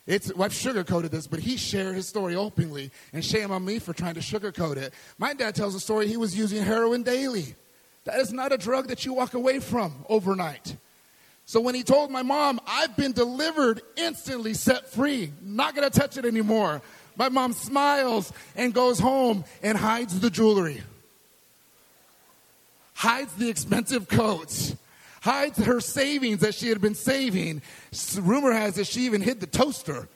It's, 0.09 0.31
I've 0.31 0.53
sugarcoated 0.53 1.11
this, 1.11 1.27
but 1.27 1.39
he 1.39 1.59
shared 1.59 1.95
his 1.95 2.09
story 2.09 2.35
openly, 2.35 2.91
and 3.13 3.23
shame 3.23 3.51
on 3.51 3.63
me 3.63 3.79
for 3.79 3.93
trying 3.93 4.15
to 4.15 4.21
sugarcoat 4.21 4.79
it. 4.79 4.95
My 5.19 5.35
dad 5.35 5.55
tells 5.55 5.75
a 5.75 5.81
story 5.81 6.09
he 6.09 6.17
was 6.17 6.37
using 6.37 6.65
heroin 6.65 7.03
daily. 7.03 7.55
That 8.05 8.19
is 8.19 8.33
not 8.33 8.51
a 8.51 8.57
drug 8.57 8.89
that 8.89 9.05
you 9.05 9.13
walk 9.13 9.35
away 9.35 9.59
from 9.61 9.93
overnight. 10.09 10.77
So 11.45 11.61
when 11.61 11.75
he 11.75 11.83
told 11.83 12.11
my 12.11 12.23
mom, 12.23 12.59
I've 12.67 12.97
been 12.97 13.13
delivered, 13.13 13.83
instantly 13.97 14.55
set 14.55 14.89
free, 14.89 15.31
not 15.43 15.75
gonna 15.75 15.91
touch 15.91 16.17
it 16.17 16.25
anymore. 16.25 16.81
My 17.15 17.29
mom 17.29 17.53
smiles 17.53 18.33
and 18.57 18.73
goes 18.73 18.99
home 18.99 19.45
and 19.63 19.77
hides 19.77 20.19
the 20.21 20.31
jewelry, 20.31 20.83
hides 22.95 23.35
the 23.35 23.51
expensive 23.51 24.09
coats 24.09 24.75
hides 25.21 25.59
her 25.59 25.81
savings 25.81 26.41
that 26.41 26.55
she 26.55 26.69
had 26.69 26.81
been 26.81 26.95
saving. 26.95 27.63
Rumor 28.21 28.53
has 28.53 28.75
that 28.77 28.87
she 28.87 29.03
even 29.03 29.21
hid 29.21 29.41
the 29.41 29.47
toaster 29.47 30.09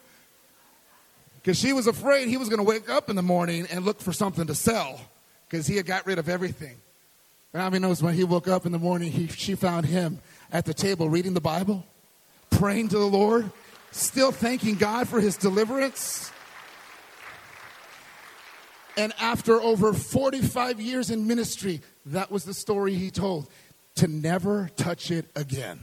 because 1.43 1.59
she 1.59 1.73
was 1.73 1.87
afraid 1.87 2.29
he 2.29 2.37
was 2.37 2.49
going 2.49 2.59
to 2.59 2.65
wake 2.65 2.89
up 2.89 3.11
in 3.11 3.17
the 3.17 3.23
morning 3.23 3.67
and 3.71 3.85
look 3.85 4.01
for 4.01 4.13
something 4.13 4.47
to 4.47 4.55
sell 4.55 5.01
because 5.49 5.67
he 5.67 5.77
had 5.77 5.87
got 5.87 6.07
rid 6.07 6.19
of 6.19 6.29
everything. 6.29 6.77
And 7.53 7.63
I 7.63 7.69
mean, 7.69 7.83
knows 7.83 8.03
when 8.03 8.15
he 8.15 8.25
woke 8.25 8.49
up 8.49 8.65
in 8.65 8.73
the 8.73 8.79
morning, 8.79 9.11
he, 9.11 9.27
she 9.27 9.55
found 9.55 9.87
him 9.87 10.21
at 10.53 10.65
the 10.65 10.73
table 10.73 11.09
reading 11.09 11.35
the 11.35 11.41
Bible, 11.41 11.85
praying 12.51 12.89
to 12.89 12.99
the 12.99 13.07
Lord, 13.07 13.51
still 13.91 14.33
thanking 14.33 14.77
God 14.77 15.09
for 15.09 15.21
his 15.21 15.37
deliverance. 15.37 16.31
And 18.97 19.13
after 19.19 19.61
over 19.61 19.93
45 19.93 20.81
years 20.81 21.11
in 21.11 21.27
ministry, 21.27 21.81
that 22.07 22.31
was 22.31 22.45
the 22.45 22.55
story 22.55 22.95
he 22.95 23.11
told 23.11 23.49
to 23.97 24.09
never 24.09 24.71
touch 24.77 25.11
it 25.11 25.27
again. 25.35 25.81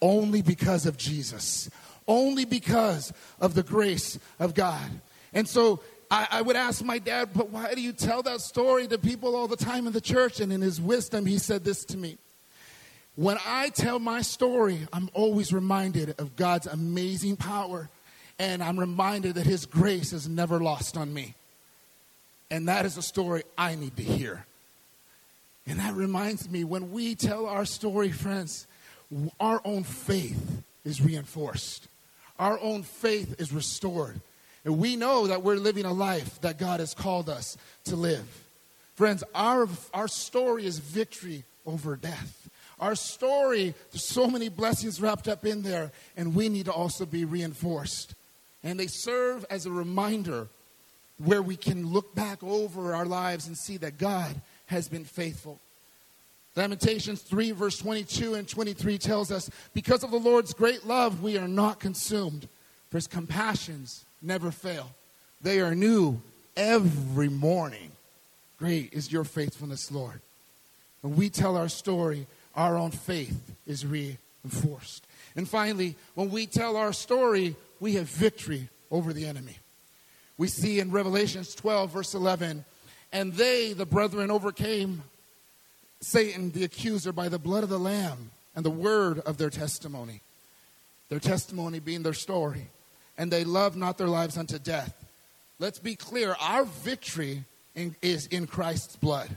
Only 0.00 0.42
because 0.42 0.86
of 0.86 0.96
Jesus. 0.96 1.70
Only 2.08 2.44
because 2.44 3.12
of 3.40 3.54
the 3.54 3.62
grace 3.62 4.18
of 4.38 4.54
God. 4.54 4.90
And 5.32 5.48
so 5.48 5.80
I, 6.10 6.28
I, 6.30 6.42
would 6.42 6.56
ask 6.56 6.84
my 6.84 6.98
dad, 6.98 7.30
but 7.34 7.50
why 7.50 7.72
do 7.74 7.80
you 7.80 7.92
tell 7.92 8.22
that 8.24 8.40
story 8.40 8.86
to 8.88 8.98
people 8.98 9.34
all 9.34 9.48
the 9.48 9.56
time 9.56 9.86
in 9.86 9.92
the 9.92 10.00
church? 10.00 10.40
And 10.40 10.52
in 10.52 10.60
his 10.60 10.80
wisdom, 10.80 11.24
he 11.24 11.38
said 11.38 11.64
this 11.64 11.84
to 11.86 11.96
me. 11.96 12.18
When 13.14 13.38
I 13.46 13.68
tell 13.70 13.98
my 13.98 14.22
story, 14.22 14.86
I'm 14.92 15.10
always 15.14 15.52
reminded 15.52 16.18
of 16.18 16.36
God's 16.36 16.66
amazing 16.66 17.36
power. 17.36 17.88
And 18.38 18.62
I'm 18.62 18.78
reminded 18.78 19.36
that 19.36 19.46
his 19.46 19.66
grace 19.66 20.12
is 20.12 20.28
never 20.28 20.58
lost 20.58 20.96
on 20.96 21.12
me. 21.12 21.34
And 22.50 22.68
that 22.68 22.84
is 22.84 22.96
a 22.96 23.02
story 23.02 23.44
I 23.56 23.74
need 23.74 23.96
to 23.96 24.02
hear. 24.02 24.44
And 25.66 25.78
that 25.78 25.94
reminds 25.94 26.50
me 26.50 26.64
when 26.64 26.90
we 26.90 27.14
tell 27.14 27.46
our 27.46 27.64
story, 27.64 28.10
friends, 28.10 28.66
our 29.38 29.60
own 29.64 29.84
faith 29.84 30.62
is 30.84 31.00
reinforced, 31.00 31.88
our 32.38 32.58
own 32.60 32.82
faith 32.82 33.36
is 33.38 33.52
restored. 33.52 34.20
And 34.64 34.78
we 34.78 34.96
know 34.96 35.26
that 35.26 35.42
we're 35.42 35.56
living 35.56 35.84
a 35.84 35.92
life 35.92 36.40
that 36.42 36.58
God 36.58 36.80
has 36.80 36.94
called 36.94 37.28
us 37.28 37.56
to 37.84 37.96
live. 37.96 38.44
Friends, 38.94 39.24
our, 39.34 39.68
our 39.92 40.06
story 40.06 40.66
is 40.66 40.78
victory 40.78 41.42
over 41.66 41.96
death. 41.96 42.48
Our 42.78 42.94
story, 42.94 43.74
there's 43.90 44.08
so 44.08 44.28
many 44.28 44.48
blessings 44.48 45.00
wrapped 45.00 45.28
up 45.28 45.44
in 45.44 45.62
there, 45.62 45.92
and 46.16 46.34
we 46.34 46.48
need 46.48 46.66
to 46.66 46.72
also 46.72 47.06
be 47.06 47.24
reinforced. 47.24 48.14
And 48.62 48.78
they 48.78 48.86
serve 48.86 49.44
as 49.50 49.66
a 49.66 49.70
reminder 49.70 50.48
where 51.18 51.42
we 51.42 51.56
can 51.56 51.92
look 51.92 52.14
back 52.14 52.42
over 52.42 52.94
our 52.94 53.06
lives 53.06 53.46
and 53.46 53.56
see 53.56 53.76
that 53.78 53.98
God 53.98 54.40
has 54.72 54.88
been 54.88 55.04
faithful. 55.04 55.60
Lamentations 56.56 57.22
3, 57.22 57.52
verse 57.52 57.78
22 57.78 58.34
and 58.34 58.48
23 58.48 58.98
tells 58.98 59.30
us, 59.30 59.48
Because 59.72 60.02
of 60.02 60.10
the 60.10 60.18
Lord's 60.18 60.52
great 60.52 60.84
love, 60.84 61.22
we 61.22 61.38
are 61.38 61.48
not 61.48 61.78
consumed, 61.78 62.48
for 62.90 62.96
his 62.98 63.06
compassions 63.06 64.04
never 64.20 64.50
fail. 64.50 64.90
They 65.40 65.60
are 65.60 65.74
new 65.74 66.20
every 66.56 67.28
morning. 67.28 67.92
Great 68.58 68.92
is 68.92 69.10
your 69.10 69.24
faithfulness, 69.24 69.90
Lord. 69.90 70.20
When 71.00 71.16
we 71.16 71.30
tell 71.30 71.56
our 71.56 71.68
story, 71.68 72.26
our 72.54 72.76
own 72.76 72.90
faith 72.90 73.54
is 73.66 73.86
reinforced. 73.86 75.06
And 75.34 75.48
finally, 75.48 75.96
when 76.14 76.30
we 76.30 76.46
tell 76.46 76.76
our 76.76 76.92
story, 76.92 77.56
we 77.80 77.94
have 77.94 78.08
victory 78.08 78.68
over 78.90 79.12
the 79.12 79.26
enemy. 79.26 79.56
We 80.36 80.48
see 80.48 80.80
in 80.80 80.90
Revelations 80.90 81.54
12, 81.54 81.90
verse 81.90 82.14
11, 82.14 82.64
and 83.12 83.32
they, 83.34 83.72
the 83.72 83.86
brethren, 83.86 84.30
overcame 84.30 85.02
Satan, 86.00 86.50
the 86.50 86.64
accuser, 86.64 87.12
by 87.12 87.28
the 87.28 87.38
blood 87.38 87.62
of 87.62 87.68
the 87.68 87.78
Lamb 87.78 88.30
and 88.54 88.64
the 88.64 88.70
word 88.70 89.20
of 89.20 89.38
their 89.38 89.50
testimony. 89.50 90.20
Their 91.08 91.20
testimony 91.20 91.78
being 91.78 92.02
their 92.02 92.14
story. 92.14 92.68
And 93.18 93.30
they 93.30 93.44
loved 93.44 93.76
not 93.76 93.98
their 93.98 94.08
lives 94.08 94.38
unto 94.38 94.58
death. 94.58 94.94
Let's 95.58 95.78
be 95.78 95.94
clear 95.94 96.34
our 96.40 96.64
victory 96.64 97.44
in, 97.74 97.94
is 98.02 98.26
in 98.26 98.46
Christ's 98.46 98.96
blood, 98.96 99.36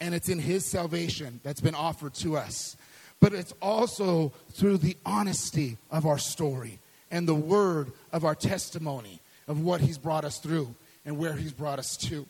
and 0.00 0.14
it's 0.14 0.28
in 0.28 0.38
his 0.38 0.64
salvation 0.64 1.40
that's 1.42 1.60
been 1.60 1.74
offered 1.74 2.14
to 2.14 2.36
us. 2.36 2.76
But 3.20 3.32
it's 3.32 3.52
also 3.60 4.32
through 4.52 4.78
the 4.78 4.96
honesty 5.04 5.76
of 5.90 6.06
our 6.06 6.18
story 6.18 6.78
and 7.10 7.26
the 7.26 7.34
word 7.34 7.90
of 8.12 8.24
our 8.24 8.34
testimony 8.34 9.20
of 9.48 9.60
what 9.60 9.80
he's 9.80 9.98
brought 9.98 10.24
us 10.24 10.38
through 10.38 10.74
and 11.04 11.18
where 11.18 11.34
he's 11.34 11.52
brought 11.52 11.78
us 11.78 11.96
to. 11.96 12.26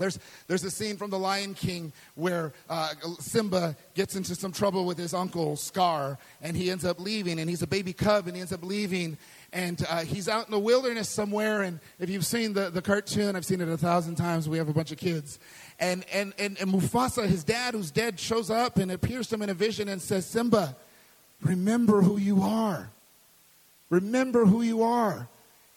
There's, 0.00 0.18
there's 0.46 0.64
a 0.64 0.70
scene 0.70 0.96
from 0.96 1.10
The 1.10 1.18
Lion 1.18 1.52
King 1.52 1.92
where 2.14 2.54
uh, 2.70 2.94
Simba 3.18 3.76
gets 3.94 4.16
into 4.16 4.34
some 4.34 4.50
trouble 4.50 4.86
with 4.86 4.96
his 4.96 5.12
uncle, 5.12 5.56
Scar, 5.56 6.18
and 6.40 6.56
he 6.56 6.70
ends 6.70 6.86
up 6.86 6.98
leaving, 6.98 7.38
and 7.38 7.50
he's 7.50 7.60
a 7.60 7.66
baby 7.66 7.92
cub, 7.92 8.26
and 8.26 8.34
he 8.34 8.40
ends 8.40 8.50
up 8.50 8.64
leaving, 8.64 9.18
and 9.52 9.84
uh, 9.90 9.98
he's 9.98 10.26
out 10.26 10.46
in 10.46 10.52
the 10.52 10.58
wilderness 10.58 11.10
somewhere. 11.10 11.60
And 11.60 11.80
if 11.98 12.08
you've 12.08 12.24
seen 12.24 12.54
the, 12.54 12.70
the 12.70 12.80
cartoon, 12.80 13.36
I've 13.36 13.44
seen 13.44 13.60
it 13.60 13.68
a 13.68 13.76
thousand 13.76 14.14
times. 14.14 14.48
We 14.48 14.56
have 14.56 14.70
a 14.70 14.72
bunch 14.72 14.90
of 14.90 14.96
kids. 14.96 15.38
And, 15.78 16.06
and, 16.10 16.32
and, 16.38 16.58
and 16.58 16.72
Mufasa, 16.72 17.26
his 17.26 17.44
dad, 17.44 17.74
who's 17.74 17.90
dead, 17.90 18.18
shows 18.18 18.50
up 18.50 18.78
and 18.78 18.90
appears 18.90 19.26
to 19.28 19.34
him 19.34 19.42
in 19.42 19.50
a 19.50 19.54
vision 19.54 19.90
and 19.90 20.00
says, 20.00 20.24
Simba, 20.24 20.76
remember 21.42 22.00
who 22.00 22.16
you 22.16 22.40
are. 22.42 22.88
Remember 23.90 24.46
who 24.46 24.62
you 24.62 24.82
are. 24.82 25.28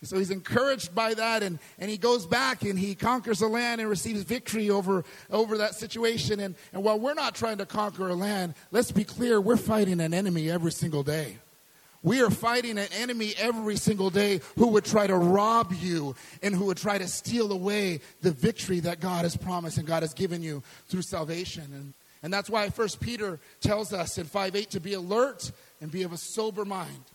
So 0.03 0.17
he's 0.17 0.31
encouraged 0.31 0.93
by 0.93 1.13
that, 1.13 1.43
and, 1.43 1.59
and 1.79 1.89
he 1.89 1.97
goes 1.97 2.25
back 2.25 2.63
and 2.63 2.77
he 2.77 2.93
conquers 2.93 3.39
the 3.39 3.47
land 3.47 3.79
and 3.79 3.89
receives 3.89 4.23
victory 4.23 4.69
over, 4.69 5.05
over 5.31 5.57
that 5.59 5.75
situation. 5.75 6.39
And, 6.39 6.55
and 6.73 6.83
while 6.83 6.99
we're 6.99 7.13
not 7.13 7.35
trying 7.35 7.57
to 7.59 7.65
conquer 7.65 8.09
a 8.09 8.13
land, 8.13 8.53
let's 8.71 8.91
be 8.91 9.03
clear, 9.03 9.39
we're 9.39 9.57
fighting 9.57 10.01
an 10.01 10.13
enemy 10.13 10.51
every 10.51 10.71
single 10.71 11.03
day. 11.03 11.37
We 12.01 12.21
are 12.21 12.29
fighting 12.29 12.77
an 12.77 12.89
enemy 12.91 13.33
every 13.37 13.77
single 13.77 14.09
day 14.09 14.41
who 14.57 14.67
would 14.67 14.83
try 14.83 15.07
to 15.07 15.15
rob 15.15 15.71
you 15.71 16.15
and 16.41 16.53
who 16.53 16.65
would 16.65 16.77
try 16.77 16.97
to 16.97 17.07
steal 17.07 17.53
away 17.53 18.01
the 18.21 18.31
victory 18.31 18.81
that 18.81 18.99
God 18.99 19.23
has 19.23 19.37
promised 19.37 19.77
and 19.77 19.87
God 19.87 20.03
has 20.03 20.13
given 20.13 20.43
you 20.43 20.63
through 20.87 21.03
salvation. 21.03 21.63
And, 21.73 21.93
and 22.21 22.33
that's 22.33 22.49
why 22.49 22.69
First 22.69 22.99
Peter 22.99 23.39
tells 23.61 23.93
us 23.93 24.17
in 24.17 24.25
5 24.25 24.53
8 24.53 24.69
to 24.71 24.81
be 24.81 24.95
alert 24.95 25.49
and 25.79 25.89
be 25.89 26.03
of 26.03 26.11
a 26.11 26.17
sober 26.17 26.65
mind 26.65 27.05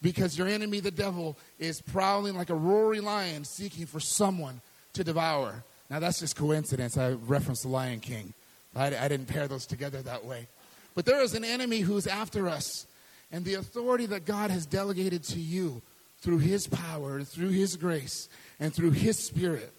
because 0.00 0.38
your 0.38 0.46
enemy, 0.46 0.80
the 0.80 0.90
devil, 0.90 1.36
is 1.58 1.80
prowling 1.80 2.36
like 2.36 2.50
a 2.50 2.54
roaring 2.54 3.02
lion 3.02 3.44
seeking 3.44 3.86
for 3.86 4.00
someone 4.00 4.60
to 4.92 5.04
devour. 5.04 5.64
Now, 5.90 5.98
that's 5.98 6.20
just 6.20 6.36
coincidence. 6.36 6.96
I 6.96 7.12
referenced 7.12 7.62
the 7.62 7.68
Lion 7.68 8.00
King. 8.00 8.34
I, 8.76 8.86
I 8.86 9.08
didn't 9.08 9.26
pair 9.26 9.48
those 9.48 9.66
together 9.66 10.02
that 10.02 10.24
way. 10.24 10.46
But 10.94 11.06
there 11.06 11.22
is 11.22 11.34
an 11.34 11.44
enemy 11.44 11.80
who's 11.80 12.06
after 12.06 12.48
us, 12.48 12.86
and 13.32 13.44
the 13.44 13.54
authority 13.54 14.06
that 14.06 14.24
God 14.24 14.50
has 14.50 14.66
delegated 14.66 15.22
to 15.24 15.40
you 15.40 15.82
through 16.20 16.38
His 16.38 16.66
power, 16.66 17.18
and 17.18 17.28
through 17.28 17.50
His 17.50 17.76
grace, 17.76 18.28
and 18.58 18.74
through 18.74 18.90
His 18.90 19.18
Spirit 19.18 19.72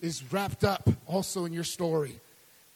is 0.00 0.32
wrapped 0.32 0.64
up 0.64 0.88
also 1.06 1.44
in 1.44 1.52
your 1.52 1.64
story 1.64 2.20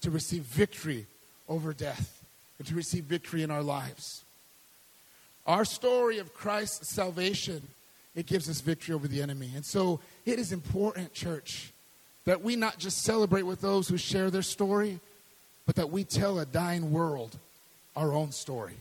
to 0.03 0.11
receive 0.11 0.43
victory 0.43 1.07
over 1.49 1.73
death 1.73 2.25
and 2.59 2.67
to 2.67 2.75
receive 2.75 3.05
victory 3.05 3.43
in 3.43 3.51
our 3.51 3.63
lives. 3.63 4.25
Our 5.51 5.65
story 5.65 6.19
of 6.19 6.33
Christ's 6.33 6.95
salvation, 6.95 7.61
it 8.15 8.27
gives 8.27 8.49
us 8.49 8.61
victory 8.61 8.95
over 8.95 9.09
the 9.09 9.21
enemy. 9.21 9.51
And 9.57 9.67
so 9.67 9.99
it 10.25 10.39
is 10.39 10.53
important, 10.53 11.13
church, 11.13 11.73
that 12.25 12.41
we 12.41 12.55
not 12.55 12.79
just 12.79 13.03
celebrate 13.03 13.43
with 13.43 13.61
those 13.61 13.89
who 13.89 13.97
share 13.97 14.31
their 14.31 14.43
story, 14.43 15.01
but 15.67 15.75
that 15.75 15.91
we 15.91 16.05
tell 16.05 16.39
a 16.39 16.47
dying 16.47 16.93
world 16.93 17.37
our 17.97 18.13
own 18.13 18.31
story. 18.31 18.77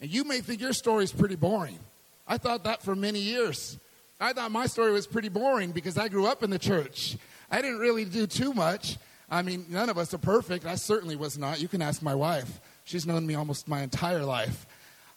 And 0.00 0.10
you 0.10 0.24
may 0.24 0.40
think 0.40 0.60
your 0.60 0.72
story 0.72 1.04
is 1.04 1.12
pretty 1.12 1.36
boring. 1.36 1.78
I 2.26 2.36
thought 2.36 2.64
that 2.64 2.82
for 2.82 2.96
many 2.96 3.20
years. 3.20 3.78
I 4.20 4.32
thought 4.32 4.50
my 4.50 4.66
story 4.66 4.90
was 4.90 5.06
pretty 5.06 5.28
boring 5.28 5.70
because 5.70 5.96
I 5.96 6.08
grew 6.08 6.26
up 6.26 6.42
in 6.42 6.50
the 6.50 6.58
church. 6.58 7.16
I 7.48 7.62
didn't 7.62 7.78
really 7.78 8.04
do 8.04 8.26
too 8.26 8.52
much. 8.54 8.98
I 9.30 9.42
mean, 9.42 9.66
none 9.68 9.88
of 9.88 9.98
us 9.98 10.12
are 10.14 10.18
perfect. 10.18 10.66
I 10.66 10.74
certainly 10.74 11.14
was 11.14 11.38
not. 11.38 11.60
You 11.60 11.68
can 11.68 11.80
ask 11.80 12.02
my 12.02 12.16
wife. 12.16 12.60
She's 12.82 13.06
known 13.06 13.24
me 13.24 13.36
almost 13.36 13.68
my 13.68 13.82
entire 13.82 14.24
life. 14.24 14.66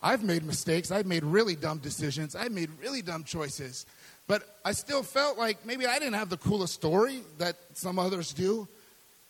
I've 0.03 0.21
made 0.21 0.43
mistakes. 0.43 0.91
I've 0.91 1.05
made 1.05 1.23
really 1.23 1.55
dumb 1.55 1.77
decisions. 1.77 2.35
I've 2.35 2.51
made 2.51 2.69
really 2.81 3.01
dumb 3.01 3.23
choices. 3.23 3.85
But 4.27 4.43
I 4.65 4.73
still 4.73 5.01
felt 5.01 5.37
like 5.37 5.65
maybe 5.65 5.87
I 5.87 5.97
didn't 5.97 6.15
have 6.15 6.29
the 6.29 6.37
coolest 6.37 6.73
story 6.73 7.21
that 7.37 7.55
some 7.73 7.97
others 7.97 8.33
do. 8.33 8.67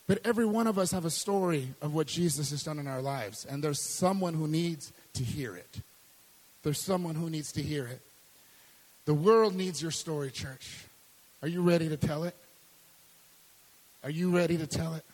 But 0.08 0.18
every 0.24 0.44
one 0.44 0.66
of 0.66 0.78
us 0.78 0.90
have 0.90 1.04
a 1.04 1.10
story 1.10 1.68
of 1.80 1.94
what 1.94 2.08
Jesus 2.08 2.50
has 2.50 2.64
done 2.64 2.78
in 2.78 2.88
our 2.88 3.00
lives. 3.00 3.46
And 3.48 3.62
there's 3.62 3.80
someone 3.80 4.34
who 4.34 4.48
needs 4.48 4.92
to 5.14 5.22
hear 5.22 5.56
it. 5.56 5.80
There's 6.64 6.80
someone 6.80 7.14
who 7.14 7.30
needs 7.30 7.52
to 7.52 7.62
hear 7.62 7.86
it. 7.86 8.00
The 9.04 9.14
world 9.14 9.54
needs 9.54 9.80
your 9.80 9.92
story, 9.92 10.30
church. 10.30 10.84
Are 11.40 11.48
you 11.48 11.62
ready 11.62 11.88
to 11.88 11.96
tell 11.96 12.24
it? 12.24 12.34
Are 14.02 14.10
you 14.10 14.34
ready 14.34 14.58
to 14.58 14.66
tell 14.66 14.94
it? 14.94 15.04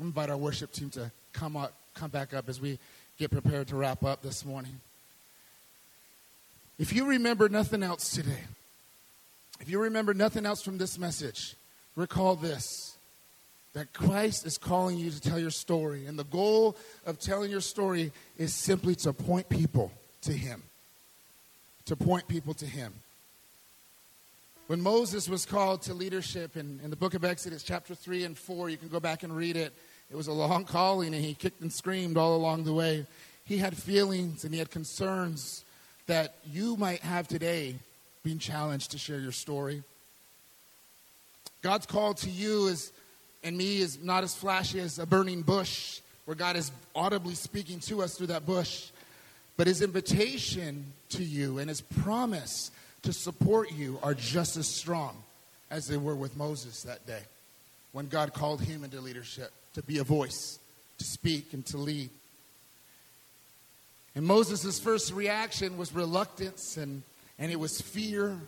I 0.00 0.04
invite 0.04 0.30
our 0.30 0.36
worship 0.36 0.72
team 0.72 0.90
to 0.90 1.10
come 1.32 1.56
up, 1.56 1.74
come 1.94 2.10
back 2.10 2.34
up 2.34 2.48
as 2.48 2.60
we 2.60 2.78
get 3.18 3.30
prepared 3.30 3.68
to 3.68 3.76
wrap 3.76 4.04
up 4.04 4.22
this 4.22 4.44
morning. 4.44 4.80
If 6.78 6.92
you 6.92 7.06
remember 7.06 7.48
nothing 7.48 7.82
else 7.82 8.10
today, 8.10 8.44
if 9.60 9.70
you 9.70 9.80
remember 9.80 10.12
nothing 10.12 10.44
else 10.44 10.62
from 10.62 10.78
this 10.78 10.98
message, 10.98 11.56
recall 11.96 12.36
this 12.36 12.96
that 13.76 13.92
Christ 13.92 14.46
is 14.46 14.56
calling 14.56 14.96
you 14.96 15.10
to 15.10 15.20
tell 15.20 15.38
your 15.38 15.50
story. 15.50 16.06
And 16.06 16.18
the 16.18 16.24
goal 16.24 16.78
of 17.04 17.18
telling 17.18 17.50
your 17.50 17.60
story 17.60 18.10
is 18.38 18.54
simply 18.54 18.94
to 18.96 19.12
point 19.12 19.50
people 19.50 19.92
to 20.22 20.32
Him. 20.32 20.62
To 21.84 21.94
point 21.94 22.26
people 22.26 22.54
to 22.54 22.64
Him. 22.64 22.94
When 24.68 24.80
Moses 24.80 25.28
was 25.28 25.44
called 25.44 25.82
to 25.82 25.94
leadership 25.94 26.56
in, 26.56 26.80
in 26.82 26.88
the 26.88 26.96
book 26.96 27.12
of 27.12 27.22
Exodus, 27.22 27.62
chapter 27.62 27.94
3 27.94 28.24
and 28.24 28.38
4, 28.38 28.70
you 28.70 28.78
can 28.78 28.88
go 28.88 28.98
back 28.98 29.22
and 29.24 29.36
read 29.36 29.56
it. 29.56 29.74
It 30.10 30.16
was 30.16 30.28
a 30.28 30.32
long 30.32 30.64
calling, 30.64 31.14
and 31.14 31.24
he 31.24 31.34
kicked 31.34 31.60
and 31.60 31.72
screamed 31.72 32.16
all 32.16 32.36
along 32.36 32.64
the 32.64 32.72
way. 32.72 33.06
He 33.44 33.58
had 33.58 33.76
feelings 33.76 34.44
and 34.44 34.52
he 34.52 34.58
had 34.58 34.70
concerns 34.70 35.64
that 36.06 36.34
you 36.50 36.76
might 36.76 37.00
have 37.00 37.28
today 37.28 37.76
being 38.22 38.38
challenged 38.38 38.90
to 38.92 38.98
share 38.98 39.20
your 39.20 39.32
story. 39.32 39.82
God's 41.62 41.86
call 41.86 42.14
to 42.14 42.30
you 42.30 42.66
is, 42.66 42.92
and 43.42 43.56
me 43.56 43.80
is 43.80 44.02
not 44.02 44.24
as 44.24 44.34
flashy 44.34 44.80
as 44.80 44.98
a 44.98 45.06
burning 45.06 45.42
bush 45.42 46.00
where 46.24 46.34
God 46.34 46.56
is 46.56 46.70
audibly 46.94 47.34
speaking 47.34 47.78
to 47.80 48.02
us 48.02 48.16
through 48.16 48.28
that 48.28 48.46
bush. 48.46 48.90
But 49.56 49.68
his 49.68 49.80
invitation 49.80 50.92
to 51.10 51.22
you 51.22 51.58
and 51.58 51.68
his 51.68 51.80
promise 51.80 52.70
to 53.02 53.12
support 53.12 53.72
you 53.72 53.98
are 54.02 54.14
just 54.14 54.56
as 54.56 54.66
strong 54.66 55.16
as 55.70 55.86
they 55.86 55.96
were 55.96 56.16
with 56.16 56.36
Moses 56.36 56.82
that 56.82 57.06
day 57.06 57.22
when 57.92 58.08
God 58.08 58.34
called 58.34 58.60
him 58.60 58.84
into 58.84 59.00
leadership 59.00 59.52
to 59.76 59.82
be 59.82 59.98
a 59.98 60.04
voice, 60.04 60.58
to 60.96 61.04
speak, 61.04 61.52
and 61.52 61.64
to 61.66 61.76
lead. 61.76 62.08
And 64.14 64.24
Moses' 64.24 64.78
first 64.78 65.12
reaction 65.12 65.76
was 65.76 65.94
reluctance 65.94 66.78
and, 66.78 67.02
and 67.38 67.52
it 67.52 67.60
was 67.60 67.82
fear. 67.82 68.38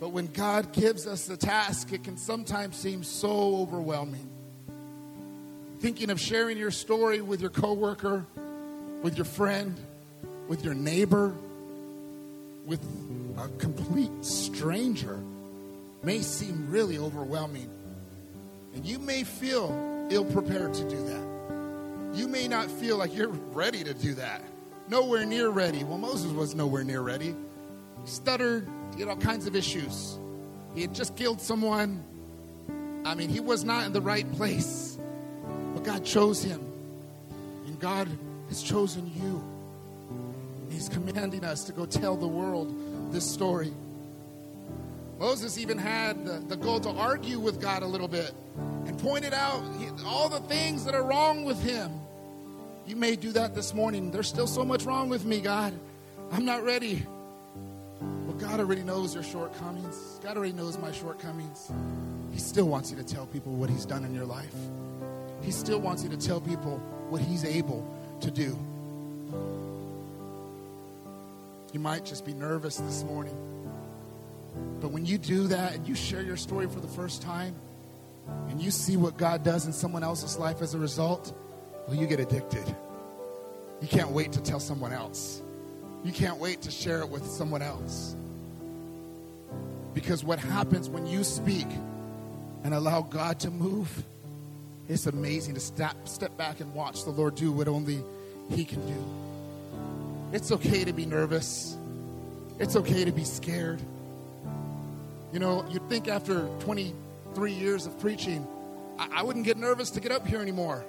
But 0.00 0.08
when 0.08 0.28
God 0.28 0.72
gives 0.72 1.06
us 1.06 1.26
the 1.26 1.36
task, 1.36 1.92
it 1.92 2.02
can 2.02 2.16
sometimes 2.16 2.76
seem 2.76 3.04
so 3.04 3.58
overwhelming. 3.58 4.26
Thinking 5.80 6.08
of 6.08 6.18
sharing 6.18 6.56
your 6.56 6.70
story 6.70 7.20
with 7.20 7.42
your 7.42 7.50
coworker, 7.50 8.24
with 9.02 9.18
your 9.18 9.26
friend, 9.26 9.76
with 10.48 10.64
your 10.64 10.72
neighbor, 10.72 11.34
with 12.64 12.82
a 13.36 13.48
complete 13.58 14.24
stranger 14.24 15.20
may 16.02 16.20
seem 16.20 16.70
really 16.70 16.96
overwhelming. 16.96 17.68
And 18.74 18.86
you 18.86 18.98
may 18.98 19.24
feel 19.24 19.87
ill 20.10 20.24
prepared 20.24 20.74
to 20.74 20.88
do 20.88 21.04
that. 21.04 22.16
You 22.18 22.28
may 22.28 22.48
not 22.48 22.70
feel 22.70 22.96
like 22.96 23.14
you're 23.14 23.28
ready 23.52 23.84
to 23.84 23.94
do 23.94 24.14
that. 24.14 24.42
Nowhere 24.88 25.24
near 25.24 25.50
ready. 25.50 25.84
Well, 25.84 25.98
Moses 25.98 26.32
was 26.32 26.54
nowhere 26.54 26.84
near 26.84 27.02
ready. 27.02 27.34
He 28.02 28.10
stuttered, 28.10 28.66
he 28.94 29.00
had 29.00 29.08
all 29.08 29.16
kinds 29.16 29.46
of 29.46 29.54
issues. 29.54 30.18
He 30.74 30.80
had 30.80 30.94
just 30.94 31.16
killed 31.16 31.40
someone. 31.40 32.02
I 33.04 33.14
mean, 33.14 33.28
he 33.28 33.40
was 33.40 33.64
not 33.64 33.86
in 33.86 33.92
the 33.92 34.00
right 34.00 34.30
place. 34.32 34.98
But 35.74 35.84
God 35.84 36.04
chose 36.04 36.42
him. 36.42 36.60
And 37.66 37.78
God 37.78 38.08
has 38.48 38.62
chosen 38.62 39.10
you. 39.14 39.44
He's 40.70 40.88
commanding 40.88 41.44
us 41.44 41.64
to 41.64 41.72
go 41.72 41.86
tell 41.86 42.16
the 42.16 42.28
world 42.28 43.12
this 43.12 43.30
story. 43.30 43.72
Moses 45.18 45.58
even 45.58 45.78
had 45.78 46.24
the, 46.24 46.38
the 46.46 46.56
goal 46.56 46.80
to 46.80 46.90
argue 46.90 47.40
with 47.40 47.60
God 47.60 47.82
a 47.82 47.86
little 47.86 48.08
bit 48.08 48.32
pointed 48.98 49.32
out 49.32 49.62
all 50.04 50.28
the 50.28 50.40
things 50.40 50.84
that 50.84 50.94
are 50.94 51.02
wrong 51.02 51.44
with 51.44 51.62
him. 51.62 51.92
You 52.86 52.96
may 52.96 53.16
do 53.16 53.32
that 53.32 53.54
this 53.54 53.74
morning. 53.74 54.10
There's 54.10 54.28
still 54.28 54.46
so 54.46 54.64
much 54.64 54.84
wrong 54.84 55.08
with 55.08 55.24
me, 55.24 55.40
God. 55.40 55.74
I'm 56.32 56.44
not 56.44 56.64
ready. 56.64 57.04
But 58.26 58.38
God 58.38 58.60
already 58.60 58.82
knows 58.82 59.14
your 59.14 59.22
shortcomings. 59.22 60.20
God 60.22 60.36
already 60.36 60.52
knows 60.52 60.78
my 60.78 60.92
shortcomings. 60.92 61.70
He 62.32 62.38
still 62.38 62.66
wants 62.66 62.90
you 62.90 62.96
to 62.96 63.04
tell 63.04 63.26
people 63.26 63.52
what 63.52 63.70
He's 63.70 63.84
done 63.84 64.04
in 64.04 64.14
your 64.14 64.24
life. 64.24 64.54
He 65.42 65.50
still 65.50 65.80
wants 65.80 66.02
you 66.02 66.08
to 66.10 66.16
tell 66.16 66.40
people 66.40 66.78
what 67.08 67.20
He's 67.20 67.44
able 67.44 67.86
to 68.20 68.30
do. 68.30 68.58
You 71.72 71.80
might 71.80 72.04
just 72.04 72.24
be 72.24 72.32
nervous 72.32 72.76
this 72.76 73.04
morning. 73.04 73.36
But 74.80 74.90
when 74.90 75.04
you 75.04 75.18
do 75.18 75.48
that 75.48 75.74
and 75.74 75.86
you 75.86 75.94
share 75.94 76.22
your 76.22 76.36
story 76.36 76.66
for 76.66 76.80
the 76.80 76.88
first 76.88 77.20
time, 77.22 77.54
and 78.48 78.60
you 78.60 78.70
see 78.70 78.96
what 78.96 79.16
God 79.16 79.44
does 79.44 79.66
in 79.66 79.72
someone 79.72 80.02
else's 80.02 80.38
life 80.38 80.62
as 80.62 80.74
a 80.74 80.78
result, 80.78 81.32
well, 81.86 81.96
you 81.96 82.06
get 82.06 82.20
addicted. 82.20 82.66
You 83.80 83.88
can't 83.88 84.10
wait 84.10 84.32
to 84.32 84.42
tell 84.42 84.60
someone 84.60 84.92
else. 84.92 85.42
You 86.04 86.12
can't 86.12 86.38
wait 86.38 86.62
to 86.62 86.70
share 86.70 87.00
it 87.00 87.08
with 87.08 87.26
someone 87.26 87.62
else. 87.62 88.16
Because 89.94 90.24
what 90.24 90.38
happens 90.38 90.88
when 90.88 91.06
you 91.06 91.24
speak 91.24 91.66
and 92.64 92.74
allow 92.74 93.02
God 93.02 93.40
to 93.40 93.50
move, 93.50 94.04
it's 94.88 95.06
amazing 95.06 95.54
to 95.54 95.60
step, 95.60 96.08
step 96.08 96.36
back 96.36 96.60
and 96.60 96.72
watch 96.74 97.04
the 97.04 97.10
Lord 97.10 97.34
do 97.34 97.52
what 97.52 97.68
only 97.68 98.02
He 98.50 98.64
can 98.64 98.86
do. 98.86 99.04
It's 100.32 100.52
okay 100.52 100.84
to 100.84 100.92
be 100.92 101.06
nervous, 101.06 101.76
it's 102.58 102.76
okay 102.76 103.04
to 103.04 103.12
be 103.12 103.24
scared. 103.24 103.80
You 105.32 105.38
know, 105.38 105.64
you'd 105.70 105.88
think 105.88 106.08
after 106.08 106.48
23 107.38 107.64
years 107.64 107.86
of 107.86 107.96
preaching, 108.00 108.44
I, 108.98 109.20
I 109.20 109.22
wouldn't 109.22 109.44
get 109.44 109.56
nervous 109.56 109.90
to 109.90 110.00
get 110.00 110.10
up 110.10 110.26
here 110.26 110.40
anymore. 110.40 110.84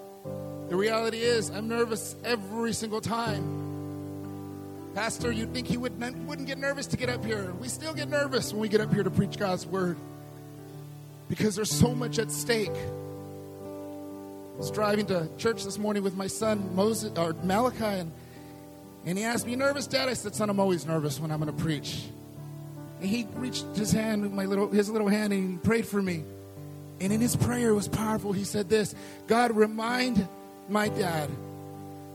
The 0.70 0.76
reality 0.76 1.20
is, 1.20 1.52
I'm 1.52 1.68
nervous 1.68 2.16
every 2.24 2.74
single 2.74 3.02
time. 3.02 4.92
Pastor, 4.96 5.32
you'd 5.32 5.54
think 5.54 5.68
he 5.68 5.78
would, 5.78 6.00
wouldn't 6.28 6.48
get 6.48 6.58
nervous 6.58 6.88
to 6.88 6.98
get 6.98 7.08
up 7.08 7.24
here. 7.24 7.54
We 7.62 7.68
still 7.68 7.94
get 7.94 8.10
nervous 8.10 8.52
when 8.52 8.62
we 8.62 8.68
get 8.68 8.82
up 8.82 8.92
here 8.92 9.04
to 9.04 9.12
preach 9.12 9.38
God's 9.38 9.68
word 9.68 9.96
because 11.28 11.56
there's 11.56 11.70
so 11.70 11.94
much 11.94 12.18
at 12.18 12.32
stake. 12.32 12.72
I 12.74 14.58
was 14.58 14.72
driving 14.72 15.06
to 15.08 15.30
church 15.38 15.64
this 15.64 15.78
morning 15.78 16.02
with 16.02 16.16
my 16.16 16.26
son 16.26 16.76
Moses 16.76 17.16
or 17.16 17.34
Malachi, 17.44 17.84
and, 17.84 18.12
and 19.06 19.20
he 19.20 19.24
asked 19.24 19.46
me, 19.46 19.56
"Nervous, 19.56 19.86
Dad?" 19.86 20.10
I 20.10 20.14
said, 20.14 20.34
"Son, 20.34 20.50
I'm 20.50 20.60
always 20.60 20.88
nervous 20.88 21.20
when 21.20 21.32
I'm 21.32 21.40
going 21.40 21.56
to 21.56 21.64
preach." 21.64 22.06
And 23.00 23.08
he 23.08 23.28
reached 23.36 23.66
his 23.76 23.92
hand, 23.92 24.34
my 24.34 24.46
little, 24.46 24.68
his 24.68 24.90
little 24.90 25.08
hand, 25.08 25.32
and 25.32 25.52
he 25.52 25.58
prayed 25.58 25.86
for 25.86 26.02
me. 26.02 26.24
And 27.02 27.14
in 27.14 27.22
his 27.22 27.36
prayer, 27.36 27.70
it 27.70 27.76
was 27.76 27.88
powerful. 27.88 28.34
He 28.34 28.44
said 28.44 28.70
this 28.70 28.94
God, 29.28 29.56
remind 29.56 30.28
my 30.68 30.90
dad 30.90 31.30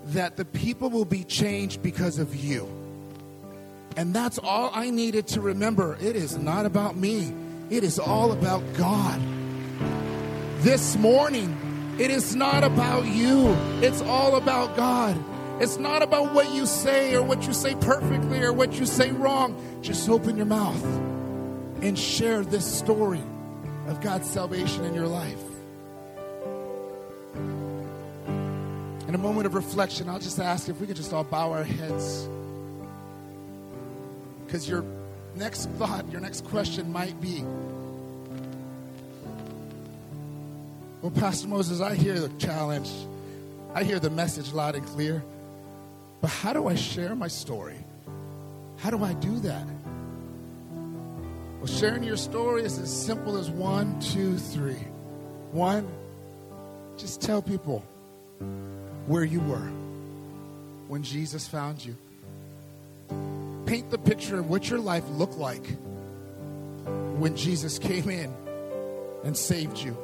that 0.07 0.37
the 0.37 0.45
people 0.45 0.91
will 0.91 1.05
be 1.05 1.25
changed 1.25 1.83
because 1.83 2.19
of 2.19 2.35
you. 2.35 2.69
And 3.97 4.13
that's 4.13 4.39
all 4.39 4.71
I 4.75 4.91
needed 4.91 5.29
to 5.29 5.41
remember. 5.41 5.97
It 6.01 6.17
is 6.17 6.37
not 6.37 6.67
about 6.67 6.97
me, 6.97 7.33
it 7.71 7.85
is 7.85 7.99
all 7.99 8.33
about 8.33 8.63
God. 8.75 9.21
This 10.59 10.97
morning, 10.97 11.97
it 11.99 12.11
is 12.11 12.35
not 12.35 12.65
about 12.65 13.07
you, 13.07 13.55
it's 13.81 14.03
all 14.03 14.37
about 14.37 14.77
God. 14.77 15.17
It's 15.61 15.79
not 15.79 16.03
about 16.03 16.35
what 16.35 16.53
you 16.53 16.67
say 16.67 17.15
or 17.15 17.23
what 17.23 17.47
you 17.47 17.53
say 17.53 17.77
perfectly 17.77 18.43
or 18.43 18.53
what 18.53 18.73
you 18.81 18.87
say 18.87 19.13
wrong. 19.13 19.57
Just 19.83 20.09
open 20.09 20.37
your 20.37 20.47
mouth 20.47 20.85
and 21.81 21.97
share 21.97 22.43
this 22.43 22.67
story 22.67 23.23
of 23.87 24.01
God's 24.01 24.29
salvation 24.29 24.85
in 24.85 24.95
your 24.95 25.07
life. 25.07 25.43
In 29.09 29.15
a 29.15 29.19
moment 29.19 29.47
of 29.47 29.55
reflection, 29.55 30.09
I'll 30.09 30.19
just 30.19 30.39
ask 30.39 30.69
if 30.69 30.81
we 30.81 30.87
could 30.87 30.97
just 30.97 31.13
all 31.13 31.25
bow 31.25 31.53
our 31.53 31.65
heads. 31.65 32.29
Because 34.47 34.69
your 34.69 34.85
next 35.37 35.69
thought, 35.71 36.11
your 36.11 36.21
next 36.21 36.45
question 36.45 36.93
might 36.93 37.21
be 37.21 37.45
Well, 41.05 41.11
Pastor 41.11 41.49
Moses, 41.49 41.83
I 41.83 41.97
hear 41.97 42.19
the 42.19 42.31
challenge, 42.39 42.91
I 43.75 43.85
hear 43.85 43.99
the 43.99 44.09
message 44.09 44.55
loud 44.55 44.75
and 44.75 44.87
clear. 44.87 45.23
But 46.23 46.31
how 46.31 46.55
do 46.55 46.67
I 46.67 46.77
share 46.77 47.15
my 47.15 47.29
story? 47.29 47.77
How 48.79 48.89
do 48.89 49.05
I 49.05 49.13
do 49.13 49.39
that? 49.41 49.67
Well, 51.65 51.73
sharing 51.73 52.03
your 52.03 52.19
story 52.19 52.63
is 52.63 52.79
as 52.79 52.93
simple 52.93 53.39
as 53.39 53.49
one, 53.49 53.99
two, 53.99 54.37
three. 54.37 54.85
One, 55.51 55.89
just 56.99 57.23
tell 57.23 57.41
people 57.41 57.83
where 59.07 59.25
you 59.25 59.41
were 59.41 59.71
when 60.89 61.03
Jesus 61.03 61.49
found 61.49 61.83
you. 61.83 61.97
Paint 63.65 63.91
the 63.91 63.97
picture 63.97 64.39
of 64.39 64.51
what 64.51 64.69
your 64.69 64.79
life 64.79 65.09
looked 65.09 65.39
like 65.39 65.67
when 67.17 67.35
Jesus 67.35 67.79
came 67.79 68.11
in 68.11 68.31
and 69.25 69.35
saved 69.35 69.79
you. 69.79 69.97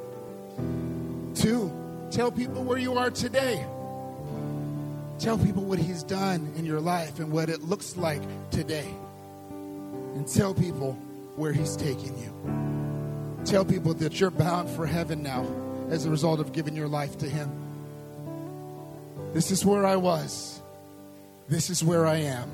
Two, 1.35 1.71
tell 2.11 2.33
people 2.33 2.65
where 2.65 2.79
you 2.79 2.95
are 2.95 3.11
today. 3.11 3.63
Tell 5.19 5.37
people 5.37 5.65
what 5.65 5.79
He's 5.79 6.05
done 6.05 6.55
in 6.57 6.65
your 6.65 6.81
life 6.81 7.19
and 7.19 7.31
what 7.31 7.51
it 7.51 7.61
looks 7.61 7.99
like 7.99 8.23
today. 8.51 8.89
And 10.15 10.27
tell 10.27 10.55
people 10.55 10.97
where 11.37 11.53
He's 11.53 11.77
taking 11.77 12.17
you. 12.19 13.45
Tell 13.45 13.65
people 13.65 13.95
that 13.95 14.21
you're 14.21 14.31
bound 14.31 14.69
for 14.71 14.87
heaven 14.87 15.23
now 15.23 15.47
as 15.89 16.05
a 16.05 16.11
result 16.11 16.41
of 16.41 16.53
giving 16.53 16.77
your 16.77 16.89
life 16.89 17.19
to 17.19 17.29
Him. 17.29 17.51
This 19.33 19.51
is 19.51 19.65
where 19.65 19.87
I 19.87 19.97
was. 19.97 20.61
This 21.49 21.71
is 21.71 21.83
where 21.83 22.07
I 22.07 22.17
am. 22.17 22.51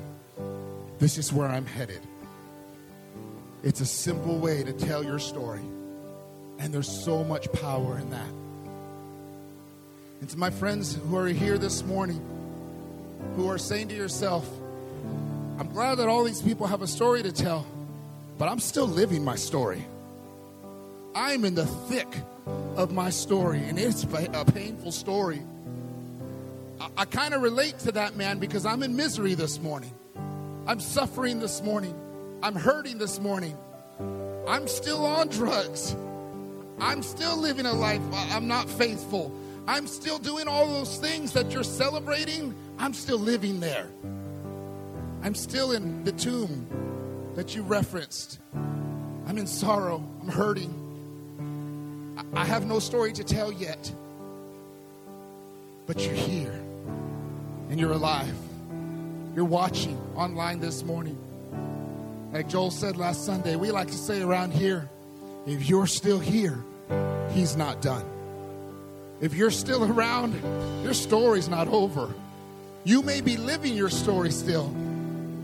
This 0.99 1.17
is 1.17 1.31
where 1.31 1.47
I'm 1.47 1.65
headed. 1.65 2.01
It's 3.63 3.81
a 3.81 3.85
simple 3.85 4.37
way 4.39 4.63
to 4.63 4.73
tell 4.73 5.03
your 5.03 5.19
story. 5.19 5.61
And 6.59 6.73
there's 6.73 7.03
so 7.03 7.23
much 7.23 7.51
power 7.51 7.99
in 7.99 8.09
that. 8.09 8.29
And 10.21 10.29
to 10.29 10.37
my 10.37 10.49
friends 10.49 10.95
who 10.95 11.15
are 11.15 11.27
here 11.27 11.57
this 11.57 11.83
morning, 11.83 12.21
who 13.35 13.49
are 13.49 13.57
saying 13.57 13.89
to 13.89 13.95
yourself, 13.95 14.47
I'm 15.59 15.69
glad 15.71 15.95
that 15.95 16.07
all 16.07 16.23
these 16.23 16.41
people 16.41 16.65
have 16.67 16.81
a 16.81 16.87
story 16.87 17.21
to 17.23 17.31
tell, 17.31 17.65
but 18.37 18.47
I'm 18.47 18.59
still 18.59 18.87
living 18.87 19.23
my 19.23 19.35
story. 19.35 19.85
I'm 21.15 21.45
in 21.45 21.55
the 21.55 21.65
thick 21.65 22.07
of 22.75 22.91
my 22.91 23.09
story, 23.09 23.59
and 23.63 23.79
it's 23.79 24.03
a 24.03 24.45
painful 24.45 24.91
story. 24.91 25.41
I, 26.79 26.87
I 26.97 27.05
kind 27.05 27.33
of 27.33 27.41
relate 27.41 27.79
to 27.79 27.91
that 27.93 28.15
man 28.15 28.39
because 28.39 28.65
I'm 28.65 28.83
in 28.83 28.95
misery 28.95 29.33
this 29.33 29.59
morning. 29.59 29.93
I'm 30.67 30.79
suffering 30.79 31.39
this 31.39 31.63
morning. 31.63 31.95
I'm 32.43 32.55
hurting 32.55 32.97
this 32.97 33.19
morning. 33.19 33.57
I'm 34.47 34.67
still 34.67 35.05
on 35.05 35.29
drugs. 35.29 35.95
I'm 36.79 37.01
still 37.01 37.37
living 37.37 37.65
a 37.65 37.73
life 37.73 38.01
I'm 38.13 38.47
not 38.47 38.69
faithful. 38.69 39.31
I'm 39.67 39.87
still 39.87 40.19
doing 40.19 40.47
all 40.47 40.67
those 40.67 40.97
things 40.97 41.33
that 41.33 41.51
you're 41.51 41.63
celebrating 41.63 42.53
I'm 42.79 42.93
still 42.93 43.17
living 43.17 43.59
there. 43.59 43.87
I'm 45.23 45.33
still 45.33 45.71
in 45.71 46.03
the 46.03 46.11
tomb 46.11 46.86
that 47.37 47.55
you 47.55 47.61
referenced. 47.61 48.39
I'm 48.55 49.37
in 49.37 49.45
sorrow. 49.45 50.03
I'm 50.21 50.27
hurting. 50.27 50.73
I 52.33 52.43
have 52.43 52.65
no 52.65 52.79
story 52.79 53.13
to 53.13 53.23
tell 53.23 53.51
yet. 53.51 53.91
But 55.85 56.01
you're 56.01 56.15
here 56.15 56.59
and 57.69 57.79
you're 57.79 57.91
alive. 57.91 58.35
You're 59.35 59.45
watching 59.45 60.01
online 60.15 60.59
this 60.59 60.83
morning. 60.83 61.15
Like 62.33 62.49
Joel 62.49 62.71
said 62.71 62.97
last 62.97 63.23
Sunday, 63.23 63.55
we 63.55 63.69
like 63.69 63.89
to 63.89 63.97
say 63.97 64.23
around 64.23 64.51
here 64.51 64.89
if 65.45 65.69
you're 65.69 65.87
still 65.87 66.19
here, 66.19 66.57
he's 67.29 67.55
not 67.55 67.83
done. 67.83 68.03
If 69.21 69.35
you're 69.35 69.51
still 69.51 69.83
around, 69.83 70.33
your 70.83 70.95
story's 70.95 71.47
not 71.47 71.67
over. 71.67 72.11
You 72.83 73.03
may 73.03 73.21
be 73.21 73.37
living 73.37 73.75
your 73.75 73.89
story 73.91 74.31
still, 74.31 74.73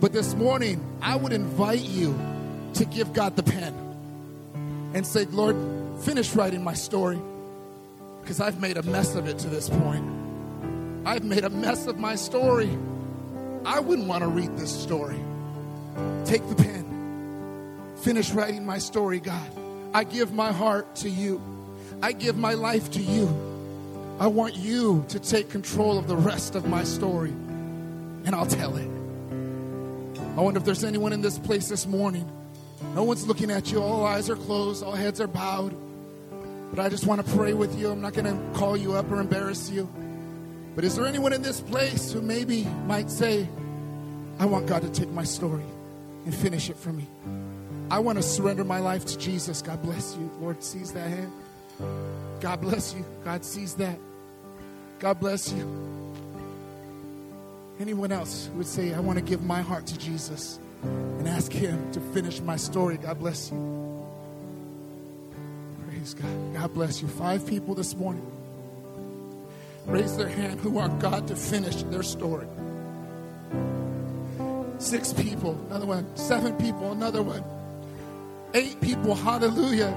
but 0.04 0.12
this 0.12 0.36
morning, 0.36 0.86
I 1.02 1.16
would 1.16 1.32
invite 1.32 1.80
you 1.80 2.14
to 2.74 2.84
give 2.84 3.14
God 3.14 3.38
the 3.38 3.44
pen 3.44 3.74
and 4.94 5.08
say, 5.08 5.24
Lord, 5.24 5.56
finish 6.02 6.36
writing 6.36 6.62
my 6.62 6.74
story 6.74 7.18
because 8.20 8.42
I've 8.42 8.60
made 8.60 8.76
a 8.76 8.84
mess 8.84 9.16
of 9.16 9.30
it 9.30 9.40
to 9.40 9.48
this 9.48 9.70
point. 9.70 10.04
I've 11.06 11.24
made 11.24 11.46
a 11.46 11.50
mess 11.50 11.88
of 11.88 12.00
my 12.00 12.16
story. 12.16 12.78
I 13.64 13.80
wouldn't 13.80 14.10
want 14.10 14.26
to 14.26 14.28
read 14.28 14.58
this 14.58 14.78
story. 14.78 15.24
Take 16.26 16.46
the 16.50 16.56
pen, 16.56 17.94
finish 17.96 18.32
writing 18.32 18.66
my 18.66 18.80
story, 18.80 19.22
God. 19.22 19.52
I 19.94 20.04
give 20.04 20.34
my 20.34 20.52
heart 20.52 20.98
to 20.98 21.10
you, 21.10 21.42
I 22.02 22.12
give 22.12 22.38
my 22.38 22.56
life 22.56 22.92
to 22.92 23.02
you. 23.02 23.28
I 24.20 24.28
want 24.28 24.58
you 24.58 25.06
to 25.08 25.20
take 25.22 25.50
control 25.50 25.98
of 25.98 26.10
the 26.10 26.18
rest 26.18 26.56
of 26.56 26.68
my 26.68 26.84
story, 26.84 27.32
and 27.32 28.36
I'll 28.36 28.46
tell 28.46 28.76
it. 28.76 29.03
I 30.36 30.42
wonder 30.42 30.58
if 30.58 30.66
there's 30.66 30.84
anyone 30.84 31.14
in 31.14 31.22
this 31.22 31.38
place 31.38 31.68
this 31.68 31.86
morning. 31.86 32.30
No 32.96 33.04
one's 33.04 33.28
looking 33.28 33.52
at 33.52 33.72
you, 33.72 33.82
all 33.82 34.04
eyes 34.06 34.30
are 34.30 34.36
closed, 34.36 34.84
all 34.84 34.94
heads 34.94 35.22
are 35.22 35.28
bowed. 35.28 35.76
But 36.74 36.84
I 36.84 36.90
just 36.90 37.06
want 37.06 37.24
to 37.24 37.36
pray 37.36 37.54
with 37.54 37.78
you. 37.78 37.92
I'm 37.92 38.02
not 38.02 38.14
going 38.14 38.26
to 38.26 38.60
call 38.60 38.76
you 38.76 38.94
up 38.94 39.12
or 39.12 39.20
embarrass 39.20 39.70
you. 39.70 39.88
But 40.76 40.84
is 40.84 40.96
there 40.96 41.06
anyone 41.06 41.34
in 41.34 41.44
this 41.44 41.62
place 41.62 42.12
who 42.12 42.20
maybe 42.20 42.66
might 42.88 43.12
say, 43.12 43.48
I 44.40 44.46
want 44.46 44.66
God 44.66 44.82
to 44.82 44.90
take 44.90 45.10
my 45.10 45.24
story 45.24 45.66
and 46.26 46.34
finish 46.34 46.72
it 46.72 46.78
for 46.78 46.92
me? 46.92 47.08
I 47.92 48.00
want 48.00 48.18
to 48.18 48.24
surrender 48.24 48.64
my 48.64 48.80
life 48.80 49.06
to 49.06 49.18
Jesus. 49.20 49.62
God 49.62 49.84
bless 49.84 50.16
you. 50.16 50.32
Lord 50.42 50.64
sees 50.64 50.92
that 50.94 51.08
hand. 51.08 51.32
God 52.42 52.60
bless 52.60 52.96
you. 52.96 53.06
God 53.24 53.46
sees 53.46 53.76
that. 53.76 54.00
God 54.98 55.20
bless 55.20 55.52
you. 55.52 56.03
Anyone 57.80 58.12
else 58.12 58.48
who 58.48 58.60
would 58.60 58.68
say, 58.68 58.94
I 58.94 59.00
want 59.00 59.18
to 59.20 59.26
give 59.26 59.44
my 59.44 59.62
heart 59.62 59.88
to 59.88 59.98
Jesus 59.98 60.60
and 60.84 61.28
ask 61.28 61.52
Him 61.52 61.92
to 61.94 62.00
finish 62.00 62.40
my 62.42 62.56
story? 62.56 62.98
God 62.98 63.20
bless 63.20 63.52
you. 63.52 64.04
Praise 65.88 66.14
God. 66.14 66.54
God 66.54 66.74
bless 66.74 67.02
you. 67.02 67.08
Five 67.08 67.48
people 67.48 67.76
this 67.76 67.96
morning 67.96 68.26
raise 69.86 70.16
their 70.16 70.30
hand 70.30 70.60
who 70.60 70.70
want 70.70 71.00
God 71.00 71.28
to 71.28 71.36
finish 71.36 71.84
their 71.84 72.04
story. 72.04 72.48
Six 74.78 75.14
people, 75.14 75.60
another 75.70 75.86
one. 75.86 76.16
Seven 76.16 76.54
people, 76.58 76.92
another 76.92 77.24
one. 77.24 77.44
Eight 78.54 78.80
people, 78.82 79.16
hallelujah. 79.16 79.92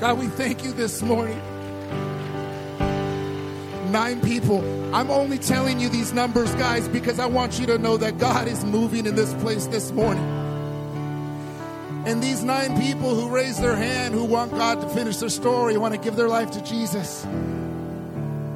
God, 0.00 0.18
we 0.18 0.26
thank 0.26 0.64
you 0.64 0.72
this 0.72 1.00
morning. 1.02 1.40
Nine 3.90 4.20
people. 4.20 4.60
I'm 4.94 5.10
only 5.10 5.36
telling 5.36 5.80
you 5.80 5.88
these 5.88 6.12
numbers, 6.12 6.54
guys, 6.54 6.86
because 6.86 7.18
I 7.18 7.26
want 7.26 7.58
you 7.58 7.66
to 7.66 7.76
know 7.76 7.96
that 7.96 8.18
God 8.18 8.46
is 8.46 8.64
moving 8.64 9.04
in 9.04 9.16
this 9.16 9.34
place 9.34 9.66
this 9.66 9.90
morning. 9.90 10.22
And 12.06 12.22
these 12.22 12.44
nine 12.44 12.80
people 12.80 13.16
who 13.16 13.28
raise 13.28 13.60
their 13.60 13.74
hand, 13.74 14.14
who 14.14 14.24
want 14.24 14.52
God 14.52 14.80
to 14.80 14.88
finish 14.90 15.16
their 15.16 15.28
story, 15.28 15.76
want 15.76 15.92
to 15.92 16.00
give 16.00 16.14
their 16.14 16.28
life 16.28 16.52
to 16.52 16.62
Jesus. 16.62 17.24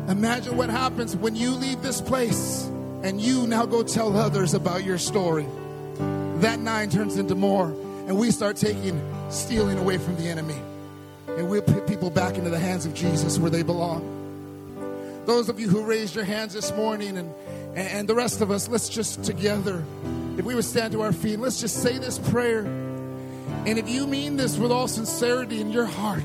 Imagine 0.09 0.57
what 0.57 0.71
happens 0.71 1.17
when 1.17 1.35
you 1.35 1.51
leave 1.51 1.83
this 1.83 2.01
place 2.01 2.71
and 3.03 3.21
you 3.21 3.49
now 3.49 3.67
go 3.67 3.83
tell 3.83 4.17
others 4.17 4.55
about 4.55 4.85
your 4.85 4.99
story. 4.99 5.47
That 6.37 6.61
nine 6.61 6.91
turns 6.91 7.19
into 7.19 7.35
more, 7.35 7.67
and 8.07 8.17
we 8.17 8.31
start 8.31 8.57
taking, 8.57 9.03
stealing 9.31 9.79
away 9.79 9.99
from 9.99 10.15
the 10.15 10.29
enemy. 10.29 10.61
And 11.27 11.51
we'll 11.51 11.63
put 11.63 11.89
people 11.89 12.11
back 12.11 12.37
into 12.37 12.51
the 12.51 12.59
hands 12.59 12.87
of 12.87 12.95
Jesus 12.95 13.37
where 13.37 13.51
they 13.51 13.65
belong. 13.65 14.14
Those 15.27 15.49
of 15.49 15.59
you 15.59 15.69
who 15.69 15.83
raised 15.85 16.15
your 16.15 16.25
hands 16.25 16.53
this 16.53 16.71
morning 16.73 17.17
and, 17.17 17.35
and 17.75 18.09
the 18.09 18.15
rest 18.15 18.41
of 18.41 18.51
us, 18.51 18.69
let's 18.69 18.89
just 18.89 19.25
together, 19.25 19.83
if 20.37 20.45
we 20.45 20.55
would 20.55 20.65
stand 20.65 20.93
to 20.93 21.03
our 21.03 21.13
feet, 21.13 21.39
let's 21.39 21.61
just 21.61 21.83
say 21.83 21.99
this 21.99 22.19
prayer. 22.19 22.61
And 22.61 23.79
if 23.79 23.89
you 23.89 24.07
mean 24.07 24.37
this 24.37 24.59
with 24.59 24.71
all 24.71 24.89
sincerity 24.89 25.61
in 25.61 25.71
your 25.71 25.87
heart, 25.87 26.23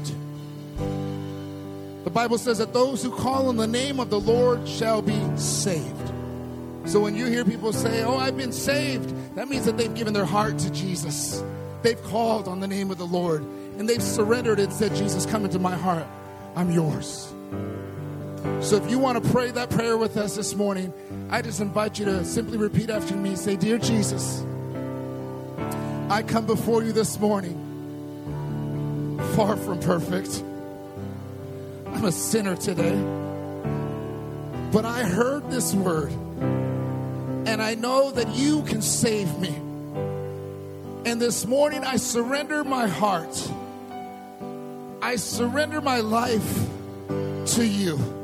the 2.03 2.09
Bible 2.09 2.37
says 2.37 2.57
that 2.57 2.73
those 2.73 3.03
who 3.03 3.11
call 3.11 3.47
on 3.47 3.55
the 3.55 3.67
name 3.67 3.99
of 3.99 4.09
the 4.09 4.19
Lord 4.19 4.67
shall 4.67 5.01
be 5.01 5.19
saved. 5.37 6.11
So 6.85 6.99
when 6.99 7.15
you 7.15 7.27
hear 7.27 7.45
people 7.45 7.71
say, 7.71 8.03
Oh, 8.03 8.17
I've 8.17 8.35
been 8.35 8.51
saved, 8.51 9.35
that 9.35 9.47
means 9.47 9.65
that 9.65 9.77
they've 9.77 9.93
given 9.93 10.13
their 10.13 10.25
heart 10.25 10.57
to 10.59 10.71
Jesus. 10.71 11.43
They've 11.83 12.01
called 12.03 12.47
on 12.47 12.59
the 12.59 12.67
name 12.67 12.91
of 12.91 12.97
the 12.97 13.05
Lord 13.05 13.43
and 13.77 13.87
they've 13.87 14.03
surrendered 14.03 14.59
and 14.59 14.73
said, 14.73 14.95
Jesus, 14.95 15.25
come 15.25 15.45
into 15.45 15.59
my 15.59 15.75
heart. 15.75 16.07
I'm 16.55 16.71
yours. 16.71 17.31
So 18.61 18.75
if 18.75 18.89
you 18.89 18.99
want 18.99 19.23
to 19.23 19.29
pray 19.31 19.51
that 19.51 19.69
prayer 19.69 19.97
with 19.97 20.17
us 20.17 20.35
this 20.35 20.55
morning, 20.55 20.93
I 21.29 21.41
just 21.41 21.61
invite 21.61 21.99
you 21.99 22.05
to 22.05 22.25
simply 22.25 22.57
repeat 22.57 22.89
after 22.89 23.15
me. 23.15 23.35
Say, 23.35 23.55
Dear 23.55 23.77
Jesus, 23.77 24.43
I 26.09 26.23
come 26.25 26.45
before 26.45 26.83
you 26.83 26.91
this 26.91 27.19
morning, 27.19 27.55
far 29.35 29.55
from 29.57 29.79
perfect. 29.79 30.43
I'm 31.87 32.05
a 32.05 32.11
sinner 32.11 32.55
today. 32.55 32.95
But 34.71 34.85
I 34.85 35.03
heard 35.03 35.49
this 35.49 35.73
word, 35.73 36.11
and 36.11 37.61
I 37.61 37.75
know 37.75 38.11
that 38.11 38.35
you 38.35 38.61
can 38.63 38.81
save 38.81 39.39
me. 39.39 39.55
And 41.05 41.19
this 41.19 41.45
morning, 41.45 41.83
I 41.83 41.95
surrender 41.95 42.63
my 42.63 42.87
heart. 42.87 43.51
I 45.01 45.15
surrender 45.15 45.81
my 45.81 46.01
life 46.01 46.67
to 47.07 47.65
you. 47.65 48.18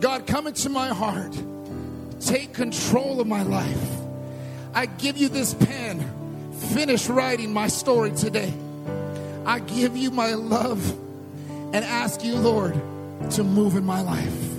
God, 0.00 0.26
come 0.26 0.46
into 0.46 0.68
my 0.68 0.88
heart. 0.88 1.36
Take 2.20 2.52
control 2.52 3.20
of 3.20 3.26
my 3.26 3.42
life. 3.42 3.90
I 4.74 4.86
give 4.86 5.16
you 5.16 5.28
this 5.28 5.54
pen. 5.54 6.52
Finish 6.72 7.08
writing 7.08 7.52
my 7.52 7.68
story 7.68 8.12
today. 8.12 8.52
I 9.46 9.60
give 9.60 9.96
you 9.96 10.10
my 10.10 10.34
love 10.34 10.88
and 11.72 11.84
ask 11.84 12.24
you, 12.24 12.36
Lord, 12.36 12.74
to 13.30 13.42
move 13.42 13.76
in 13.76 13.84
my 13.84 14.00
life. 14.00 14.52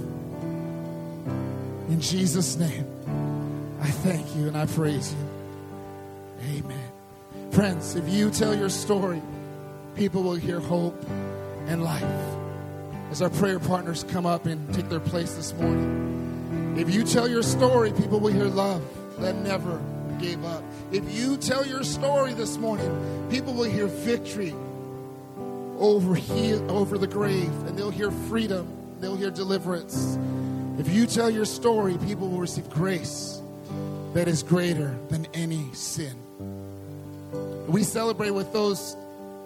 In 1.90 2.00
Jesus' 2.00 2.58
name, 2.58 2.86
I 3.82 3.90
thank 3.90 4.36
you 4.36 4.48
and 4.48 4.58
I 4.58 4.66
praise 4.66 5.14
you. 5.14 6.60
Amen. 6.60 6.92
Friends, 7.52 7.96
if 7.96 8.08
you 8.10 8.30
tell 8.30 8.56
your 8.56 8.70
story, 8.70 9.22
people 9.96 10.24
will 10.24 10.36
hear 10.36 10.60
hope 10.60 11.04
and 11.68 11.84
life 11.84 12.39
as 13.12 13.22
our 13.22 13.30
prayer 13.30 13.60
partners 13.60 14.05
come 14.10 14.26
up 14.26 14.45
and 14.45 14.74
take 14.74 14.89
their 14.89 14.99
place 14.99 15.34
this 15.34 15.53
morning. 15.53 16.76
If 16.78 16.93
you 16.93 17.03
tell 17.03 17.28
your 17.28 17.43
story, 17.43 17.91
people 17.91 18.20
will 18.20 18.32
hear 18.32 18.45
love 18.45 18.84
that 19.20 19.36
never 19.36 19.82
gave 20.20 20.43
up. 20.45 20.64
If 20.91 21.12
you 21.12 21.38
tell 21.38 21.66
your 21.66 21.84
story 21.84 22.34
this 22.34 22.57
morning, 22.57 23.28
people 23.30 23.53
will 23.53 23.70
hear 23.70 23.88
victory 23.88 24.53
over, 25.78 26.14
heal, 26.14 26.70
over 26.70 26.97
the 26.97 27.07
grave, 27.07 27.51
and 27.66 27.78
they'll 27.78 27.89
hear 27.89 28.12
freedom, 28.12 28.68
they'll 28.99 29.16
hear 29.16 29.32
deliverance. 29.32 30.18
If 30.78 30.89
you 30.93 31.07
tell 31.07 31.30
your 31.30 31.45
story, 31.45 31.97
people 32.05 32.30
will 32.30 32.39
receive 32.39 32.70
grace 32.70 33.41
that 34.14 34.28
is 34.28 34.43
greater 34.43 34.95
than 35.10 35.28
any 35.34 35.74
sin. 35.74 36.16
We 37.68 37.84
celebrate 37.84 38.32
with 38.32 38.51
those 38.53 38.95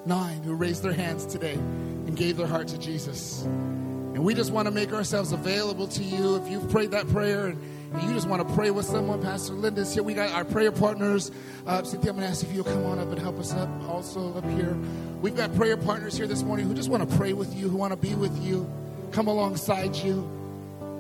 nine 0.06 0.42
who 0.44 0.54
raised 0.54 0.84
their 0.84 0.94
hands 0.94 1.26
today 1.26 1.58
and 2.06 2.16
gave 2.16 2.38
their 2.38 2.48
heart 2.48 2.68
to 2.70 2.78
Jesus. 2.78 3.44
And 3.44 4.24
we 4.24 4.34
just 4.36 4.52
want 4.52 4.68
to 4.68 4.72
make 4.72 4.94
ourselves 4.94 5.32
available 5.32 5.88
to 5.88 6.04
you. 6.04 6.36
If 6.36 6.50
you've 6.50 6.70
prayed 6.70 6.92
that 6.92 7.08
prayer 7.10 7.48
and, 7.48 7.60
you 8.02 8.14
just 8.14 8.28
want 8.28 8.48
to 8.48 8.56
pray 8.56 8.72
with 8.72 8.88
someone, 8.88 9.22
Pastor 9.22 9.54
Linda's 9.54 9.94
here. 9.94 10.02
We 10.02 10.16
got 10.16 10.32
our 10.32 10.44
prayer 10.44 10.72
partners. 10.72 11.30
Uh, 11.68 11.84
Cynthia, 11.84 12.10
I'm 12.10 12.18
going 12.18 12.26
to 12.26 12.32
ask 12.32 12.44
if 12.44 12.52
you'll 12.52 12.64
come 12.64 12.86
on 12.86 12.98
up 12.98 13.10
and 13.10 13.20
help 13.20 13.38
us 13.38 13.54
up 13.54 13.70
also 13.88 14.36
up 14.36 14.50
here. 14.50 14.76
We've 15.22 15.36
got 15.36 15.56
prayer 15.56 15.78
partners 15.78 16.18
here 16.18 16.26
this 16.26 16.42
morning 16.42 16.68
who 16.68 16.74
just 16.74 16.90
want 16.90 17.08
to 17.08 17.18
pray 17.18 17.34
with 17.34 17.56
you, 17.56 17.70
who 17.70 17.78
want 17.78 17.92
to 17.92 17.98
be 17.98 18.16
with 18.16 18.36
you, 18.44 18.68
come 19.12 19.28
alongside 19.28 19.96
you. 19.96 20.28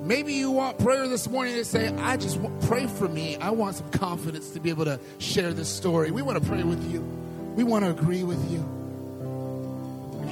Maybe 0.03 0.33
you 0.33 0.51
want 0.51 0.77
prayer 0.77 1.07
this 1.07 1.27
morning 1.27 1.55
to 1.55 1.65
say, 1.65 1.87
I 1.95 2.15
just 2.17 2.37
want, 2.37 2.61
pray 2.61 2.85
for 2.85 3.07
me. 3.07 3.37
I 3.37 3.49
want 3.49 3.75
some 3.77 3.89
confidence 3.89 4.51
to 4.51 4.59
be 4.59 4.69
able 4.69 4.85
to 4.85 4.99
share 5.17 5.51
this 5.51 5.69
story. 5.69 6.11
We 6.11 6.21
want 6.21 6.43
to 6.43 6.47
pray 6.47 6.61
with 6.61 6.91
you. 6.91 7.01
We 7.55 7.63
want 7.63 7.85
to 7.85 7.91
agree 7.91 8.23
with 8.23 8.51
you 8.51 8.82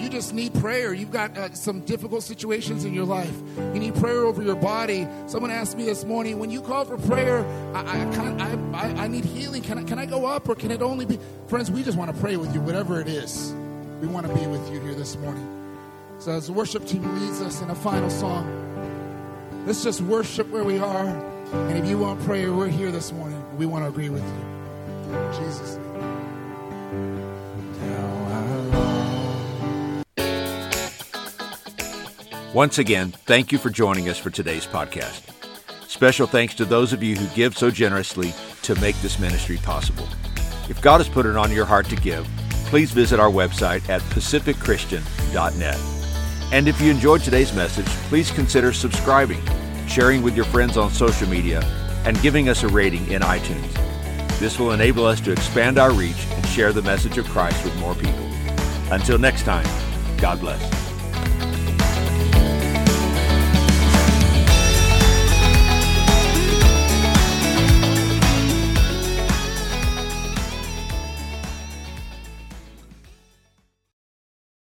you 0.02 0.10
just 0.10 0.34
need 0.34 0.54
prayer, 0.56 0.94
you've 0.94 1.12
got 1.12 1.38
uh, 1.38 1.54
some 1.54 1.82
difficult 1.82 2.24
situations 2.24 2.86
in 2.86 2.94
your 2.94 3.06
life, 3.06 3.34
you 3.58 3.80
need 3.80 3.96
prayer 3.96 4.26
over 4.26 4.42
your 4.42 4.56
body. 4.56 5.08
Someone 5.28 5.52
asked 5.52 5.78
me 5.78 5.86
this 5.86 6.04
morning, 6.04 6.40
when 6.40 6.50
you 6.50 6.62
call 6.62 6.86
for 6.86 6.98
prayer, 6.98 7.46
I, 7.76 7.82
I, 7.82 8.58
I, 8.74 9.04
I 9.04 9.08
need 9.08 9.26
healing. 9.26 9.62
Can 9.62 9.78
I, 9.78 9.84
can 9.84 10.00
I 10.00 10.06
go 10.06 10.26
up 10.26 10.50
or 10.50 10.56
can 10.56 10.72
it 10.72 10.82
only 10.82 11.06
be? 11.06 11.20
Friends, 11.48 11.70
we 11.70 11.84
just 11.84 11.98
want 11.98 12.14
to 12.14 12.20
pray 12.20 12.38
with 12.38 12.54
you, 12.54 12.62
whatever 12.62 13.00
it 13.00 13.08
is. 13.08 13.54
We 14.02 14.08
want 14.08 14.28
to 14.28 14.34
be 14.34 14.48
with 14.48 14.72
you 14.72 14.80
here 14.80 14.96
this 14.96 15.16
morning. 15.18 15.48
So 16.20 16.32
as 16.32 16.48
the 16.48 16.54
worship 16.54 16.86
team 16.88 17.04
leads 17.20 17.42
us 17.42 17.62
in 17.62 17.70
a 17.70 17.76
final 17.76 18.10
song, 18.10 19.64
let's 19.66 19.84
just 19.84 20.02
worship 20.02 20.50
where 20.50 20.64
we 20.64 20.80
are. 20.80 21.06
And 21.06 21.78
if 21.78 21.86
you 21.86 21.98
want 21.98 22.22
prayer, 22.22 22.54
we're 22.54 22.68
here 22.68 22.92
this 22.92 23.12
morning. 23.12 23.44
We 23.58 23.66
want 23.66 23.84
to 23.84 23.90
agree 23.90 24.10
with 24.10 24.24
you. 24.24 25.16
In 25.16 25.34
Jesus' 25.34 25.76
name. 25.76 27.31
Once 32.54 32.80
again, 32.80 33.12
thank 33.12 33.54
you 33.54 33.58
for 33.58 33.70
joining 33.70 34.10
us 34.10 34.18
for 34.18 34.30
today's 34.30 34.68
podcast. 34.68 35.22
Special 35.88 36.28
thanks 36.28 36.54
to 36.54 36.66
those 36.66 36.92
of 36.92 37.02
you 37.02 37.16
who 37.16 37.34
give 37.34 37.58
so 37.58 37.72
generously 37.72 38.34
to 38.62 38.76
make 38.82 38.96
this 38.98 39.20
ministry 39.20 39.56
possible. 39.58 40.06
If 40.68 40.82
God 40.82 40.98
has 40.98 41.08
put 41.08 41.26
it 41.26 41.38
on 41.38 41.50
your 41.54 41.64
heart 41.64 41.86
to 41.88 41.96
give, 41.96 42.28
please 42.66 42.92
visit 42.92 43.22
our 43.22 43.30
website 43.30 43.88
at 43.88 44.02
pacificchristian.net. 44.02 45.80
And 46.52 46.68
if 46.68 46.82
you 46.82 46.92
enjoyed 46.92 47.22
today's 47.22 47.54
message, 47.54 47.88
please 48.10 48.32
consider 48.32 48.74
subscribing, 48.74 49.42
sharing 49.88 50.22
with 50.22 50.36
your 50.36 50.46
friends 50.46 50.76
on 50.76 50.92
social 50.92 51.30
media, 51.30 51.62
and 52.06 52.22
giving 52.22 52.50
us 52.50 52.64
a 52.64 52.68
rating 52.68 53.10
in 53.10 53.22
iTunes. 53.22 54.40
This 54.40 54.60
will 54.60 54.74
enable 54.74 55.06
us 55.06 55.22
to 55.22 55.32
expand 55.32 55.78
our 55.78 55.94
reach 55.94 56.26
and 56.32 56.46
share 56.48 56.74
the 56.74 56.82
message 56.82 57.18
of 57.18 57.30
Christ 57.30 57.64
with 57.64 57.78
more 57.78 57.96
people. 57.96 58.30
Until 58.92 59.18
next 59.18 59.44
time, 59.44 59.66
God 60.18 60.42
bless. 60.42 60.81